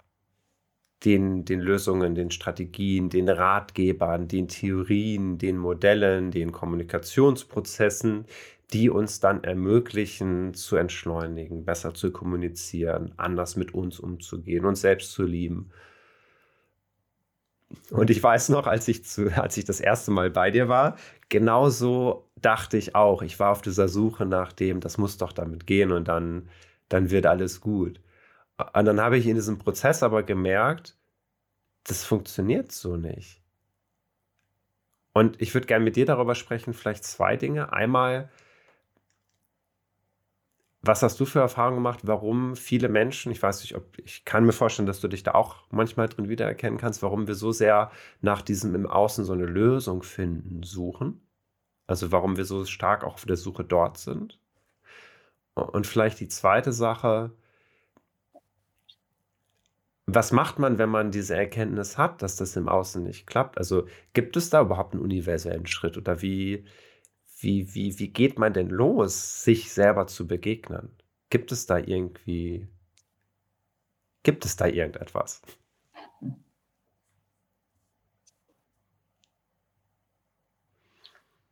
den, 1.05 1.45
den 1.45 1.59
Lösungen, 1.59 2.13
den 2.13 2.31
Strategien, 2.31 3.09
den 3.09 3.27
Ratgebern, 3.27 4.27
den 4.27 4.47
Theorien, 4.47 5.37
den 5.37 5.57
Modellen, 5.57 6.31
den 6.31 6.51
Kommunikationsprozessen, 6.51 8.25
die 8.73 8.89
uns 8.89 9.19
dann 9.19 9.43
ermöglichen, 9.43 10.53
zu 10.53 10.77
entschleunigen, 10.77 11.65
besser 11.65 11.93
zu 11.93 12.11
kommunizieren, 12.11 13.13
anders 13.17 13.55
mit 13.55 13.73
uns 13.73 13.99
umzugehen, 13.99 14.65
uns 14.65 14.81
selbst 14.81 15.11
zu 15.11 15.23
lieben. 15.23 15.71
Und 17.89 18.09
ich 18.09 18.21
weiß 18.21 18.49
noch, 18.49 18.67
als 18.67 18.87
ich, 18.87 19.03
zu, 19.03 19.29
als 19.41 19.57
ich 19.57 19.65
das 19.65 19.79
erste 19.79 20.11
Mal 20.11 20.29
bei 20.29 20.51
dir 20.51 20.69
war, 20.69 20.97
genauso 21.29 22.29
dachte 22.41 22.77
ich 22.77 22.95
auch. 22.95 23.21
Ich 23.21 23.39
war 23.39 23.51
auf 23.51 23.61
dieser 23.61 23.87
Suche 23.87 24.25
nach 24.25 24.53
dem, 24.53 24.79
das 24.79 24.97
muss 24.97 25.17
doch 25.17 25.33
damit 25.33 25.67
gehen 25.67 25.91
und 25.91 26.07
dann, 26.07 26.49
dann 26.89 27.11
wird 27.11 27.25
alles 27.25 27.61
gut. 27.61 27.99
Und 28.73 28.85
dann 28.85 29.01
habe 29.01 29.17
ich 29.17 29.27
in 29.27 29.35
diesem 29.35 29.57
Prozess 29.57 30.03
aber 30.03 30.23
gemerkt, 30.23 30.97
das 31.83 32.05
funktioniert 32.05 32.71
so 32.71 32.95
nicht. 32.95 33.41
Und 35.13 35.41
ich 35.41 35.53
würde 35.53 35.67
gerne 35.67 35.83
mit 35.83 35.95
dir 35.95 36.05
darüber 36.05 36.35
sprechen, 36.35 36.73
vielleicht 36.73 37.03
zwei 37.03 37.35
Dinge. 37.35 37.73
Einmal, 37.73 38.29
was 40.83 41.03
hast 41.03 41.19
du 41.19 41.25
für 41.25 41.39
Erfahrungen 41.39 41.77
gemacht, 41.77 41.99
warum 42.03 42.55
viele 42.55 42.89
Menschen, 42.89 43.31
ich 43.31 43.41
weiß 43.41 43.61
nicht, 43.61 43.75
ob 43.75 43.97
ich 43.99 44.25
kann 44.25 44.45
mir 44.45 44.51
vorstellen, 44.51 44.87
dass 44.87 44.99
du 44.99 45.07
dich 45.07 45.23
da 45.23 45.33
auch 45.33 45.57
manchmal 45.69 46.09
drin 46.09 46.29
wiedererkennen 46.29 46.79
kannst, 46.79 47.03
warum 47.03 47.27
wir 47.27 47.35
so 47.35 47.51
sehr 47.51 47.91
nach 48.21 48.41
diesem 48.41 48.73
im 48.73 48.87
Außen 48.87 49.23
so 49.25 49.33
eine 49.33 49.45
Lösung 49.45 50.01
finden 50.01 50.63
suchen? 50.63 51.21
Also 51.87 52.11
warum 52.11 52.37
wir 52.37 52.45
so 52.45 52.65
stark 52.65 53.03
auch 53.03 53.13
auf 53.15 53.25
der 53.25 53.37
Suche 53.37 53.63
dort 53.63 53.97
sind? 53.97 54.39
Und 55.55 55.85
vielleicht 55.87 56.19
die 56.19 56.29
zweite 56.29 56.71
Sache, 56.71 57.31
was 60.07 60.31
macht 60.31 60.59
man, 60.59 60.77
wenn 60.77 60.89
man 60.89 61.11
diese 61.11 61.35
Erkenntnis 61.35 61.97
hat, 61.97 62.21
dass 62.21 62.35
das 62.35 62.55
im 62.55 62.67
Außen 62.67 63.03
nicht 63.03 63.27
klappt? 63.27 63.57
Also 63.57 63.87
gibt 64.13 64.35
es 64.35 64.49
da 64.49 64.61
überhaupt 64.61 64.93
einen 64.93 65.03
universellen 65.03 65.67
Schritt 65.67 65.97
oder 65.97 66.21
wie, 66.21 66.65
wie, 67.41 67.73
wie, 67.73 67.99
wie 67.99 68.09
geht 68.09 68.37
man 68.39 68.53
denn 68.53 68.69
los, 68.69 69.43
sich 69.43 69.71
selber 69.71 70.07
zu 70.07 70.27
begegnen? 70.27 70.95
Gibt 71.29 71.51
es 71.51 71.65
da 71.65 71.77
irgendwie, 71.77 72.67
gibt 74.23 74.45
es 74.45 74.55
da 74.55 74.67
irgendetwas? 74.67 75.41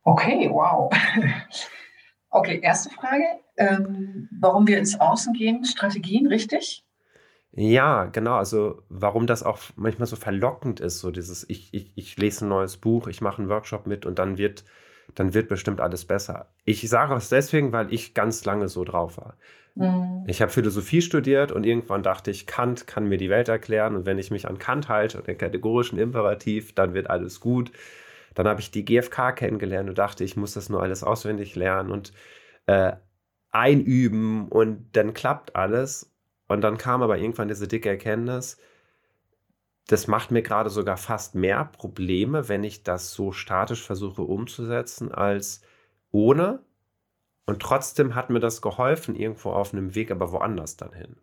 Okay, 0.02 0.48
wow. 0.50 0.90
Okay, 2.32 2.60
erste 2.62 2.90
Frage. 2.90 3.24
Ähm, 3.56 4.28
warum 4.40 4.66
wir 4.68 4.78
ins 4.78 5.00
Außen 5.00 5.34
gehen, 5.34 5.64
Strategien, 5.64 6.28
richtig? 6.28 6.86
Ja, 7.52 8.04
genau. 8.04 8.36
Also, 8.36 8.82
warum 8.88 9.26
das 9.26 9.42
auch 9.42 9.58
manchmal 9.74 10.06
so 10.06 10.14
verlockend 10.14 10.78
ist, 10.78 11.00
so 11.00 11.10
dieses, 11.10 11.48
ich, 11.50 11.74
ich, 11.74 11.90
ich 11.96 12.16
lese 12.16 12.46
ein 12.46 12.48
neues 12.48 12.76
Buch, 12.76 13.08
ich 13.08 13.20
mache 13.20 13.38
einen 13.38 13.48
Workshop 13.48 13.88
mit 13.88 14.06
und 14.06 14.20
dann 14.20 14.38
wird, 14.38 14.64
dann 15.14 15.34
wird 15.34 15.48
bestimmt 15.48 15.80
alles 15.80 16.04
besser. 16.04 16.52
Ich 16.64 16.88
sage 16.88 17.14
es 17.14 17.28
deswegen, 17.28 17.72
weil 17.72 17.92
ich 17.92 18.14
ganz 18.14 18.44
lange 18.44 18.68
so 18.68 18.84
drauf 18.84 19.16
war. 19.16 19.36
Mhm. 19.74 20.24
Ich 20.26 20.42
habe 20.42 20.50
Philosophie 20.50 21.02
studiert 21.02 21.52
und 21.52 21.64
irgendwann 21.64 22.02
dachte 22.02 22.30
ich, 22.30 22.46
Kant 22.46 22.86
kann 22.86 23.08
mir 23.08 23.18
die 23.18 23.30
Welt 23.30 23.48
erklären 23.48 23.96
und 23.96 24.06
wenn 24.06 24.18
ich 24.18 24.30
mich 24.30 24.48
an 24.48 24.58
Kant 24.58 24.88
halte 24.88 25.18
und 25.18 25.26
den 25.26 25.38
kategorischen 25.38 25.98
Imperativ, 25.98 26.74
dann 26.74 26.94
wird 26.94 27.08
alles 27.10 27.40
gut. 27.40 27.72
Dann 28.34 28.46
habe 28.46 28.60
ich 28.60 28.70
die 28.70 28.84
GfK 28.84 29.32
kennengelernt 29.32 29.88
und 29.88 29.98
dachte, 29.98 30.24
ich 30.24 30.36
muss 30.36 30.54
das 30.54 30.68
nur 30.68 30.82
alles 30.82 31.02
auswendig 31.02 31.56
lernen 31.56 31.90
und 31.90 32.12
äh, 32.66 32.92
einüben 33.50 34.48
und 34.48 34.96
dann 34.96 35.14
klappt 35.14 35.56
alles. 35.56 36.14
Und 36.48 36.62
dann 36.62 36.78
kam 36.78 37.02
aber 37.02 37.18
irgendwann 37.18 37.48
diese 37.48 37.68
dicke 37.68 37.88
Erkenntnis, 37.88 38.58
das 39.86 40.06
macht 40.06 40.30
mir 40.30 40.42
gerade 40.42 40.70
sogar 40.70 40.96
fast 40.96 41.34
mehr 41.34 41.64
Probleme, 41.64 42.48
wenn 42.48 42.64
ich 42.64 42.82
das 42.82 43.12
so 43.12 43.32
statisch 43.32 43.84
versuche 43.84 44.22
umzusetzen, 44.22 45.12
als 45.12 45.62
ohne. 46.12 46.60
Und 47.46 47.60
trotzdem 47.60 48.14
hat 48.14 48.30
mir 48.30 48.40
das 48.40 48.62
geholfen, 48.62 49.16
irgendwo 49.16 49.50
auf 49.50 49.72
einem 49.72 49.94
Weg, 49.94 50.10
aber 50.10 50.30
woanders 50.30 50.76
dann 50.76 50.92
hin. 50.92 51.16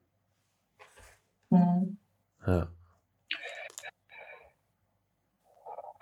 Mhm. 1.50 1.98
Ja. 2.46 2.67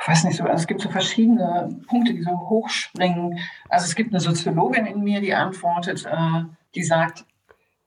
Ich 0.01 0.07
weiß 0.07 0.23
nicht 0.25 0.37
so, 0.37 0.43
also 0.43 0.55
es 0.55 0.67
gibt 0.67 0.81
so 0.81 0.89
verschiedene 0.89 1.79
Punkte, 1.87 2.13
die 2.13 2.21
so 2.21 2.31
hochspringen. 2.31 3.39
Also 3.69 3.85
es 3.85 3.95
gibt 3.95 4.11
eine 4.11 4.19
Soziologin 4.19 4.85
in 4.85 5.03
mir, 5.03 5.19
die 5.19 5.33
antwortet, 5.33 6.05
äh, 6.05 6.43
die 6.75 6.83
sagt, 6.83 7.25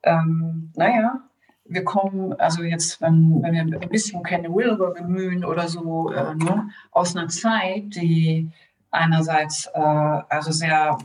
ähm, 0.03 0.71
naja, 0.75 1.28
wir 1.69 1.83
kommen, 1.83 2.33
also 2.39 2.63
jetzt, 2.63 2.99
wenn, 3.01 3.41
wenn 3.43 3.53
wir 3.53 3.79
ein 3.81 3.89
bisschen 3.89 4.23
Kenny 4.23 4.49
Wilber 4.49 4.91
bemühen 4.91 5.45
oder 5.45 5.67
so, 5.67 6.11
äh, 6.11 6.35
ne, 6.35 6.69
aus 6.91 7.15
einer 7.15 7.27
Zeit, 7.27 7.95
die 7.95 8.49
einerseits 8.91 9.67
äh, 9.73 9.79
also 9.79 10.51
sehr 10.51 10.97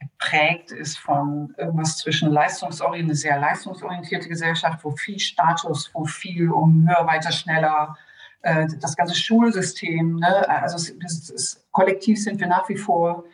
geprägt 0.00 0.70
ist 0.72 0.98
von 0.98 1.54
irgendwas 1.58 1.98
zwischen 1.98 2.30
leistungsorientiert, 2.30 3.16
sehr 3.16 3.38
leistungsorientierte 3.38 4.28
Gesellschaft, 4.28 4.82
wo 4.82 4.90
viel 4.92 5.18
Status, 5.18 5.90
wo 5.92 6.04
viel 6.04 6.50
um 6.50 6.88
höher, 6.88 7.06
weiter, 7.06 7.30
schneller, 7.30 7.96
äh, 8.42 8.66
das 8.80 8.96
ganze 8.96 9.14
Schulsystem, 9.14 10.16
ne? 10.16 10.48
also 10.48 10.76
es, 10.76 10.94
es, 11.04 11.30
es, 11.30 11.66
kollektiv 11.72 12.22
sind 12.22 12.40
wir 12.40 12.46
nach 12.46 12.68
wie 12.68 12.76
vor 12.76 13.24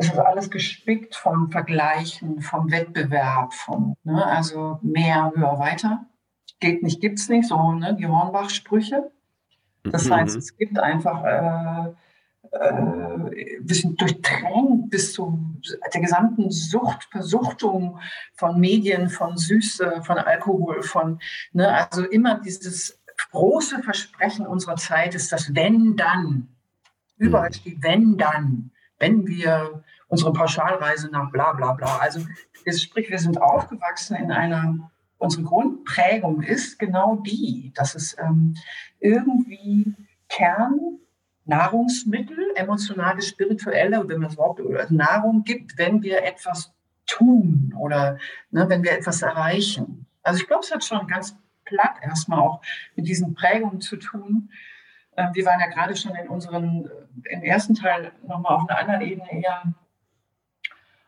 es 0.00 0.06
ist 0.06 0.18
alles 0.18 0.50
gespickt 0.50 1.14
vom 1.14 1.50
Vergleichen, 1.50 2.40
vom 2.40 2.70
Wettbewerb, 2.70 3.52
von, 3.52 3.96
ne, 4.02 4.24
also 4.24 4.78
mehr, 4.80 5.30
höher, 5.34 5.58
weiter. 5.58 6.06
Geht 6.58 6.82
nicht, 6.82 7.02
gibt's 7.02 7.28
nicht, 7.28 7.46
so 7.46 7.72
ne, 7.72 7.94
die 7.94 8.06
Hornbach-Sprüche. 8.06 9.10
Das 9.84 10.06
mhm. 10.06 10.14
heißt, 10.14 10.36
es 10.36 10.56
gibt 10.56 10.78
einfach, 10.78 11.22
äh, 11.24 11.90
äh, 12.50 13.60
sind 13.66 14.00
durchtränkt 14.00 14.88
bis 14.88 15.12
zu 15.12 15.38
der 15.92 16.00
gesamten 16.00 16.50
Sucht, 16.50 17.04
Versuchtung 17.10 17.98
von 18.32 18.58
Medien, 18.58 19.10
von 19.10 19.36
Süße, 19.36 20.00
von 20.02 20.16
Alkohol, 20.16 20.82
von, 20.82 21.20
ne, 21.52 21.68
also 21.90 22.04
immer 22.04 22.40
dieses 22.40 23.02
große 23.32 23.82
Versprechen 23.82 24.46
unserer 24.46 24.76
Zeit 24.76 25.14
ist 25.14 25.30
das 25.30 25.54
Wenn, 25.54 25.94
dann. 25.96 26.48
Überall 27.18 27.50
mhm. 27.50 27.54
steht 27.54 27.82
Wenn, 27.82 28.16
dann 28.16 28.70
wenn 29.00 29.26
wir 29.26 29.82
unsere 30.06 30.32
Pauschalreise 30.32 31.10
nach 31.10 31.32
bla 31.32 31.52
bla 31.52 31.72
bla. 31.72 31.98
Also 31.98 32.20
sprich, 32.70 33.10
wir 33.10 33.18
sind 33.18 33.40
aufgewachsen 33.40 34.16
in 34.16 34.30
einer, 34.30 34.90
unsere 35.18 35.42
Grundprägung 35.42 36.42
ist 36.42 36.78
genau 36.78 37.16
die, 37.16 37.72
dass 37.74 37.94
es 37.96 38.16
ähm, 38.18 38.54
irgendwie 39.00 39.96
Kern 40.28 41.00
Nahrungsmittel, 41.46 42.52
emotionale, 42.54 43.20
spirituelle, 43.22 44.08
wenn 44.08 44.20
man 44.20 44.28
es 44.28 44.34
überhaupt 44.34 44.60
Nahrung 44.90 45.42
gibt, 45.42 45.76
wenn 45.78 46.02
wir 46.02 46.22
etwas 46.22 46.72
tun 47.06 47.74
oder 47.78 48.18
ne, 48.50 48.68
wenn 48.68 48.84
wir 48.84 48.92
etwas 48.92 49.22
erreichen. 49.22 50.06
Also 50.22 50.40
ich 50.40 50.46
glaube, 50.46 50.62
es 50.64 50.72
hat 50.72 50.84
schon 50.84 51.08
ganz 51.08 51.36
platt 51.64 51.96
erstmal 52.02 52.38
auch 52.38 52.62
mit 52.94 53.08
diesen 53.08 53.34
Prägungen 53.34 53.80
zu 53.80 53.96
tun. 53.96 54.50
Ähm, 55.20 55.34
wir 55.34 55.44
waren 55.44 55.60
ja 55.60 55.66
gerade 55.66 55.96
schon 55.96 56.14
in 56.14 56.28
unseren, 56.28 56.86
äh, 57.24 57.34
im 57.34 57.42
ersten 57.42 57.74
Teil 57.74 58.12
nochmal 58.26 58.54
auf 58.54 58.68
einer 58.68 58.78
anderen 58.78 59.02
Ebene 59.02 59.42
eher 59.42 59.62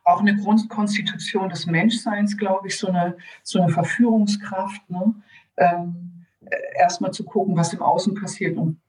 auch 0.05 0.21
eine 0.21 0.37
Grundkonstitution 0.37 1.49
des 1.49 1.67
Menschseins, 1.67 2.37
glaube 2.37 2.67
ich, 2.69 2.77
so 2.77 2.89
eine, 2.89 3.17
so 3.45 3.61
eine 3.61 3.73
Verführungskraft. 3.73 4.89
Ne? 4.91 5.15
Ähm, 5.57 6.27
äh, 6.45 6.57
Erstmal 6.79 7.13
zu 7.13 7.25
gucken, 7.25 7.57
was 7.57 7.73
im 7.73 7.83
Außen 7.83 8.15
passiert 8.15 8.57
und 8.57 8.81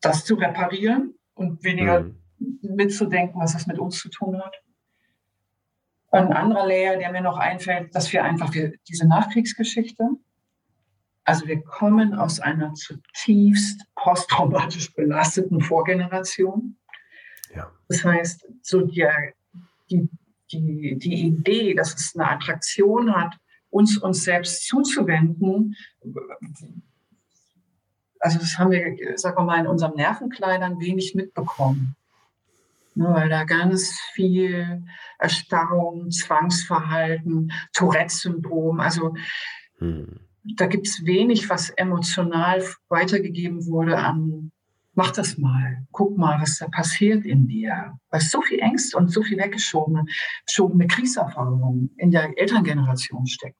das 0.00 0.24
zu 0.24 0.34
reparieren 0.34 1.14
und 1.34 1.62
weniger 1.64 2.00
mhm. 2.00 2.16
mitzudenken, 2.62 3.40
was 3.40 3.52
das 3.52 3.66
mit 3.66 3.78
uns 3.78 3.98
zu 3.98 4.08
tun 4.08 4.40
hat. 4.40 4.54
Ein 6.10 6.32
anderer 6.32 6.66
Layer, 6.66 6.96
der 6.96 7.12
mir 7.12 7.20
noch 7.20 7.36
einfällt, 7.36 7.94
dass 7.94 8.12
wir 8.12 8.24
einfach 8.24 8.50
diese 8.88 9.06
Nachkriegsgeschichte, 9.06 10.08
also 11.28 11.46
wir 11.46 11.60
kommen 11.60 12.14
aus 12.14 12.40
einer 12.40 12.72
zutiefst 12.72 13.84
posttraumatisch 13.94 14.94
belasteten 14.94 15.60
Vorgeneration. 15.60 16.78
Ja. 17.54 17.70
Das 17.86 18.02
heißt, 18.02 18.48
so 18.62 18.80
die, 18.80 19.06
die, 19.90 20.08
die, 20.50 20.96
die 20.96 21.26
Idee, 21.26 21.74
dass 21.74 21.94
es 21.94 22.16
eine 22.16 22.30
Attraktion 22.30 23.14
hat, 23.14 23.36
uns 23.68 23.98
uns 23.98 24.24
selbst 24.24 24.66
zuzuwenden, 24.66 25.76
also 28.20 28.38
das 28.38 28.58
haben 28.58 28.70
wir, 28.70 29.18
sagen 29.18 29.36
wir 29.36 29.44
mal, 29.44 29.60
in 29.60 29.66
unserem 29.66 29.96
Nervenkleidern 29.96 30.80
wenig 30.80 31.14
mitbekommen. 31.14 31.94
Ne, 32.94 33.04
weil 33.04 33.28
da 33.28 33.44
ganz 33.44 34.00
viel 34.14 34.82
Erstarrung, 35.18 36.10
Zwangsverhalten, 36.10 37.52
Tourette-Syndrom, 37.74 38.80
also 38.80 39.14
hm 39.76 40.20
da 40.56 40.66
gibt 40.66 40.86
es 40.86 41.04
wenig, 41.04 41.48
was 41.50 41.70
emotional 41.70 42.64
weitergegeben 42.88 43.66
wurde 43.66 43.98
an, 43.98 44.50
mach 44.98 45.12
das 45.12 45.38
mal, 45.38 45.86
guck 45.92 46.18
mal, 46.18 46.40
was 46.40 46.58
da 46.58 46.66
passiert 46.66 47.24
in 47.24 47.46
dir. 47.46 47.98
Weil 48.10 48.20
so 48.20 48.42
viel 48.42 48.58
Ängste 48.58 48.96
und 48.96 49.12
so 49.12 49.22
viel 49.22 49.38
weggeschobene 49.38 50.04
schobene 50.44 50.88
Kriegserfahrungen 50.88 51.94
in 51.96 52.10
der 52.10 52.36
Elterngeneration 52.36 53.26
stecken. 53.26 53.56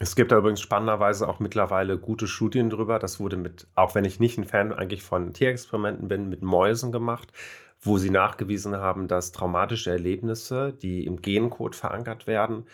Es 0.00 0.14
gibt 0.14 0.30
da 0.30 0.38
übrigens 0.38 0.60
spannenderweise 0.60 1.28
auch 1.28 1.40
mittlerweile 1.40 1.98
gute 1.98 2.28
Studien 2.28 2.70
drüber. 2.70 2.98
Das 2.98 3.18
wurde 3.18 3.36
mit, 3.36 3.66
auch 3.74 3.94
wenn 3.94 4.04
ich 4.04 4.20
nicht 4.20 4.38
ein 4.38 4.44
Fan 4.44 4.72
eigentlich 4.72 5.02
von 5.02 5.32
Tierexperimenten 5.32 6.08
bin, 6.08 6.28
mit 6.28 6.42
Mäusen 6.42 6.92
gemacht, 6.92 7.32
wo 7.80 7.98
sie 7.98 8.10
nachgewiesen 8.10 8.76
haben, 8.76 9.08
dass 9.08 9.32
traumatische 9.32 9.90
Erlebnisse, 9.90 10.72
die 10.72 11.04
im 11.04 11.22
Gencode 11.22 11.76
verankert 11.76 12.26
werden, 12.26 12.64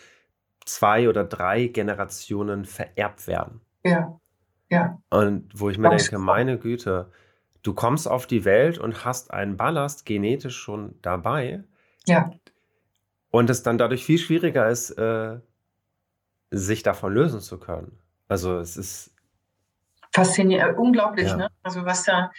zwei 0.65 1.07
oder 1.09 1.23
drei 1.23 1.67
Generationen 1.67 2.65
vererbt 2.65 3.27
werden. 3.27 3.61
Ja, 3.83 4.19
ja. 4.69 4.99
Und 5.09 5.49
wo 5.53 5.69
ich 5.69 5.77
mir 5.77 5.89
Ganz 5.89 6.03
denke, 6.03 6.19
meine 6.19 6.57
Güte, 6.57 7.11
du 7.61 7.73
kommst 7.73 8.07
auf 8.07 8.27
die 8.27 8.45
Welt 8.45 8.77
und 8.77 9.05
hast 9.05 9.31
einen 9.31 9.57
Ballast 9.57 10.05
genetisch 10.05 10.57
schon 10.57 10.95
dabei. 11.01 11.63
Ja. 12.05 12.31
Und 13.29 13.49
es 13.49 13.63
dann 13.63 13.77
dadurch 13.77 14.05
viel 14.05 14.17
schwieriger 14.17 14.69
ist, 14.69 14.91
äh, 14.91 15.39
sich 16.51 16.83
davon 16.83 17.13
lösen 17.13 17.41
zu 17.41 17.59
können. 17.59 17.99
Also 18.27 18.57
es 18.59 18.77
ist 18.77 19.13
faszinierend, 20.13 20.77
unglaublich, 20.77 21.27
ja. 21.27 21.35
ne? 21.35 21.49
Also 21.61 21.85
was 21.85 22.03
da 22.03 22.31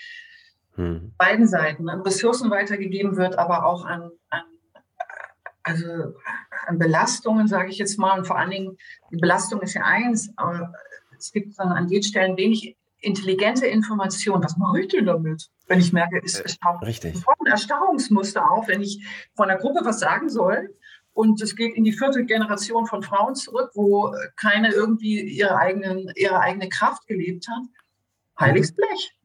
hm. 0.74 1.14
beiden 1.18 1.46
Seiten 1.46 1.88
an 1.88 2.00
Ressourcen 2.00 2.50
weitergegeben 2.50 3.16
wird, 3.16 3.38
aber 3.38 3.66
auch 3.66 3.84
an, 3.84 4.10
an 4.30 4.44
also 5.66 6.14
an 6.66 6.79
Belastungen, 6.79 7.48
sage 7.48 7.70
ich 7.70 7.79
jetzt 7.79 7.98
mal, 7.98 8.18
und 8.18 8.26
vor 8.26 8.38
allen 8.38 8.50
Dingen, 8.50 8.76
die 9.11 9.16
Belastung 9.16 9.61
ist 9.62 9.74
ja 9.74 9.83
eins, 9.83 10.31
aber 10.37 10.72
es 11.18 11.33
gibt 11.33 11.59
dann 11.59 11.68
an 11.68 11.88
den 11.88 12.02
Stellen 12.02 12.37
wenig 12.37 12.76
intelligente 13.00 13.66
Information. 13.66 14.42
Was 14.42 14.57
mache 14.57 14.81
ich 14.81 14.88
denn 14.88 15.07
damit? 15.07 15.48
Wenn 15.66 15.81
ich 15.81 15.92
merke, 15.92 16.20
es, 16.24 16.40
taucht 16.59 16.85
ein 17.40 17.46
Erstarrungsmuster 17.46 18.48
auf, 18.50 18.68
wenn 18.68 18.81
ich 18.81 19.05
von 19.35 19.48
der 19.48 19.59
Gruppe 19.59 19.81
was 19.85 20.00
sagen 20.00 20.29
soll. 20.29 20.74
Und 21.12 21.40
es 21.40 21.57
geht 21.57 21.74
in 21.74 21.85
die 21.85 21.92
vierte 21.92 22.24
Generation 22.24 22.87
von 22.87 23.02
Frauen 23.02 23.35
zurück, 23.35 23.70
wo 23.74 24.14
keine 24.37 24.70
irgendwie 24.70 25.22
ihre, 25.22 25.57
eigenen, 25.57 26.12
ihre 26.14 26.38
eigene 26.40 26.68
Kraft 26.68 27.07
gelebt 27.07 27.48
hat. 27.48 27.64
Heiliges. 28.38 28.72
Blech. 28.72 29.16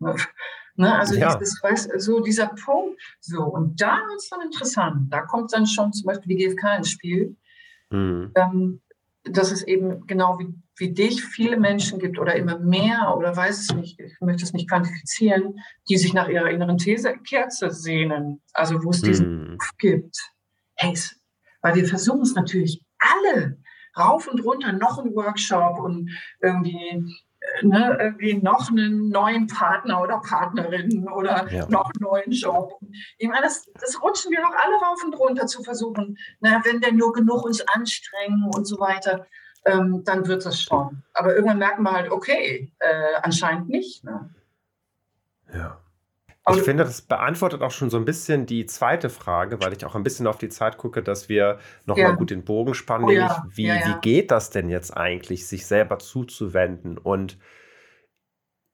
Ne? 0.82 0.98
Also 0.98 1.16
ja. 1.16 1.36
dieses, 1.36 1.62
weißt, 1.62 1.92
so 2.02 2.20
dieser 2.22 2.48
Punkt. 2.48 3.00
So, 3.20 3.44
und 3.44 3.80
da 3.80 3.98
wird 4.08 4.18
es 4.18 4.30
dann 4.30 4.42
interessant. 4.42 5.14
Da 5.14 5.22
kommt 5.22 5.54
dann 5.54 5.68
schon 5.68 5.94
zum 5.94 6.08
Beispiel 6.08 6.36
die 6.36 6.44
GfK 6.44 6.78
ins 6.78 6.90
Spiel. 6.90 7.36
Mhm. 7.92 8.32
Ähm, 8.36 8.82
dass 9.24 9.52
es 9.52 9.62
eben 9.62 10.08
genau 10.08 10.40
wie, 10.40 10.48
wie 10.78 10.92
dich 10.92 11.24
viele 11.24 11.58
Menschen 11.58 12.00
gibt 12.00 12.18
oder 12.18 12.36
immer 12.36 12.58
mehr 12.58 13.14
oder 13.16 13.36
weiß 13.36 13.60
es 13.60 13.76
nicht, 13.76 14.00
ich 14.00 14.20
möchte 14.20 14.44
es 14.44 14.54
nicht 14.54 14.68
quantifizieren, 14.68 15.60
die 15.88 15.98
sich 15.98 16.16
nach 16.16 16.28
ihrer 16.28 16.50
inneren 16.50 16.80
These 16.80 17.14
Kerze 17.30 17.70
sehnen. 17.70 18.42
Also 18.54 18.84
wo 18.84 18.90
es 18.90 19.04
diesen 19.04 19.54
mm. 19.54 19.58
gibt. 19.78 20.18
Hey, 20.74 20.98
weil 21.62 21.76
wir 21.76 21.86
versuchen 21.86 22.24
es 22.24 22.34
natürlich 22.34 22.84
alle 22.98 23.60
rauf 23.96 24.28
und 24.28 24.44
runter, 24.44 24.74
noch 24.74 24.98
ein 24.98 25.14
Workshop 25.14 25.80
und 25.80 26.10
irgendwie 26.42 27.04
ne, 27.62 27.98
irgendwie 28.00 28.36
noch 28.36 28.70
einen 28.70 29.10
neuen 29.10 29.48
Partner 29.48 30.02
oder 30.02 30.20
Partnerin 30.20 31.08
oder 31.10 31.48
ja. 31.52 31.68
noch 31.70 31.86
einen 31.86 32.02
neuen 32.02 32.32
Job. 32.32 32.80
Ich 33.18 33.28
meine, 33.28 33.42
das, 33.42 33.70
das 33.80 34.02
rutschen 34.02 34.32
wir 34.32 34.42
doch 34.42 34.56
alle 34.56 34.76
rauf 34.76 35.04
und 35.04 35.14
runter 35.14 35.48
zu 35.48 35.64
versuchen. 35.64 36.18
Na, 36.40 36.62
wenn 36.64 36.82
wir 36.82 36.92
nur 36.92 37.14
genug 37.14 37.44
uns 37.46 37.62
anstrengen 37.68 38.50
und 38.56 38.66
so 38.66 38.80
weiter, 38.80 39.28
ähm, 39.66 40.04
dann 40.06 40.28
wird 40.28 40.46
es 40.46 40.62
schon. 40.62 41.04
Aber 41.14 41.36
irgendwann 41.36 41.60
merken 41.60 41.84
wir 41.84 41.92
halt, 41.92 42.12
okay, 42.12 42.72
äh, 42.80 43.16
anscheinend 43.22 43.70
nicht. 43.70 44.04
Ne? 44.04 44.34
Ja. 45.54 45.81
Ich 46.56 46.64
finde, 46.64 46.84
das 46.84 47.02
beantwortet 47.02 47.62
auch 47.62 47.72
schon 47.72 47.90
so 47.90 47.98
ein 47.98 48.06
bisschen 48.06 48.46
die 48.46 48.66
zweite 48.66 49.10
Frage, 49.10 49.62
weil 49.62 49.74
ich 49.74 49.86
auch 49.86 49.96
ein 49.96 50.04
bisschen 50.04 50.28
auf 50.28 50.38
die 50.38 50.50
Zeit 50.50 50.78
gucke, 50.78 51.04
dass 51.04 51.30
wir 51.30 51.60
nochmal 51.86 52.12
ja. 52.12 52.16
gut 52.16 52.32
den 52.32 52.44
Bogen 52.44 52.74
spannen, 52.74 53.06
oh, 53.06 53.10
nämlich 53.10 53.30
ja. 53.30 53.46
Wie, 53.54 53.68
ja, 53.68 53.76
wie 53.86 54.02
geht 54.02 54.32
das 54.32 54.50
denn 54.50 54.70
jetzt 54.70 54.96
eigentlich, 54.96 55.48
sich 55.48 55.66
selber 55.66 56.00
zuzuwenden 56.00 56.98
und 56.98 57.38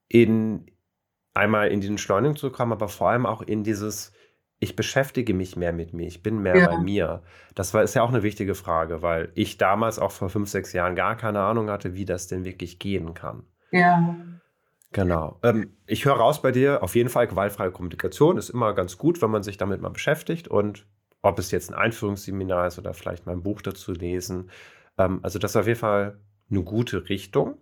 in 0.09 0.71
einmal 1.33 1.67
in 1.69 1.81
die 1.81 1.87
Entschleunigung 1.87 2.35
zu 2.35 2.51
kommen, 2.51 2.71
aber 2.71 2.87
vor 2.87 3.09
allem 3.09 3.25
auch 3.25 3.41
in 3.41 3.63
dieses, 3.63 4.11
ich 4.59 4.75
beschäftige 4.75 5.33
mich 5.33 5.55
mehr 5.55 5.73
mit 5.73 5.93
mir, 5.93 6.07
ich 6.07 6.23
bin 6.23 6.39
mehr 6.39 6.65
bei 6.65 6.77
mir. 6.77 7.21
Das 7.53 7.73
war, 7.73 7.83
ist 7.83 7.93
ja 7.93 8.01
auch 8.01 8.09
eine 8.09 8.23
wichtige 8.23 8.55
Frage, 8.55 9.01
weil 9.01 9.31
ich 9.35 9.57
damals 9.57 9.99
auch 9.99 10.11
vor 10.11 10.29
fünf, 10.29 10.49
sechs 10.49 10.73
Jahren 10.73 10.95
gar 10.95 11.15
keine 11.15 11.41
Ahnung 11.41 11.69
hatte, 11.69 11.93
wie 11.93 12.05
das 12.05 12.27
denn 12.27 12.43
wirklich 12.43 12.79
gehen 12.79 13.13
kann. 13.13 13.43
Ja. 13.71 14.15
Genau. 14.97 15.39
Ähm, 15.43 15.77
ich 15.85 16.05
höre 16.05 16.15
raus 16.15 16.41
bei 16.41 16.51
dir, 16.51 16.81
auf 16.81 16.95
jeden 16.95 17.09
Fall 17.09 17.27
gewaltfreie 17.27 17.69
Kommunikation 17.69 18.35
ist 18.35 18.49
immer 18.49 18.73
ganz 18.73 18.97
gut, 18.97 19.21
wenn 19.21 19.29
man 19.29 19.43
sich 19.43 19.57
damit 19.57 19.79
mal 19.79 19.89
beschäftigt 19.89 20.47
und 20.47 20.87
ob 21.21 21.37
es 21.37 21.51
jetzt 21.51 21.69
ein 21.69 21.75
Einführungsseminar 21.75 22.65
ist 22.65 22.79
oder 22.79 22.95
vielleicht 22.95 23.27
mal 23.27 23.33
ein 23.33 23.43
Buch 23.43 23.61
dazu 23.61 23.93
lesen. 23.93 24.49
Ähm, 24.97 25.19
also 25.21 25.37
das 25.37 25.51
ist 25.51 25.55
auf 25.55 25.67
jeden 25.67 25.79
Fall 25.79 26.19
eine 26.49 26.63
gute 26.63 27.09
Richtung. 27.09 27.61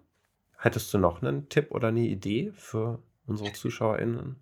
Hättest 0.57 0.93
du 0.93 0.97
noch 0.97 1.21
einen 1.21 1.49
Tipp 1.49 1.71
oder 1.71 1.89
eine 1.89 2.07
Idee 2.07 2.53
für 2.55 3.03
unsere 3.25 3.51
ZuschauerInnen? 3.51 4.37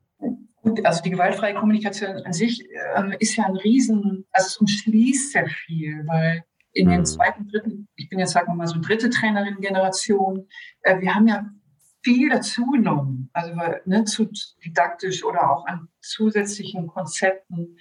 Gut, 0.61 0.85
also 0.85 1.01
die 1.01 1.09
gewaltfreie 1.09 1.55
Kommunikation 1.55 2.17
an 2.17 2.33
sich 2.33 2.63
ähm, 2.95 3.15
ist 3.17 3.35
ja 3.35 3.45
ein 3.45 3.57
Riesen, 3.57 4.27
also 4.31 4.45
es 4.45 4.57
umschließt 4.57 5.31
sehr 5.31 5.47
viel, 5.47 6.03
weil 6.05 6.43
in 6.73 6.89
den 6.89 6.97
hm. 6.99 7.05
zweiten, 7.05 7.47
dritten, 7.47 7.87
ich 7.95 8.07
bin 8.07 8.19
jetzt 8.19 8.33
sagen 8.33 8.51
wir 8.51 8.55
mal 8.55 8.67
so 8.67 8.79
dritte 8.79 9.09
Trainerin-Generation, 9.09 10.47
äh, 10.83 11.01
wir 11.01 11.15
haben 11.15 11.27
ja 11.27 11.43
viel 12.03 12.29
dazugenommen, 12.29 13.29
also 13.33 13.53
ne, 13.85 14.03
zu 14.03 14.29
didaktisch 14.63 15.23
oder 15.23 15.49
auch 15.49 15.65
an 15.65 15.87
zusätzlichen 16.01 16.87
Konzepten, 16.87 17.77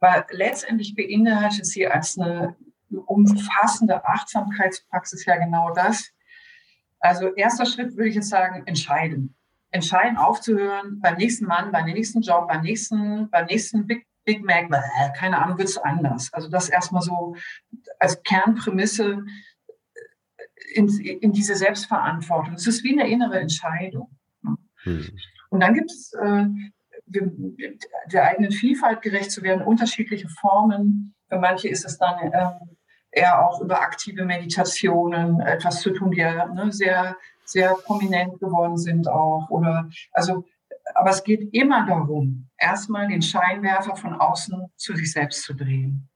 weil 0.00 0.24
letztendlich 0.30 0.94
beinhaltet 0.94 1.66
sie 1.66 1.86
als 1.86 2.18
eine 2.18 2.56
umfassende 3.06 4.06
Achtsamkeitspraxis 4.06 5.24
ja 5.24 5.36
genau 5.36 5.72
das. 5.72 6.10
Also 7.00 7.34
erster 7.34 7.66
Schritt 7.66 7.96
würde 7.96 8.08
ich 8.08 8.14
jetzt 8.14 8.28
sagen, 8.28 8.66
entscheiden. 8.66 9.34
Entscheiden 9.70 10.16
aufzuhören 10.16 11.00
beim 11.00 11.16
nächsten 11.16 11.46
Mann, 11.46 11.72
beim 11.72 11.86
nächsten 11.86 12.20
Job, 12.20 12.46
beim 12.48 12.62
nächsten, 12.62 13.28
beim 13.30 13.46
nächsten 13.46 13.86
Big, 13.86 14.06
Big 14.24 14.44
Mac, 14.44 14.70
keine 15.16 15.42
Ahnung, 15.42 15.58
wird 15.58 15.68
es 15.68 15.78
anders. 15.78 16.32
Also 16.32 16.48
das 16.48 16.68
erstmal 16.68 17.02
so 17.02 17.34
als 17.98 18.22
Kernprämisse 18.22 19.24
in, 20.74 20.88
in 20.88 21.32
diese 21.32 21.54
Selbstverantwortung. 21.54 22.54
Es 22.54 22.66
ist 22.66 22.84
wie 22.84 22.98
eine 22.98 23.08
innere 23.08 23.40
Entscheidung. 23.40 24.16
Hm. 24.82 25.08
Und 25.50 25.60
dann 25.60 25.74
gibt 25.74 25.90
es 25.90 26.12
äh, 26.14 26.46
der 28.12 28.24
eigenen 28.24 28.50
Vielfalt 28.50 29.02
gerecht 29.02 29.30
zu 29.30 29.42
werden, 29.42 29.64
unterschiedliche 29.64 30.28
Formen. 30.28 31.14
Für 31.28 31.38
manche 31.38 31.68
ist 31.68 31.84
es 31.84 31.98
dann 31.98 32.32
äh, 32.32 32.50
eher 33.10 33.46
auch 33.46 33.60
über 33.60 33.80
aktive 33.80 34.24
Meditationen 34.24 35.40
etwas 35.40 35.80
zu 35.80 35.90
tun, 35.90 36.10
die 36.10 36.18
ja 36.18 36.46
ne, 36.46 36.72
sehr, 36.72 37.16
sehr 37.44 37.74
prominent 37.74 38.40
geworden 38.40 38.76
sind 38.76 39.08
auch. 39.08 39.48
Oder 39.50 39.88
also, 40.12 40.44
aber 40.94 41.10
es 41.10 41.22
geht 41.24 41.52
immer 41.52 41.86
darum, 41.86 42.48
erstmal 42.58 43.08
den 43.08 43.22
Scheinwerfer 43.22 43.96
von 43.96 44.14
außen 44.14 44.66
zu 44.76 44.96
sich 44.96 45.12
selbst 45.12 45.42
zu 45.42 45.54
drehen. 45.54 46.08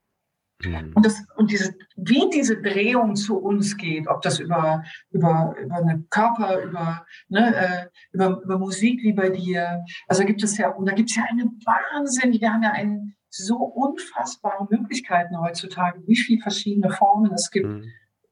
Mhm. 0.64 0.92
Und, 0.94 1.06
das, 1.06 1.24
und 1.36 1.50
diese, 1.50 1.74
wie 1.96 2.28
diese 2.32 2.60
Drehung 2.60 3.14
zu 3.14 3.38
uns 3.38 3.76
geht, 3.76 4.08
ob 4.08 4.22
das 4.22 4.40
über, 4.40 4.82
über, 5.10 5.54
über 5.62 5.76
einen 5.76 6.08
Körper, 6.10 6.62
über, 6.62 7.06
ne, 7.28 7.54
äh, 7.54 7.86
über, 8.12 8.40
über 8.42 8.58
Musik 8.58 9.02
wie 9.02 9.12
bei 9.12 9.30
dir, 9.30 9.84
also 10.08 10.24
gibt 10.24 10.42
es 10.42 10.58
ja, 10.58 10.70
und 10.70 10.86
da 10.86 10.92
gibt 10.92 11.10
es 11.10 11.16
ja 11.16 11.24
eine 11.30 11.44
Wahnsinn, 11.44 12.32
wir 12.32 12.52
haben 12.52 12.62
ja 12.62 12.72
einen, 12.72 13.14
so 13.30 13.56
unfassbare 13.56 14.66
Möglichkeiten 14.70 15.38
heutzutage, 15.38 16.00
wie 16.06 16.16
viele 16.16 16.40
verschiedene 16.40 16.90
Formen 16.90 17.32
es 17.32 17.50
gibt, 17.50 17.66
mhm. 17.66 17.84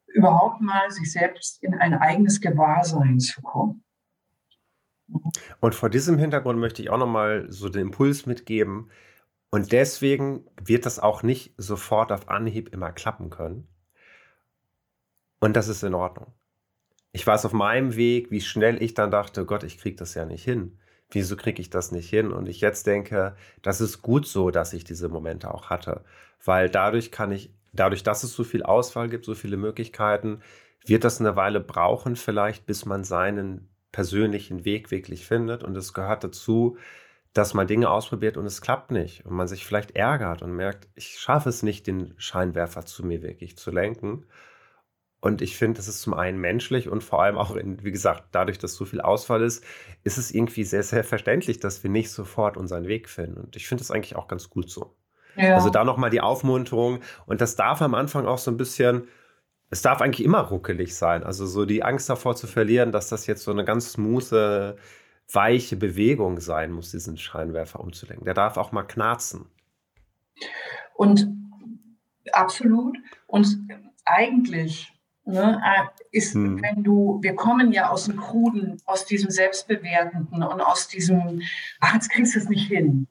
überhaupt 0.08 0.60
mal 0.60 0.90
sich 0.90 1.12
selbst 1.12 1.62
in 1.62 1.74
ein 1.74 1.94
eigenes 1.94 2.40
Gewahrsein 2.40 3.18
zu 3.20 3.42
kommen. 3.42 3.84
Und 5.60 5.74
vor 5.74 5.88
diesem 5.90 6.18
Hintergrund 6.18 6.58
möchte 6.58 6.82
ich 6.82 6.90
auch 6.90 6.98
nochmal 6.98 7.46
so 7.48 7.68
den 7.68 7.82
Impuls 7.82 8.26
mitgeben, 8.26 8.90
und 9.56 9.72
deswegen 9.72 10.44
wird 10.62 10.84
das 10.84 10.98
auch 10.98 11.22
nicht 11.22 11.54
sofort 11.56 12.12
auf 12.12 12.28
Anhieb 12.28 12.74
immer 12.74 12.92
klappen 12.92 13.30
können. 13.30 13.66
Und 15.40 15.56
das 15.56 15.68
ist 15.68 15.82
in 15.82 15.94
Ordnung. 15.94 16.34
Ich 17.12 17.26
weiß 17.26 17.46
auf 17.46 17.54
meinem 17.54 17.96
Weg, 17.96 18.30
wie 18.30 18.42
schnell 18.42 18.82
ich 18.82 18.92
dann 18.92 19.10
dachte, 19.10 19.46
Gott, 19.46 19.62
ich 19.62 19.78
kriege 19.78 19.96
das 19.96 20.12
ja 20.12 20.26
nicht 20.26 20.44
hin. 20.44 20.78
Wieso 21.08 21.36
kriege 21.36 21.62
ich 21.62 21.70
das 21.70 21.90
nicht 21.90 22.10
hin? 22.10 22.32
Und 22.32 22.50
ich 22.50 22.60
jetzt 22.60 22.86
denke, 22.86 23.34
das 23.62 23.80
ist 23.80 24.02
gut 24.02 24.26
so, 24.26 24.50
dass 24.50 24.74
ich 24.74 24.84
diese 24.84 25.08
Momente 25.08 25.54
auch 25.54 25.70
hatte. 25.70 26.04
Weil 26.44 26.68
dadurch 26.68 27.10
kann 27.10 27.32
ich, 27.32 27.50
dadurch, 27.72 28.02
dass 28.02 28.24
es 28.24 28.34
so 28.34 28.44
viel 28.44 28.62
Auswahl 28.62 29.08
gibt, 29.08 29.24
so 29.24 29.34
viele 29.34 29.56
Möglichkeiten, 29.56 30.42
wird 30.84 31.02
das 31.02 31.18
eine 31.18 31.34
Weile 31.34 31.60
brauchen, 31.60 32.16
vielleicht, 32.16 32.66
bis 32.66 32.84
man 32.84 33.04
seinen 33.04 33.70
persönlichen 33.90 34.66
Weg 34.66 34.90
wirklich 34.90 35.24
findet. 35.24 35.64
Und 35.64 35.74
es 35.78 35.94
gehört 35.94 36.24
dazu, 36.24 36.76
dass 37.36 37.54
man 37.54 37.66
Dinge 37.66 37.90
ausprobiert 37.90 38.36
und 38.36 38.46
es 38.46 38.60
klappt 38.60 38.90
nicht 38.90 39.26
und 39.26 39.34
man 39.34 39.48
sich 39.48 39.66
vielleicht 39.66 39.94
ärgert 39.96 40.42
und 40.42 40.52
merkt, 40.52 40.88
ich 40.94 41.18
schaffe 41.18 41.48
es 41.48 41.62
nicht, 41.62 41.86
den 41.86 42.14
Scheinwerfer 42.16 42.86
zu 42.86 43.04
mir 43.04 43.22
wirklich 43.22 43.58
zu 43.58 43.70
lenken. 43.70 44.24
Und 45.20 45.42
ich 45.42 45.56
finde, 45.56 45.78
das 45.78 45.88
ist 45.88 46.02
zum 46.02 46.14
einen 46.14 46.38
menschlich 46.38 46.88
und 46.88 47.02
vor 47.02 47.22
allem 47.22 47.36
auch, 47.36 47.54
in, 47.56 47.82
wie 47.82 47.90
gesagt, 47.90 48.24
dadurch, 48.32 48.58
dass 48.58 48.74
so 48.74 48.84
viel 48.84 49.00
Ausfall 49.00 49.42
ist, 49.42 49.64
ist 50.04 50.18
es 50.18 50.30
irgendwie 50.30 50.64
sehr, 50.64 50.82
sehr 50.82 51.04
verständlich, 51.04 51.58
dass 51.58 51.82
wir 51.82 51.90
nicht 51.90 52.10
sofort 52.10 52.56
unseren 52.56 52.86
Weg 52.86 53.08
finden. 53.08 53.40
Und 53.40 53.56
ich 53.56 53.66
finde 53.66 53.82
das 53.82 53.90
eigentlich 53.90 54.16
auch 54.16 54.28
ganz 54.28 54.48
gut 54.48 54.70
so. 54.70 54.96
Ja. 55.36 55.56
Also 55.56 55.68
da 55.68 55.84
nochmal 55.84 56.10
die 56.10 56.20
Aufmunterung. 56.20 57.00
Und 57.26 57.40
das 57.40 57.56
darf 57.56 57.82
am 57.82 57.94
Anfang 57.94 58.26
auch 58.26 58.38
so 58.38 58.50
ein 58.50 58.56
bisschen, 58.56 59.08
es 59.68 59.82
darf 59.82 60.00
eigentlich 60.00 60.24
immer 60.24 60.40
ruckelig 60.40 60.94
sein. 60.94 61.24
Also 61.24 61.44
so 61.44 61.66
die 61.66 61.82
Angst 61.82 62.08
davor 62.08 62.36
zu 62.36 62.46
verlieren, 62.46 62.92
dass 62.92 63.08
das 63.08 63.26
jetzt 63.26 63.42
so 63.42 63.50
eine 63.50 63.64
ganz 63.64 63.92
smooth 63.92 64.76
weiche 65.32 65.76
Bewegung 65.76 66.40
sein 66.40 66.72
muss, 66.72 66.90
diesen 66.90 67.16
Scheinwerfer 67.16 67.80
umzulenken. 67.80 68.24
Der 68.24 68.34
darf 68.34 68.56
auch 68.56 68.72
mal 68.72 68.84
knarzen. 68.84 69.46
Und 70.94 71.28
absolut. 72.32 72.96
Und 73.26 73.58
eigentlich 74.04 74.92
ne, 75.24 75.60
ist, 76.12 76.34
hm. 76.34 76.62
wenn 76.62 76.82
du, 76.82 77.18
wir 77.22 77.34
kommen 77.34 77.72
ja 77.72 77.90
aus 77.90 78.04
dem 78.04 78.16
Kruden, 78.16 78.80
aus 78.86 79.04
diesem 79.04 79.30
Selbstbewertenden 79.30 80.42
und 80.42 80.60
aus 80.60 80.88
diesem, 80.88 81.42
ach, 81.80 81.94
jetzt 81.94 82.10
kriegst 82.10 82.34
du 82.34 82.38
es 82.38 82.48
nicht 82.48 82.68
hin. 82.68 83.06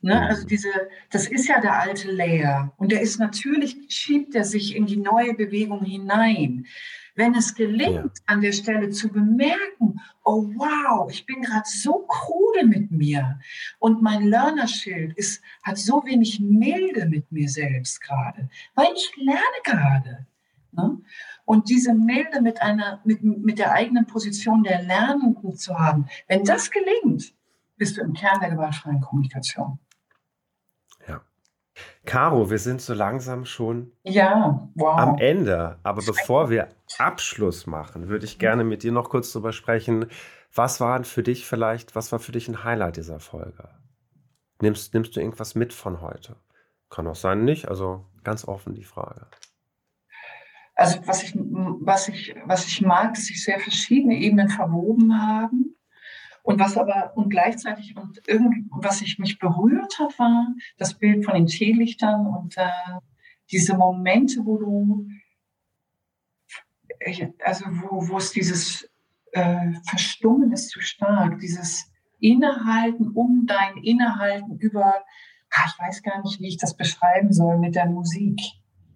Ne? 0.00 0.20
Hm. 0.20 0.26
Also 0.28 0.46
diese, 0.46 0.70
das 1.10 1.26
ist 1.26 1.48
ja 1.48 1.60
der 1.60 1.80
alte 1.80 2.10
Layer. 2.10 2.72
Und 2.76 2.92
der 2.92 3.00
ist 3.00 3.18
natürlich, 3.18 3.76
schiebt 3.88 4.34
er 4.34 4.44
sich 4.44 4.76
in 4.76 4.86
die 4.86 4.98
neue 4.98 5.34
Bewegung 5.34 5.84
hinein. 5.84 6.66
Wenn 7.16 7.34
es 7.34 7.54
gelingt, 7.54 7.94
ja. 7.94 8.22
an 8.26 8.42
der 8.42 8.52
Stelle 8.52 8.90
zu 8.90 9.08
bemerken, 9.08 10.00
oh 10.22 10.44
wow, 10.54 11.10
ich 11.10 11.24
bin 11.24 11.40
gerade 11.42 11.64
so 11.66 12.06
krude 12.06 12.66
mit 12.66 12.90
mir 12.90 13.40
und 13.78 14.02
mein 14.02 14.28
Learner-Schild 14.28 15.16
ist, 15.16 15.42
hat 15.62 15.78
so 15.78 16.04
wenig 16.04 16.40
Milde 16.40 17.06
mit 17.06 17.32
mir 17.32 17.48
selbst 17.48 18.02
gerade, 18.02 18.48
weil 18.74 18.88
ich 18.94 19.10
lerne 19.16 19.40
gerade. 19.64 20.26
Ne? 20.72 20.98
Und 21.46 21.70
diese 21.70 21.94
Milde 21.94 22.42
mit, 22.42 22.60
einer, 22.60 23.00
mit, 23.04 23.22
mit 23.22 23.58
der 23.58 23.72
eigenen 23.72 24.06
Position 24.06 24.62
der 24.62 24.82
Lernenden 24.82 25.56
zu 25.56 25.78
haben, 25.78 26.06
wenn 26.28 26.44
das 26.44 26.70
gelingt, 26.70 27.32
bist 27.78 27.96
du 27.96 28.02
im 28.02 28.12
Kern 28.12 28.40
der 28.40 28.50
gewaltfreien 28.50 29.00
Kommunikation. 29.00 29.78
Caro, 32.04 32.50
wir 32.50 32.58
sind 32.58 32.80
so 32.80 32.94
langsam 32.94 33.44
schon 33.44 33.92
ja, 34.02 34.68
wow. 34.74 34.98
am 34.98 35.18
Ende. 35.18 35.78
Aber 35.82 36.02
bevor 36.02 36.50
wir 36.50 36.68
Abschluss 36.98 37.66
machen, 37.66 38.08
würde 38.08 38.24
ich 38.24 38.38
gerne 38.38 38.64
mit 38.64 38.82
dir 38.82 38.92
noch 38.92 39.10
kurz 39.10 39.32
darüber 39.32 39.52
sprechen. 39.52 40.06
Was 40.54 40.80
war 40.80 41.04
für 41.04 41.22
dich 41.22 41.46
vielleicht, 41.46 41.94
was 41.94 42.12
war 42.12 42.18
für 42.18 42.32
dich 42.32 42.48
ein 42.48 42.64
Highlight 42.64 42.96
dieser 42.96 43.20
Folge? 43.20 43.68
Nimmst, 44.60 44.94
nimmst 44.94 45.16
du 45.16 45.20
irgendwas 45.20 45.54
mit 45.54 45.72
von 45.72 46.00
heute? 46.00 46.36
Kann 46.88 47.06
auch 47.06 47.16
sein, 47.16 47.44
nicht. 47.44 47.68
Also 47.68 48.06
ganz 48.24 48.46
offen 48.46 48.74
die 48.74 48.84
Frage. 48.84 49.26
Also 50.74 50.98
was 51.06 51.22
ich, 51.22 51.34
was 51.34 52.08
ich, 52.08 52.34
was 52.44 52.66
ich 52.66 52.80
mag, 52.82 53.14
dass 53.14 53.24
sich 53.26 53.42
sehr 53.42 53.58
verschiedene 53.58 54.14
Ebenen 54.14 54.48
verwoben 54.48 55.20
haben. 55.20 55.75
Und 56.46 56.60
was 56.60 56.78
aber 56.78 57.12
und 57.16 57.28
gleichzeitig 57.28 57.96
und 57.96 58.22
irgendwie, 58.28 58.64
was 58.70 59.02
ich 59.02 59.18
mich 59.18 59.40
berührt 59.40 59.98
hat, 59.98 60.16
war 60.16 60.54
das 60.78 60.94
Bild 60.94 61.24
von 61.24 61.34
den 61.34 61.46
Teelichtern 61.46 62.24
und 62.24 62.56
äh, 62.56 62.70
diese 63.50 63.76
Momente, 63.76 64.42
wo 64.44 64.56
du, 64.56 65.08
also 67.44 67.64
wo, 67.66 68.08
wo 68.08 68.18
es 68.18 68.30
dieses 68.30 68.88
äh, 69.32 69.72
Verstummen 69.88 70.52
ist 70.52 70.70
zu 70.70 70.80
stark, 70.80 71.40
dieses 71.40 71.90
Innehalten 72.20 73.08
um 73.08 73.46
dein 73.48 73.78
Innehalten 73.78 74.56
über, 74.58 74.94
ach, 75.50 75.74
ich 75.74 75.84
weiß 75.84 76.02
gar 76.04 76.22
nicht, 76.22 76.38
wie 76.38 76.46
ich 76.46 76.58
das 76.58 76.76
beschreiben 76.76 77.32
soll 77.32 77.58
mit 77.58 77.74
der 77.74 77.86
Musik. 77.86 78.40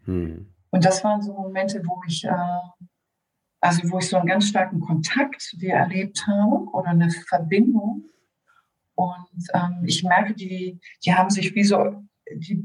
Hm. 0.05 0.55
Und 0.71 0.85
das 0.85 1.03
waren 1.03 1.21
so 1.21 1.33
Momente, 1.33 1.83
wo 1.85 2.01
ich 2.07 2.25
äh, 2.25 2.87
also 3.61 3.91
wo 3.91 3.99
ich 3.99 4.09
so 4.09 4.17
einen 4.17 4.27
ganz 4.27 4.47
starken 4.47 4.81
Kontakt 4.81 5.55
dir 5.61 5.75
erlebt 5.75 6.27
habe 6.27 6.65
oder 6.73 6.89
eine 6.89 7.11
Verbindung. 7.11 8.05
Und 8.95 9.49
ähm, 9.55 9.83
ich 9.85 10.03
merke, 10.03 10.35
die, 10.35 10.81
die 11.05 11.15
haben 11.15 11.31
sich 11.31 11.55
wie 11.55 11.65
so 11.65 12.03
die, 12.33 12.65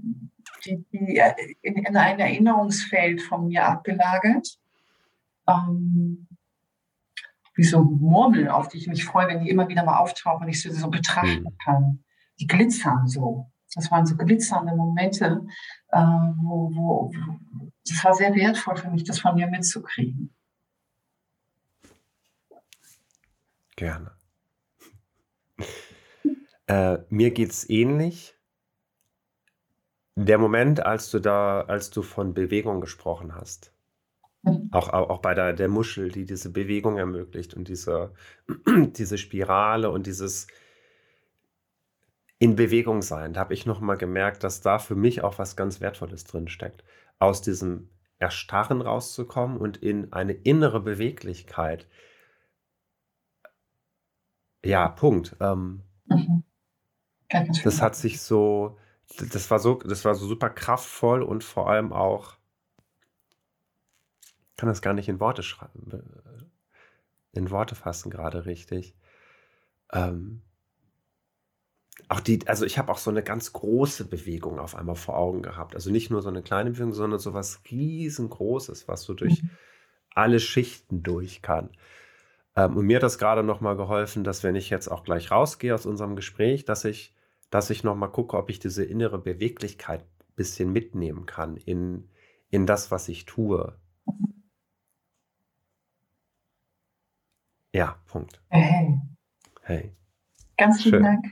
die, 0.65 0.85
die 0.91 1.21
in, 1.61 1.77
in 1.77 1.97
ein 1.97 2.19
Erinnerungsfeld 2.19 3.21
von 3.21 3.47
mir 3.47 3.65
abgelagert. 3.65 4.57
Ähm, 5.47 6.27
wie 7.55 7.63
so 7.63 7.83
Murmeln, 7.83 8.49
auf 8.49 8.67
die 8.67 8.77
ich 8.77 8.87
mich 8.87 9.05
freue, 9.05 9.27
wenn 9.27 9.43
die 9.43 9.49
immer 9.49 9.67
wieder 9.69 9.83
mal 9.83 9.97
auftauchen 9.97 10.43
und 10.43 10.49
ich 10.49 10.61
sie 10.61 10.71
so 10.71 10.89
betrachten 10.89 11.43
mhm. 11.43 11.57
kann. 11.63 12.03
Die 12.39 12.47
glitzern 12.47 13.07
so. 13.07 13.49
Das 13.73 13.91
waren 13.91 14.05
so 14.05 14.15
glitzernde 14.15 14.75
Momente, 14.75 15.45
äh, 15.89 15.99
wo, 15.99 16.69
wo, 16.73 17.11
wo, 17.11 17.71
das 17.87 18.03
war 18.03 18.13
sehr 18.13 18.33
wertvoll 18.35 18.77
für 18.77 18.89
mich, 18.89 19.03
das 19.03 19.19
von 19.19 19.35
mir 19.35 19.47
mitzukriegen. 19.47 20.33
Gerne. 23.75 24.11
Äh, 26.67 26.97
mir 27.09 27.31
es 27.37 27.69
ähnlich. 27.69 28.35
Der 30.15 30.39
Moment, 30.39 30.83
als 30.83 31.11
du 31.11 31.19
da, 31.19 31.61
als 31.61 31.91
du 31.91 32.01
von 32.01 32.33
Bewegung 32.33 32.81
gesprochen 32.81 33.35
hast, 33.35 33.71
mhm. 34.41 34.69
auch, 34.71 34.89
auch, 34.89 35.09
auch 35.11 35.21
bei 35.21 35.35
der, 35.35 35.53
der 35.53 35.67
Muschel, 35.67 36.09
die 36.09 36.25
diese 36.25 36.49
Bewegung 36.49 36.97
ermöglicht 36.97 37.53
und 37.53 37.67
diese, 37.67 38.13
diese 38.65 39.19
Spirale 39.19 39.91
und 39.91 40.07
dieses 40.07 40.47
in 42.39 42.55
Bewegung 42.55 43.01
sein, 43.01 43.33
da 43.33 43.41
habe 43.41 43.53
ich 43.53 43.65
nochmal 43.65 43.97
gemerkt, 43.97 44.43
dass 44.43 44.61
da 44.61 44.79
für 44.79 44.95
mich 44.95 45.23
auch 45.23 45.37
was 45.37 45.55
ganz 45.55 45.81
Wertvolles 45.81 46.23
drin 46.23 46.47
steckt. 46.47 46.83
Aus 47.19 47.41
diesem 47.41 47.89
Erstarren 48.19 48.81
rauszukommen 48.81 49.57
und 49.57 49.77
in 49.77 50.11
eine 50.13 50.33
innere 50.33 50.79
Beweglichkeit, 50.79 51.87
ja, 54.65 54.87
Punkt. 54.87 55.35
Ähm, 55.39 55.81
mhm. 56.05 56.43
das 57.63 57.81
hat 57.81 57.95
sich 57.95 58.21
so, 58.21 58.77
das 59.31 59.49
war 59.51 59.59
so, 59.59 59.75
das 59.75 60.05
war 60.05 60.15
so 60.15 60.27
super 60.27 60.49
kraftvoll 60.49 61.21
und 61.21 61.43
vor 61.43 61.69
allem 61.69 61.93
auch, 61.93 62.37
ich 64.51 64.57
kann 64.57 64.69
das 64.69 64.81
gar 64.81 64.93
nicht 64.93 65.09
in 65.09 65.19
Worte 65.19 65.43
schreiben, 65.43 65.91
in 67.33 67.51
Worte 67.51 67.75
fassen 67.75 68.09
gerade 68.09 68.45
richtig. 68.45 68.95
Ähm, 69.91 70.41
auch 72.07 72.19
die, 72.19 72.47
also 72.47 72.65
ich 72.65 72.77
habe 72.77 72.91
auch 72.91 72.97
so 72.97 73.09
eine 73.09 73.23
ganz 73.23 73.53
große 73.53 74.05
Bewegung 74.05 74.59
auf 74.59 74.75
einmal 74.75 74.95
vor 74.95 75.17
Augen 75.17 75.41
gehabt. 75.41 75.75
Also 75.75 75.91
nicht 75.91 76.11
nur 76.11 76.21
so 76.21 76.29
eine 76.29 76.41
kleine 76.41 76.71
Bewegung, 76.71 76.93
sondern 76.93 77.19
so 77.19 77.33
was 77.33 77.61
riesengroßes, 77.69 78.87
was 78.87 79.03
so 79.03 79.13
durch 79.13 79.43
mhm. 79.43 79.49
alle 80.13 80.39
Schichten 80.39 81.03
durch 81.03 81.41
kann. 81.41 81.69
Ähm, 82.55 82.77
und 82.77 82.85
mir 82.85 82.97
hat 82.97 83.03
das 83.03 83.17
gerade 83.17 83.43
nochmal 83.43 83.75
geholfen, 83.75 84.23
dass 84.23 84.43
wenn 84.43 84.55
ich 84.55 84.69
jetzt 84.69 84.87
auch 84.87 85.03
gleich 85.03 85.31
rausgehe 85.31 85.73
aus 85.73 85.85
unserem 85.85 86.15
Gespräch, 86.15 86.65
dass 86.65 86.85
ich, 86.85 87.15
dass 87.49 87.69
ich 87.69 87.83
nochmal 87.83 88.11
gucke, 88.11 88.37
ob 88.37 88.49
ich 88.49 88.59
diese 88.59 88.83
innere 88.83 89.19
Beweglichkeit 89.19 90.01
ein 90.01 90.35
bisschen 90.35 90.71
mitnehmen 90.71 91.25
kann 91.25 91.57
in, 91.57 92.09
in 92.49 92.65
das, 92.65 92.91
was 92.91 93.09
ich 93.09 93.25
tue. 93.25 93.77
Ja, 97.73 97.99
Punkt. 98.07 98.41
Hey. 98.49 99.01
Hey. 99.61 99.95
Ganz 100.57 100.81
vielen 100.81 101.03
Dank. 101.03 101.25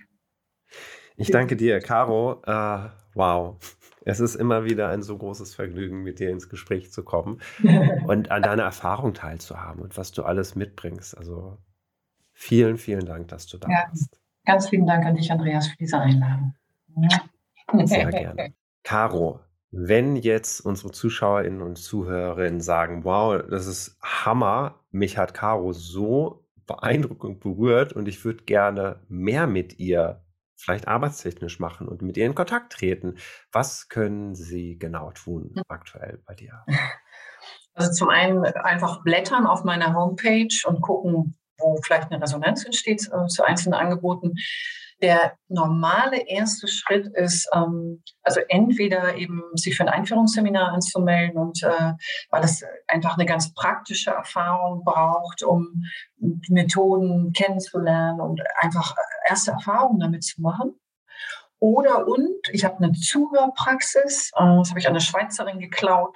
Ich 1.15 1.31
danke 1.31 1.55
dir, 1.55 1.79
Caro. 1.79 2.41
Uh, 2.45 2.89
wow. 3.13 3.57
Es 4.05 4.19
ist 4.19 4.35
immer 4.35 4.65
wieder 4.65 4.89
ein 4.89 5.01
so 5.01 5.17
großes 5.17 5.55
Vergnügen, 5.55 6.03
mit 6.03 6.19
dir 6.19 6.29
ins 6.29 6.49
Gespräch 6.49 6.91
zu 6.91 7.03
kommen 7.03 7.39
und 8.07 8.31
an 8.31 8.41
deiner 8.43 8.63
Erfahrung 8.63 9.13
teilzuhaben 9.13 9.81
und 9.81 9.97
was 9.97 10.11
du 10.11 10.23
alles 10.23 10.55
mitbringst. 10.55 11.17
Also 11.17 11.57
vielen, 12.33 12.77
vielen 12.77 13.05
Dank, 13.05 13.29
dass 13.29 13.47
du 13.47 13.57
da 13.57 13.69
ja, 13.69 13.85
warst. 13.87 14.19
Ganz 14.45 14.69
vielen 14.69 14.85
Dank 14.85 15.05
an 15.05 15.15
dich, 15.15 15.31
Andreas, 15.31 15.67
für 15.67 15.77
diese 15.77 15.99
Einladung. 15.99 16.53
Sehr 17.85 18.05
gerne. 18.09 18.53
Caro, 18.83 19.39
wenn 19.71 20.17
jetzt 20.17 20.61
unsere 20.61 20.91
Zuschauerinnen 20.91 21.61
und 21.61 21.77
Zuhörerinnen 21.77 22.61
sagen, 22.61 23.05
wow, 23.05 23.41
das 23.49 23.65
ist 23.65 23.97
Hammer, 24.01 24.79
mich 24.91 25.17
hat 25.17 25.33
Caro 25.33 25.71
so 25.71 26.45
beeindruckend 26.67 27.39
berührt 27.39 27.93
und 27.93 28.07
ich 28.07 28.23
würde 28.23 28.43
gerne 28.43 28.99
mehr 29.07 29.47
mit 29.47 29.79
ihr 29.79 30.22
vielleicht 30.63 30.87
arbeitstechnisch 30.87 31.59
machen 31.59 31.87
und 31.87 32.01
mit 32.01 32.17
ihr 32.17 32.25
in 32.25 32.35
Kontakt 32.35 32.73
treten. 32.73 33.17
Was 33.51 33.89
können 33.89 34.35
sie 34.35 34.77
genau 34.77 35.11
tun 35.11 35.53
aktuell 35.67 36.21
bei 36.25 36.35
dir? 36.35 36.63
Also 37.75 37.91
zum 37.91 38.09
einen 38.09 38.45
einfach 38.45 39.03
blättern 39.03 39.47
auf 39.47 39.63
meiner 39.63 39.95
Homepage 39.95 40.55
und 40.67 40.81
gucken, 40.81 41.35
wo 41.57 41.79
vielleicht 41.83 42.11
eine 42.11 42.21
Resonanz 42.21 42.63
entsteht 42.65 43.09
äh, 43.11 43.25
zu 43.25 43.43
einzelnen 43.43 43.73
Angeboten. 43.73 44.35
Der 45.03 45.37
normale 45.49 46.27
erste 46.29 46.69
Schritt 46.69 47.07
ist, 47.13 47.49
ähm, 47.53 48.01
also 48.21 48.39
entweder 48.47 49.15
eben 49.15 49.43
sich 49.53 49.75
für 49.75 49.83
ein 49.83 49.89
Einführungsseminar 49.89 50.71
anzumelden 50.71 51.37
und 51.37 51.61
äh, 51.61 51.91
weil 52.29 52.43
es 52.43 52.63
einfach 52.87 53.17
eine 53.17 53.25
ganz 53.25 53.53
praktische 53.53 54.11
Erfahrung 54.11 54.85
braucht, 54.85 55.43
um 55.43 55.83
Methoden 56.47 57.33
kennenzulernen 57.33 58.21
und 58.21 58.41
einfach 58.61 58.95
erste 59.27 59.51
Erfahrungen 59.51 59.99
damit 59.99 60.23
zu 60.23 60.41
machen. 60.41 60.79
Oder 61.59 62.07
und, 62.07 62.47
ich 62.51 62.63
habe 62.63 62.77
eine 62.77 62.93
Zuhörpraxis, 62.93 64.31
äh, 64.37 64.57
das 64.57 64.69
habe 64.69 64.79
ich 64.79 64.87
an 64.87 64.93
der 64.93 65.01
Schweizerin 65.01 65.59
geklaut. 65.59 66.15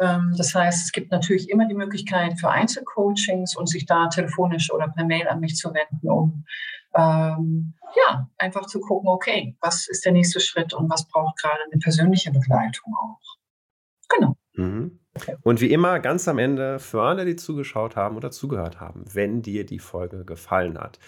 Ähm, 0.00 0.34
das 0.36 0.54
heißt, 0.54 0.84
es 0.84 0.92
gibt 0.92 1.10
natürlich 1.10 1.50
immer 1.50 1.66
die 1.66 1.74
Möglichkeit 1.74 2.38
für 2.38 2.50
Einzelcoachings 2.50 3.56
und 3.56 3.68
sich 3.68 3.86
da 3.86 4.08
telefonisch 4.08 4.72
oder 4.72 4.88
per 4.88 5.04
Mail 5.04 5.28
an 5.28 5.40
mich 5.40 5.56
zu 5.56 5.72
wenden, 5.74 6.08
um 6.08 6.44
ähm, 6.94 7.74
ja, 7.96 8.28
einfach 8.38 8.66
zu 8.66 8.80
gucken, 8.80 9.08
okay, 9.08 9.56
was 9.60 9.88
ist 9.88 10.04
der 10.04 10.12
nächste 10.12 10.40
Schritt 10.40 10.74
und 10.74 10.90
was 10.90 11.08
braucht 11.08 11.40
gerade 11.40 11.60
eine 11.70 11.78
persönliche 11.78 12.30
Begleitung 12.30 12.94
auch. 12.94 13.20
Genau. 14.08 14.36
Mhm. 14.54 14.98
Und 15.42 15.60
wie 15.60 15.72
immer, 15.72 15.98
ganz 16.00 16.28
am 16.28 16.38
Ende, 16.38 16.78
für 16.78 17.02
alle, 17.02 17.24
die 17.24 17.36
zugeschaut 17.36 17.96
haben 17.96 18.16
oder 18.16 18.30
zugehört 18.30 18.80
haben, 18.80 19.04
wenn 19.12 19.42
dir 19.42 19.66
die 19.66 19.80
Folge 19.80 20.24
gefallen 20.24 20.78
hat, 20.78 20.98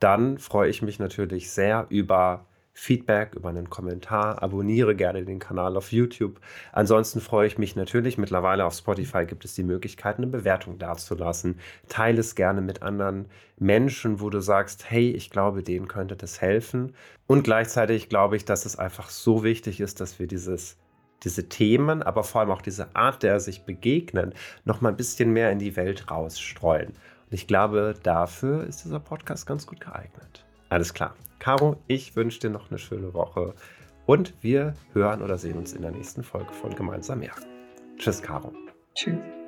dann 0.00 0.38
freue 0.38 0.70
ich 0.70 0.82
mich 0.82 0.98
natürlich 0.98 1.50
sehr 1.50 1.86
über 1.88 2.46
Feedback, 2.72 3.34
über 3.34 3.48
einen 3.50 3.68
Kommentar. 3.68 4.42
Abonniere 4.42 4.94
gerne 4.94 5.24
den 5.24 5.38
Kanal 5.38 5.76
auf 5.76 5.92
YouTube. 5.92 6.40
Ansonsten 6.72 7.20
freue 7.20 7.46
ich 7.46 7.58
mich 7.58 7.76
natürlich. 7.76 8.18
Mittlerweile 8.18 8.64
auf 8.64 8.74
Spotify 8.74 9.26
gibt 9.26 9.44
es 9.44 9.54
die 9.54 9.62
Möglichkeit, 9.62 10.18
eine 10.18 10.26
Bewertung 10.26 10.78
dazulassen. 10.78 11.58
Teile 11.88 12.20
es 12.20 12.34
gerne 12.34 12.60
mit 12.60 12.82
anderen 12.82 13.26
Menschen, 13.58 14.20
wo 14.20 14.30
du 14.30 14.40
sagst, 14.40 14.90
hey, 14.90 15.10
ich 15.10 15.30
glaube, 15.30 15.62
denen 15.62 15.88
könnte 15.88 16.16
das 16.16 16.40
helfen. 16.40 16.94
Und 17.26 17.42
gleichzeitig 17.42 18.08
glaube 18.08 18.36
ich, 18.36 18.44
dass 18.44 18.64
es 18.64 18.78
einfach 18.78 19.10
so 19.10 19.44
wichtig 19.44 19.80
ist, 19.80 20.00
dass 20.00 20.18
wir 20.18 20.26
dieses 20.26 20.78
diese 21.22 21.48
Themen, 21.48 22.02
aber 22.02 22.24
vor 22.24 22.40
allem 22.40 22.50
auch 22.50 22.62
diese 22.62 22.96
Art 22.96 23.22
der 23.22 23.40
sich 23.40 23.64
begegnen, 23.64 24.32
noch 24.64 24.80
mal 24.80 24.88
ein 24.88 24.96
bisschen 24.96 25.32
mehr 25.32 25.50
in 25.50 25.58
die 25.58 25.76
Welt 25.76 26.10
rausstreuen. 26.10 26.88
Und 26.88 27.34
ich 27.34 27.46
glaube, 27.46 27.94
dafür 28.02 28.64
ist 28.64 28.84
dieser 28.84 29.00
Podcast 29.00 29.46
ganz 29.46 29.66
gut 29.66 29.80
geeignet. 29.80 30.44
Alles 30.68 30.94
klar. 30.94 31.14
Caro, 31.40 31.78
ich 31.86 32.14
wünsche 32.14 32.38
dir 32.38 32.50
noch 32.50 32.70
eine 32.70 32.78
schöne 32.78 33.14
Woche 33.14 33.54
und 34.06 34.34
wir 34.42 34.74
hören 34.92 35.22
oder 35.22 35.38
sehen 35.38 35.56
uns 35.56 35.72
in 35.72 35.82
der 35.82 35.90
nächsten 35.90 36.22
Folge 36.22 36.52
von 36.52 36.74
Gemeinsam 36.76 37.20
mehr. 37.20 37.34
Tschüss, 37.96 38.22
Caro. 38.22 38.52
Tschüss. 38.94 39.39